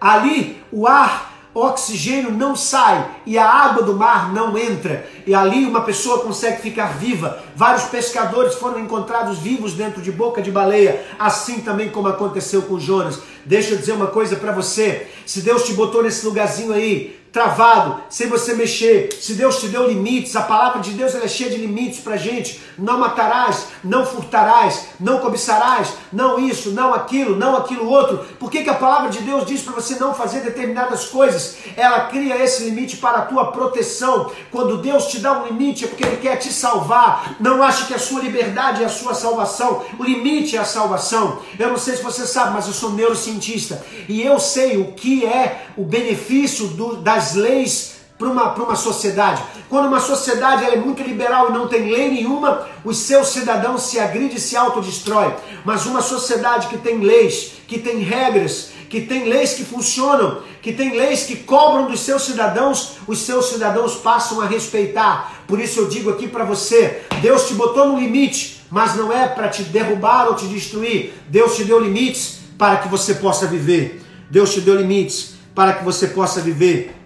Ali 0.00 0.62
o 0.72 0.86
ar 0.86 1.32
o 1.54 1.60
oxigênio 1.60 2.30
não 2.30 2.56
sai 2.56 3.10
e 3.26 3.36
a 3.36 3.46
água 3.46 3.82
do 3.82 3.94
mar 3.94 4.32
não 4.32 4.56
entra. 4.56 5.06
E 5.26 5.34
ali 5.34 5.66
uma 5.66 5.82
pessoa 5.82 6.20
consegue 6.20 6.62
ficar 6.62 6.96
viva. 6.96 7.42
Vários 7.54 7.84
pescadores 7.84 8.54
foram 8.54 8.80
encontrados 8.80 9.38
vivos 9.38 9.74
dentro 9.74 10.00
de 10.00 10.10
boca 10.10 10.40
de 10.40 10.50
baleia, 10.50 11.04
assim 11.18 11.60
também 11.60 11.90
como 11.90 12.08
aconteceu 12.08 12.62
com 12.62 12.80
Jonas. 12.80 13.20
Deixa 13.44 13.74
eu 13.74 13.78
dizer 13.78 13.92
uma 13.92 14.06
coisa 14.06 14.36
para 14.36 14.52
você: 14.52 15.06
se 15.26 15.42
Deus 15.42 15.64
te 15.64 15.74
botou 15.74 16.02
nesse 16.02 16.24
lugarzinho 16.24 16.72
aí, 16.72 17.20
travado, 17.32 18.02
sem 18.10 18.28
você 18.28 18.54
mexer. 18.54 19.08
Se 19.20 19.34
Deus 19.34 19.58
te 19.58 19.68
deu 19.68 19.88
limites, 19.88 20.36
a 20.36 20.42
palavra 20.42 20.80
de 20.80 20.90
Deus 20.90 21.14
é 21.14 21.26
cheia 21.26 21.50
de 21.50 21.56
limites 21.56 22.00
para 22.00 22.16
gente. 22.16 22.60
Não 22.78 22.98
matarás, 22.98 23.68
não 23.82 24.04
furtarás, 24.04 24.88
não 25.00 25.18
cobiçarás, 25.18 25.94
não 26.12 26.38
isso, 26.38 26.72
não 26.72 26.92
aquilo, 26.92 27.34
não 27.36 27.56
aquilo 27.56 27.88
outro. 27.88 28.18
Por 28.38 28.50
que, 28.50 28.62
que 28.62 28.70
a 28.70 28.74
palavra 28.74 29.08
de 29.08 29.20
Deus 29.20 29.46
diz 29.46 29.62
para 29.62 29.74
você 29.74 29.94
não 29.98 30.14
fazer 30.14 30.40
determinadas 30.40 31.06
coisas? 31.06 31.56
Ela 31.76 32.00
cria 32.06 32.36
esse 32.42 32.64
limite 32.64 32.98
para 32.98 33.18
a 33.18 33.22
tua 33.22 33.50
proteção. 33.50 34.30
Quando 34.50 34.78
Deus 34.78 35.06
te 35.06 35.18
dá 35.18 35.32
um 35.32 35.46
limite 35.46 35.84
é 35.84 35.88
porque 35.88 36.04
Ele 36.04 36.16
quer 36.18 36.36
te 36.36 36.52
salvar. 36.52 37.36
Não 37.40 37.62
ache 37.62 37.86
que 37.86 37.94
a 37.94 37.98
sua 37.98 38.20
liberdade 38.20 38.82
é 38.82 38.86
a 38.86 38.90
sua 38.90 39.14
salvação. 39.14 39.84
O 39.98 40.04
limite 40.04 40.56
é 40.56 40.60
a 40.60 40.64
salvação. 40.64 41.38
Eu 41.58 41.70
não 41.70 41.78
sei 41.78 41.96
se 41.96 42.02
você 42.02 42.26
sabe, 42.26 42.52
mas 42.52 42.66
eu 42.66 42.74
sou 42.74 42.90
neurocientista 42.92 43.84
e 44.08 44.20
eu 44.20 44.38
sei 44.38 44.76
o 44.76 44.92
que 44.92 45.24
é 45.24 45.66
o 45.76 45.84
benefício 45.84 46.68
do, 46.68 46.96
das 46.96 47.21
leis 47.34 47.92
para 48.18 48.28
uma, 48.28 48.54
uma 48.54 48.76
sociedade. 48.76 49.42
Quando 49.68 49.86
uma 49.86 50.00
sociedade 50.00 50.64
é 50.64 50.76
muito 50.76 51.02
liberal 51.02 51.48
e 51.48 51.52
não 51.52 51.66
tem 51.66 51.90
lei 51.90 52.10
nenhuma, 52.10 52.66
os 52.84 52.98
seus 52.98 53.28
cidadãos 53.28 53.82
se 53.84 53.98
agridem 53.98 54.36
e 54.36 54.40
se 54.40 54.56
autodestrói. 54.56 55.34
Mas 55.64 55.86
uma 55.86 56.00
sociedade 56.00 56.68
que 56.68 56.78
tem 56.78 56.98
leis, 57.00 57.52
que 57.66 57.78
tem 57.78 57.98
regras, 57.98 58.70
que 58.88 59.00
tem 59.00 59.24
leis 59.24 59.54
que 59.54 59.64
funcionam, 59.64 60.42
que 60.60 60.72
tem 60.72 60.94
leis 60.94 61.24
que 61.24 61.36
cobram 61.36 61.86
dos 61.86 62.00
seus 62.00 62.22
cidadãos, 62.22 62.98
os 63.06 63.20
seus 63.20 63.46
cidadãos 63.46 63.96
passam 63.96 64.40
a 64.40 64.46
respeitar. 64.46 65.42
Por 65.46 65.58
isso 65.58 65.80
eu 65.80 65.88
digo 65.88 66.10
aqui 66.10 66.28
para 66.28 66.44
você, 66.44 67.02
Deus 67.20 67.48
te 67.48 67.54
botou 67.54 67.88
no 67.88 67.98
limite, 67.98 68.62
mas 68.70 68.94
não 68.94 69.12
é 69.12 69.26
para 69.26 69.48
te 69.48 69.62
derrubar 69.64 70.28
ou 70.28 70.34
te 70.34 70.46
destruir. 70.46 71.14
Deus 71.28 71.56
te 71.56 71.64
deu 71.64 71.80
limites 71.80 72.40
para 72.58 72.76
que 72.76 72.88
você 72.88 73.14
possa 73.14 73.46
viver. 73.46 74.02
Deus 74.30 74.52
te 74.52 74.60
deu 74.60 74.76
limites 74.76 75.34
para 75.54 75.72
que 75.72 75.84
você 75.84 76.08
possa 76.08 76.40
viver. 76.40 77.01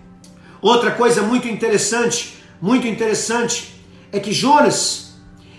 Outra 0.66 0.90
coisa 0.90 1.22
muito 1.22 1.46
interessante, 1.46 2.42
muito 2.60 2.88
interessante, 2.88 3.72
é 4.10 4.18
que 4.18 4.32
Jonas 4.32 5.12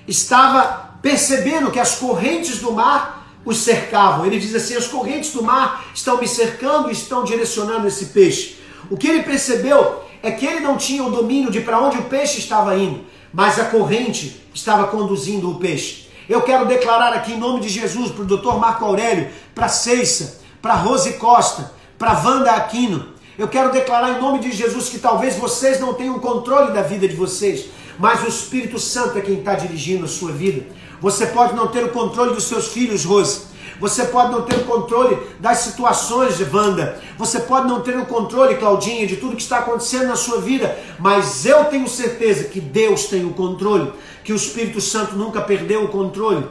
estava 0.06 1.00
percebendo 1.02 1.72
que 1.72 1.80
as 1.80 1.96
correntes 1.96 2.60
do 2.60 2.74
mar 2.74 3.26
os 3.46 3.60
cercavam. 3.60 4.26
Ele 4.26 4.38
diz 4.38 4.54
assim: 4.54 4.76
as 4.76 4.86
correntes 4.86 5.32
do 5.32 5.42
mar 5.42 5.86
estão 5.96 6.18
me 6.18 6.28
cercando 6.28 6.90
e 6.90 6.92
estão 6.92 7.24
direcionando 7.24 7.88
esse 7.88 8.08
peixe. 8.08 8.58
O 8.90 8.98
que 8.98 9.08
ele 9.08 9.24
percebeu 9.24 10.04
é 10.22 10.30
que 10.30 10.46
ele 10.46 10.60
não 10.60 10.76
tinha 10.76 11.06
o 11.06 11.10
domínio 11.10 11.50
de 11.50 11.62
para 11.62 11.80
onde 11.80 12.00
o 12.00 12.04
peixe 12.04 12.40
estava 12.40 12.76
indo, 12.76 13.06
mas 13.32 13.58
a 13.58 13.64
corrente 13.64 14.44
estava 14.54 14.88
conduzindo 14.88 15.50
o 15.50 15.56
peixe. 15.56 16.10
Eu 16.28 16.42
quero 16.42 16.66
declarar 16.66 17.14
aqui 17.14 17.32
em 17.32 17.40
nome 17.40 17.62
de 17.62 17.70
Jesus 17.70 18.12
para 18.12 18.24
o 18.24 18.26
Dr. 18.26 18.58
Marco 18.60 18.84
Aurélio, 18.84 19.30
para 19.56 19.70
Ceissa, 19.70 20.42
para 20.62 20.74
Rose 20.74 21.14
Costa, 21.14 21.72
para 21.98 22.12
Wanda 22.12 22.52
Aquino, 22.52 23.16
eu 23.38 23.48
quero 23.48 23.72
declarar 23.72 24.18
em 24.18 24.22
nome 24.22 24.40
de 24.40 24.52
Jesus 24.52 24.90
que 24.90 24.98
talvez 24.98 25.36
vocês 25.36 25.80
não 25.80 25.94
tenham 25.94 26.18
controle 26.20 26.74
da 26.74 26.82
vida 26.82 27.08
de 27.08 27.16
vocês, 27.16 27.66
mas 28.00 28.24
o 28.24 28.28
Espírito 28.28 28.80
Santo 28.80 29.18
é 29.18 29.22
quem 29.22 29.40
está 29.40 29.54
dirigindo 29.54 30.06
a 30.06 30.08
sua 30.08 30.32
vida. 30.32 30.66
Você 31.00 31.28
pode 31.28 31.56
não 31.56 31.68
ter 31.68 31.84
o 31.84 31.90
controle 31.90 32.34
dos 32.34 32.46
seus 32.46 32.70
filhos, 32.70 33.06
Rose. 33.06 33.42
Você 33.80 34.06
pode 34.06 34.32
não 34.32 34.42
ter 34.42 34.56
o 34.56 34.66
controle 34.66 35.18
das 35.40 35.60
situações 35.60 36.42
Wanda. 36.52 37.00
Você 37.18 37.42
pode 37.42 37.68
não 37.68 37.82
ter 37.82 37.96
o 37.96 38.06
controle, 38.08 38.56
Claudinha, 38.56 39.06
de 39.06 39.18
tudo 39.18 39.36
que 39.36 39.42
está 39.42 39.60
acontecendo 39.60 40.08
na 40.08 40.16
sua 40.16 40.42
vida. 40.42 40.76
Mas 40.98 41.46
eu 41.46 41.66
tenho 41.66 41.88
certeza 41.88 42.46
que 42.46 42.60
Deus 42.60 43.06
tem 43.06 43.24
o 43.24 43.34
controle, 43.34 43.94
que 44.24 44.34
o 44.34 44.36
Espírito 44.36 44.82
Santo 44.82 45.16
nunca 45.16 45.42
perdeu 45.42 45.84
o 45.84 45.90
controle. 45.90 46.48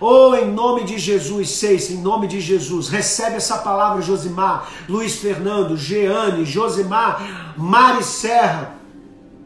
Oh, 0.00 0.34
em 0.34 0.50
nome 0.50 0.84
de 0.84 0.98
Jesus, 0.98 1.50
seis, 1.50 1.90
em 1.90 1.98
nome 1.98 2.26
de 2.26 2.40
Jesus, 2.40 2.88
recebe 2.88 3.36
essa 3.36 3.58
palavra, 3.58 4.00
Josimar, 4.00 4.70
Luiz 4.88 5.16
Fernando, 5.16 5.76
Jeane, 5.76 6.46
Josimar, 6.46 7.54
Mari 7.58 8.02
Serra, 8.02 8.76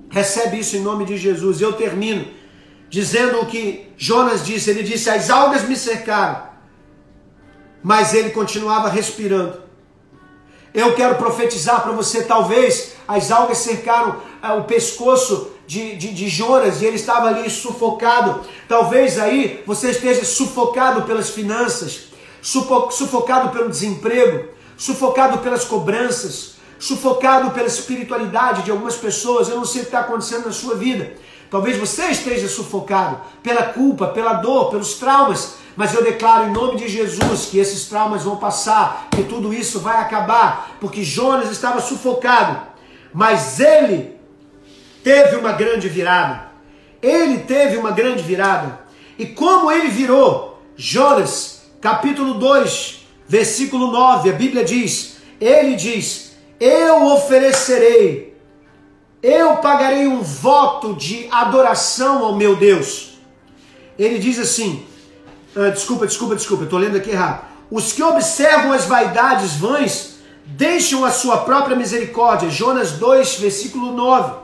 recebe 0.09 0.61
isso 0.61 0.77
em 0.77 0.81
nome 0.81 1.05
de 1.05 1.17
Jesus. 1.17 1.61
Eu 1.61 1.73
termino 1.73 2.27
dizendo 2.89 3.41
o 3.41 3.47
que 3.47 3.93
Jonas 3.97 4.47
disse: 4.47 4.71
ele 4.71 4.85
disse, 4.85 5.11
as 5.11 5.29
algas 5.29 5.69
me 5.69 5.77
cercaram, 5.77 6.45
mas 7.83 8.15
ele 8.15 8.31
continuava 8.31 8.89
respirando. 8.89 9.65
Eu 10.73 10.95
quero 10.95 11.17
profetizar 11.17 11.83
para 11.83 11.93
você, 11.93 12.23
talvez 12.23 12.95
as 13.07 13.31
algas 13.33 13.59
cercaram 13.59 14.21
ah, 14.41 14.55
o 14.55 14.65
pescoço 14.65 15.54
de, 15.67 15.97
de, 15.97 16.13
de 16.13 16.29
Jonas 16.29 16.81
e 16.81 16.87
ele 16.87 16.97
estava 16.97 17.29
ali 17.29 17.49
sufocado. 17.49 18.41
Talvez 18.69 19.19
aí 19.19 19.63
você 19.67 19.91
esteja 19.91 20.25
sufocado 20.25 21.03
pelas 21.03 21.31
finanças, 21.31 22.09
sufocado 22.43 23.51
pelo 23.51 23.71
desemprego, 23.71 24.49
sufocado 24.77 25.39
pelas 25.39 25.65
cobranças, 25.65 26.55
sufocado 26.79 27.51
pela 27.53 27.67
espiritualidade 27.67 28.63
de 28.63 28.71
algumas 28.71 28.97
pessoas. 28.97 29.49
Eu 29.49 29.57
não 29.57 29.65
sei 29.65 29.83
o 29.83 29.85
que 29.85 29.89
está 29.89 30.01
acontecendo 30.01 30.47
na 30.47 30.53
sua 30.53 30.75
vida. 30.75 31.15
Talvez 31.51 31.79
você 31.79 32.07
esteja 32.07 32.49
sufocado 32.49 33.21
pela 33.43 33.63
culpa, 33.63 34.09
pela 34.09 34.35
dor, 34.35 34.71
pelos 34.71 34.95
traumas. 34.95 35.55
Mas 35.77 35.95
eu 35.95 36.05
declaro 36.05 36.49
em 36.49 36.53
nome 36.53 36.77
de 36.77 36.89
Jesus 36.89 37.47
que 37.47 37.59
esses 37.59 37.87
traumas 37.87 38.23
vão 38.23 38.37
passar, 38.37 39.09
que 39.11 39.25
tudo 39.25 39.53
isso 39.53 39.81
vai 39.81 39.97
acabar, 39.97 40.77
porque 40.81 41.03
Jonas 41.03 41.51
estava 41.51 41.81
sufocado, 41.81 42.61
mas 43.13 43.59
ele 43.59 44.14
teve 45.05 45.37
uma 45.37 45.53
grande 45.53 45.89
virada. 45.89 46.49
Ele 47.03 47.41
teve 47.41 47.77
uma 47.77 47.91
grande 47.91 48.23
virada. 48.23 48.81
E 49.19 49.27
como 49.27 49.71
ele 49.71 49.89
virou? 49.89 50.61
Jonas, 50.75 51.63
capítulo 51.81 52.35
2, 52.35 53.07
versículo 53.29 53.93
9, 53.93 54.31
a 54.31 54.33
Bíblia 54.33 54.65
diz: 54.65 55.19
Ele 55.39 55.77
diz: 55.77 56.33
Eu 56.59 57.05
oferecerei, 57.13 58.35
eu 59.23 59.59
pagarei 59.59 60.09
um 60.09 60.23
voto 60.23 60.95
de 60.95 61.29
adoração 61.31 62.25
ao 62.25 62.35
meu 62.35 62.57
Deus. 62.57 63.19
Ele 63.99 64.19
diz 64.19 64.39
assim: 64.39 64.85
ah, 65.55 65.69
desculpa, 65.69 66.07
desculpa, 66.07 66.35
desculpa, 66.35 66.65
estou 66.65 66.79
lendo 66.79 66.97
aqui 66.97 67.11
errado. 67.11 67.47
Os 67.71 67.93
que 67.93 68.03
observam 68.03 68.73
as 68.73 68.87
vaidades 68.87 69.55
vãs 69.57 70.15
deixam 70.47 71.05
a 71.05 71.11
sua 71.11 71.39
própria 71.39 71.77
misericórdia. 71.77 72.51
Jonas 72.51 72.93
2, 72.93 73.37
versículo 73.37 73.93
9 73.93 74.44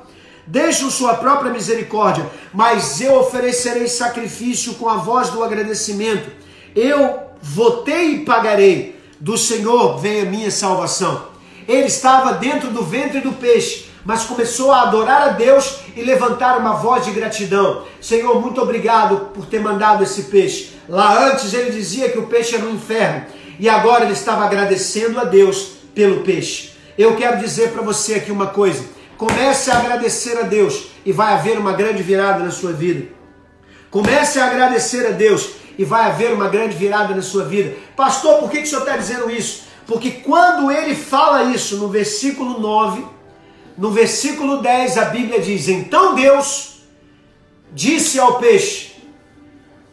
deixam 0.50 0.90
sua 0.90 1.14
própria 1.14 1.52
misericórdia, 1.52 2.28
mas 2.52 3.00
eu 3.00 3.14
oferecerei 3.20 3.86
sacrifício 3.86 4.74
com 4.74 4.88
a 4.88 4.96
voz 4.96 5.30
do 5.30 5.44
agradecimento. 5.44 6.28
Eu 6.74 7.20
votei 7.40 8.16
e 8.16 8.24
pagarei. 8.24 8.98
Do 9.20 9.38
Senhor 9.38 9.98
vem 9.98 10.22
a 10.22 10.24
minha 10.24 10.50
salvação. 10.50 11.28
Ele 11.68 11.86
estava 11.86 12.32
dentro 12.32 12.70
do 12.70 12.82
ventre 12.82 13.20
do 13.20 13.32
peixe, 13.32 13.86
mas 14.04 14.24
começou 14.24 14.72
a 14.72 14.82
adorar 14.82 15.22
a 15.22 15.28
Deus 15.28 15.80
e 15.94 16.02
levantar 16.02 16.58
uma 16.58 16.72
voz 16.72 17.04
de 17.04 17.12
gratidão. 17.12 17.84
Senhor, 18.00 18.40
muito 18.40 18.60
obrigado 18.60 19.30
por 19.32 19.46
ter 19.46 19.60
mandado 19.60 20.02
esse 20.02 20.24
peixe. 20.24 20.72
Lá 20.88 21.28
antes 21.28 21.52
ele 21.54 21.70
dizia 21.70 22.08
que 22.08 22.18
o 22.18 22.26
peixe 22.26 22.56
era 22.56 22.64
um 22.64 22.74
inferno, 22.74 23.26
e 23.58 23.68
agora 23.68 24.04
ele 24.04 24.14
estava 24.14 24.44
agradecendo 24.44 25.20
a 25.20 25.24
Deus 25.24 25.74
pelo 25.94 26.22
peixe. 26.22 26.70
Eu 26.98 27.14
quero 27.14 27.38
dizer 27.38 27.70
para 27.70 27.82
você 27.82 28.14
aqui 28.14 28.32
uma 28.32 28.48
coisa 28.48 28.84
Comece 29.20 29.70
a 29.70 29.76
agradecer 29.76 30.38
a 30.38 30.44
Deus 30.44 30.86
e 31.04 31.12
vai 31.12 31.34
haver 31.34 31.58
uma 31.58 31.74
grande 31.74 32.02
virada 32.02 32.42
na 32.42 32.50
sua 32.50 32.72
vida. 32.72 33.06
Comece 33.90 34.40
a 34.40 34.46
agradecer 34.46 35.06
a 35.06 35.10
Deus 35.10 35.50
e 35.76 35.84
vai 35.84 36.06
haver 36.06 36.32
uma 36.32 36.48
grande 36.48 36.74
virada 36.74 37.14
na 37.14 37.20
sua 37.20 37.44
vida. 37.44 37.76
Pastor, 37.94 38.38
por 38.38 38.48
que, 38.48 38.56
que 38.56 38.62
o 38.62 38.66
senhor 38.66 38.80
está 38.80 38.96
dizendo 38.96 39.30
isso? 39.30 39.64
Porque 39.86 40.10
quando 40.10 40.72
ele 40.72 40.94
fala 40.94 41.52
isso 41.52 41.76
no 41.76 41.88
versículo 41.88 42.60
9, 42.60 43.04
no 43.76 43.90
versículo 43.90 44.62
10 44.62 44.96
a 44.96 45.04
Bíblia 45.04 45.38
diz: 45.38 45.68
Então 45.68 46.14
Deus 46.14 46.80
disse 47.72 48.18
ao 48.18 48.38
peixe: 48.38 48.92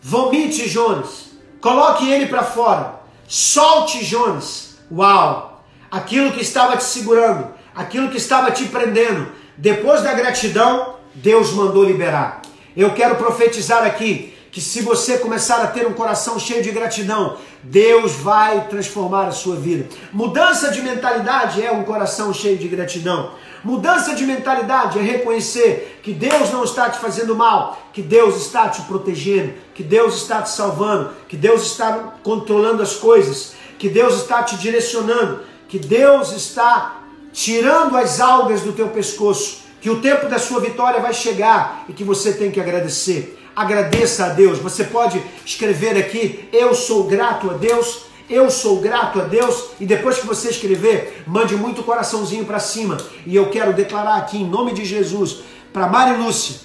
Vomite 0.01 0.69
Jonas, 0.69 1.31
coloque 1.59 2.09
ele 2.09 2.27
para 2.27 2.45
fora, 2.45 3.01
solte 3.27 4.05
Jonas. 4.05 4.77
Uau! 4.89 5.65
Aquilo 5.91 6.31
que 6.31 6.41
estava 6.41 6.77
te 6.77 6.85
segurando, 6.85 7.56
aquilo 7.77 8.09
que 8.09 8.17
estava 8.17 8.49
te 8.49 8.65
prendendo. 8.65 9.27
Depois 9.55 10.01
da 10.01 10.13
gratidão, 10.13 10.95
Deus 11.13 11.51
mandou 11.53 11.83
liberar. 11.83 12.41
Eu 12.75 12.93
quero 12.93 13.15
profetizar 13.15 13.85
aqui 13.85 14.33
que 14.51 14.59
se 14.59 14.81
você 14.81 15.19
começar 15.19 15.61
a 15.61 15.67
ter 15.67 15.85
um 15.85 15.93
coração 15.93 16.39
cheio 16.39 16.63
de 16.63 16.71
gratidão, 16.71 17.37
Deus 17.61 18.13
vai 18.13 18.67
transformar 18.67 19.27
a 19.27 19.31
sua 19.31 19.55
vida. 19.55 19.87
Mudança 20.11 20.71
de 20.71 20.81
mentalidade 20.81 21.63
é 21.63 21.71
um 21.71 21.83
coração 21.83 22.33
cheio 22.33 22.57
de 22.57 22.67
gratidão. 22.67 23.31
Mudança 23.63 24.15
de 24.15 24.25
mentalidade 24.25 24.97
é 24.97 25.01
reconhecer 25.01 25.99
que 26.01 26.13
Deus 26.13 26.51
não 26.51 26.63
está 26.63 26.89
te 26.89 26.97
fazendo 26.97 27.35
mal, 27.35 27.79
que 27.93 28.01
Deus 28.01 28.37
está 28.37 28.69
te 28.69 28.81
protegendo, 28.83 29.53
que 29.75 29.83
Deus 29.83 30.15
está 30.15 30.41
te 30.41 30.49
salvando, 30.49 31.11
que 31.27 31.37
Deus 31.37 31.63
está 31.63 32.15
controlando 32.23 32.81
as 32.81 32.95
coisas, 32.95 33.53
que 33.77 33.89
Deus 33.89 34.15
está 34.15 34.41
te 34.41 34.55
direcionando, 34.57 35.41
que 35.67 35.77
Deus 35.77 36.31
está 36.31 37.06
tirando 37.37 37.95
as 37.95 38.19
algas 38.19 38.61
do 38.61 38.73
teu 38.73 38.87
pescoço, 38.87 39.59
que 39.79 39.91
o 39.91 40.01
tempo 40.01 40.27
da 40.27 40.39
sua 40.39 40.59
vitória 40.59 40.99
vai 40.99 41.13
chegar 41.13 41.85
e 41.87 41.93
que 41.93 42.03
você 42.03 42.33
tem 42.33 42.49
que 42.49 42.59
agradecer. 42.59 43.37
Agradeça 43.55 44.25
a 44.25 44.29
Deus. 44.29 44.57
Você 44.57 44.85
pode 44.85 45.21
escrever 45.45 45.95
aqui: 45.97 46.49
Eu 46.51 46.73
sou 46.73 47.03
grato 47.03 47.51
a 47.51 47.53
Deus. 47.53 48.07
Eu 48.27 48.49
sou 48.49 48.81
grato 48.81 49.21
a 49.21 49.23
Deus. 49.23 49.67
E 49.79 49.85
depois 49.85 50.17
que 50.17 50.25
você 50.25 50.49
escrever, 50.49 51.23
mande 51.27 51.55
muito 51.55 51.83
coraçãozinho 51.83 52.43
para 52.43 52.57
cima. 52.57 52.97
E 53.23 53.35
eu 53.35 53.51
quero 53.51 53.71
declarar 53.71 54.15
aqui, 54.15 54.39
em 54.39 54.49
nome 54.49 54.73
de 54.73 54.83
Jesus, 54.83 55.41
para 55.71 55.87
Mari 55.87 56.17
Lúcia, 56.17 56.55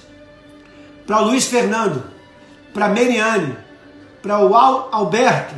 para 1.06 1.20
Luiz 1.20 1.44
Fernando, 1.44 2.02
para 2.72 2.88
Meriane, 2.88 3.58
para 4.22 4.38
o 4.38 4.56
Alberto, 4.56 5.54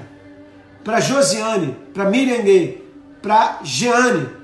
para 0.83 0.99
Josiane, 0.99 1.77
para 1.95 2.11
Miriam 2.11 2.43
para 3.23 3.61
Jeane. 3.63 4.44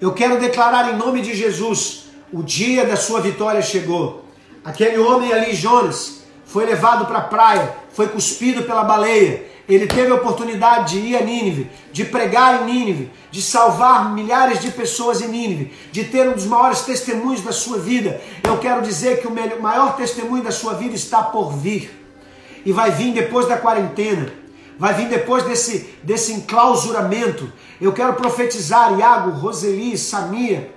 Eu 0.00 0.12
quero 0.12 0.38
declarar 0.38 0.92
em 0.92 0.96
nome 0.96 1.20
de 1.20 1.34
Jesus: 1.34 2.04
o 2.32 2.42
dia 2.42 2.86
da 2.86 2.96
sua 2.96 3.20
vitória 3.20 3.60
chegou. 3.62 4.24
Aquele 4.64 4.98
homem 4.98 5.32
ali, 5.32 5.54
Jonas, 5.54 6.22
foi 6.44 6.64
levado 6.66 7.06
para 7.06 7.18
a 7.18 7.22
praia, 7.22 7.74
foi 7.92 8.08
cuspido 8.08 8.62
pela 8.62 8.84
baleia. 8.84 9.46
Ele 9.68 9.86
teve 9.86 10.10
a 10.10 10.14
oportunidade 10.14 10.98
de 10.98 11.08
ir 11.08 11.16
a 11.16 11.20
Nínive, 11.20 11.70
de 11.92 12.04
pregar 12.04 12.62
em 12.62 12.72
Nínive, 12.72 13.10
de 13.30 13.42
salvar 13.42 14.14
milhares 14.14 14.60
de 14.60 14.70
pessoas 14.70 15.20
em 15.20 15.28
Nínive, 15.28 15.74
de 15.92 16.04
ter 16.04 16.26
um 16.26 16.32
dos 16.32 16.46
maiores 16.46 16.80
testemunhos 16.82 17.42
da 17.42 17.52
sua 17.52 17.78
vida. 17.78 18.18
Eu 18.42 18.56
quero 18.58 18.80
dizer 18.80 19.20
que 19.20 19.26
o 19.26 19.60
maior 19.60 19.94
testemunho 19.94 20.42
da 20.42 20.50
sua 20.50 20.72
vida 20.74 20.94
está 20.94 21.22
por 21.22 21.52
vir. 21.52 21.94
E 22.64 22.72
vai 22.72 22.90
vir 22.92 23.12
depois 23.12 23.46
da 23.46 23.58
quarentena, 23.58 24.32
vai 24.78 24.94
vir 24.94 25.08
depois 25.08 25.44
desse, 25.44 25.94
desse 26.02 26.32
enclausuramento. 26.32 27.52
Eu 27.80 27.92
quero 27.92 28.14
profetizar 28.14 28.98
Iago, 28.98 29.30
Roseli, 29.32 29.98
Samia. 29.98 30.72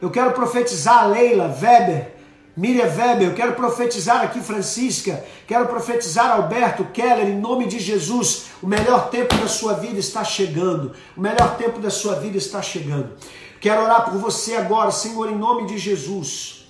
Eu 0.00 0.10
quero 0.10 0.32
profetizar 0.32 1.08
Leila, 1.08 1.54
Weber, 1.60 2.12
Miriam 2.56 2.86
Weber, 2.86 3.28
eu 3.28 3.34
quero 3.34 3.54
profetizar 3.54 4.22
aqui 4.22 4.40
Francisca, 4.40 5.24
quero 5.46 5.66
profetizar 5.66 6.30
Alberto 6.32 6.84
Keller, 6.84 7.28
em 7.28 7.38
nome 7.38 7.66
de 7.66 7.78
Jesus. 7.78 8.46
O 8.62 8.66
melhor 8.66 9.08
tempo 9.08 9.34
da 9.36 9.48
sua 9.48 9.74
vida 9.74 9.98
está 9.98 10.22
chegando. 10.22 10.92
O 11.16 11.20
melhor 11.20 11.56
tempo 11.56 11.78
da 11.78 11.88
sua 11.90 12.16
vida 12.16 12.36
está 12.36 12.60
chegando. 12.60 13.12
Quero 13.60 13.82
orar 13.82 14.04
por 14.04 14.18
você 14.18 14.56
agora, 14.56 14.90
Senhor, 14.90 15.30
em 15.30 15.36
nome 15.36 15.66
de 15.66 15.78
Jesus. 15.78 16.61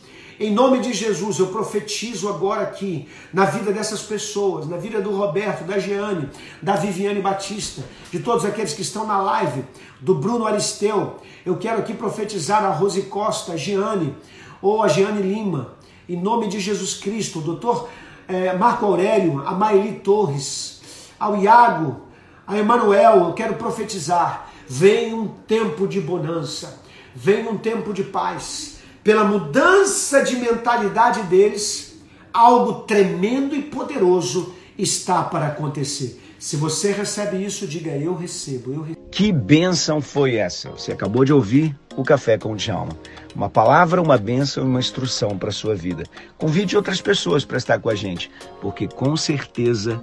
Em 0.43 0.51
nome 0.51 0.81
de 0.81 0.93
Jesus, 0.93 1.39
eu 1.39 1.47
profetizo 1.47 2.29
agora 2.29 2.63
aqui 2.63 3.09
na 3.33 3.45
vida 3.45 3.71
dessas 3.71 4.03
pessoas, 4.03 4.69
na 4.69 4.77
vida 4.77 5.01
do 5.01 5.17
Roberto, 5.17 5.63
da 5.63 5.79
Jeane, 5.79 6.29
da 6.61 6.75
Viviane 6.75 7.23
Batista, 7.23 7.85
de 8.11 8.19
todos 8.19 8.45
aqueles 8.45 8.75
que 8.75 8.83
estão 8.83 9.07
na 9.07 9.23
live, 9.23 9.65
do 10.01 10.17
Bruno 10.17 10.45
Aristeu. 10.45 11.21
Eu 11.47 11.57
quero 11.59 11.79
aqui 11.79 11.95
profetizar 11.95 12.65
a 12.65 12.71
Rose 12.71 13.03
Costa, 13.03 13.53
a 13.53 13.57
Jeane, 13.57 14.17
ou 14.61 14.83
a 14.83 14.89
Jeane 14.89 15.23
Lima, 15.23 15.77
em 16.09 16.21
nome 16.21 16.49
de 16.49 16.59
Jesus 16.59 16.95
Cristo, 16.95 17.39
o 17.39 17.43
doutor 17.43 17.89
é, 18.27 18.53
Marco 18.53 18.85
Aurélio, 18.85 19.47
a 19.47 19.53
Maeli 19.53 20.01
Torres, 20.01 20.81
ao 21.21 21.37
Iago, 21.37 22.01
a 22.45 22.59
Emanuel, 22.59 23.27
eu 23.27 23.33
quero 23.33 23.55
profetizar, 23.55 24.51
vem 24.69 25.15
um 25.15 25.29
tempo 25.29 25.87
de 25.87 26.01
bonança, 26.01 26.83
vem 27.15 27.47
um 27.47 27.57
tempo 27.57 27.93
de 27.93 28.03
paz, 28.03 28.72
pela 29.03 29.25
mudança 29.25 30.23
de 30.23 30.37
mentalidade 30.37 31.23
deles, 31.23 31.99
algo 32.33 32.83
tremendo 32.83 33.55
e 33.55 33.63
poderoso 33.63 34.55
está 34.79 35.23
para 35.23 35.49
acontecer. 35.49 36.21
Se 36.39 36.57
você 36.57 36.91
recebe 36.91 37.45
isso, 37.45 37.69
diga 37.69 37.91
eu 37.91 38.17
recebo, 38.17 38.73
eu 38.73 38.81
recebo. 38.81 39.09
Que 39.13 39.31
bênção 39.31 40.01
foi 40.01 40.35
essa? 40.35 40.71
Você 40.71 40.91
acabou 40.91 41.25
de 41.25 41.33
ouvir 41.33 41.79
o 41.97 42.03
Café 42.03 42.37
com 42.37 42.53
o 42.53 42.57
Djalma. 42.57 42.99
Uma 43.35 43.49
palavra, 43.49 44.03
uma 44.03 44.19
bênção 44.19 44.65
e 44.65 44.67
uma 44.67 44.81
instrução 44.81 45.39
para 45.39 45.51
a 45.51 45.53
sua 45.53 45.77
vida. 45.77 46.03
Convide 46.37 46.77
outras 46.77 47.01
pessoas 47.01 47.45
para 47.45 47.59
estar 47.59 47.79
com 47.79 47.89
a 47.89 47.95
gente, 47.95 48.29
porque 48.61 48.89
com 48.89 49.17
certeza 49.17 50.03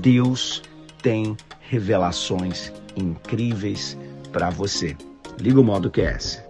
Deus 0.00 0.62
tem 1.02 1.36
revelações 1.60 2.72
incríveis 2.96 3.98
para 4.32 4.48
você. 4.48 4.96
Liga 5.38 5.60
o 5.60 5.64
modo 5.64 5.90
QS. 5.90 6.45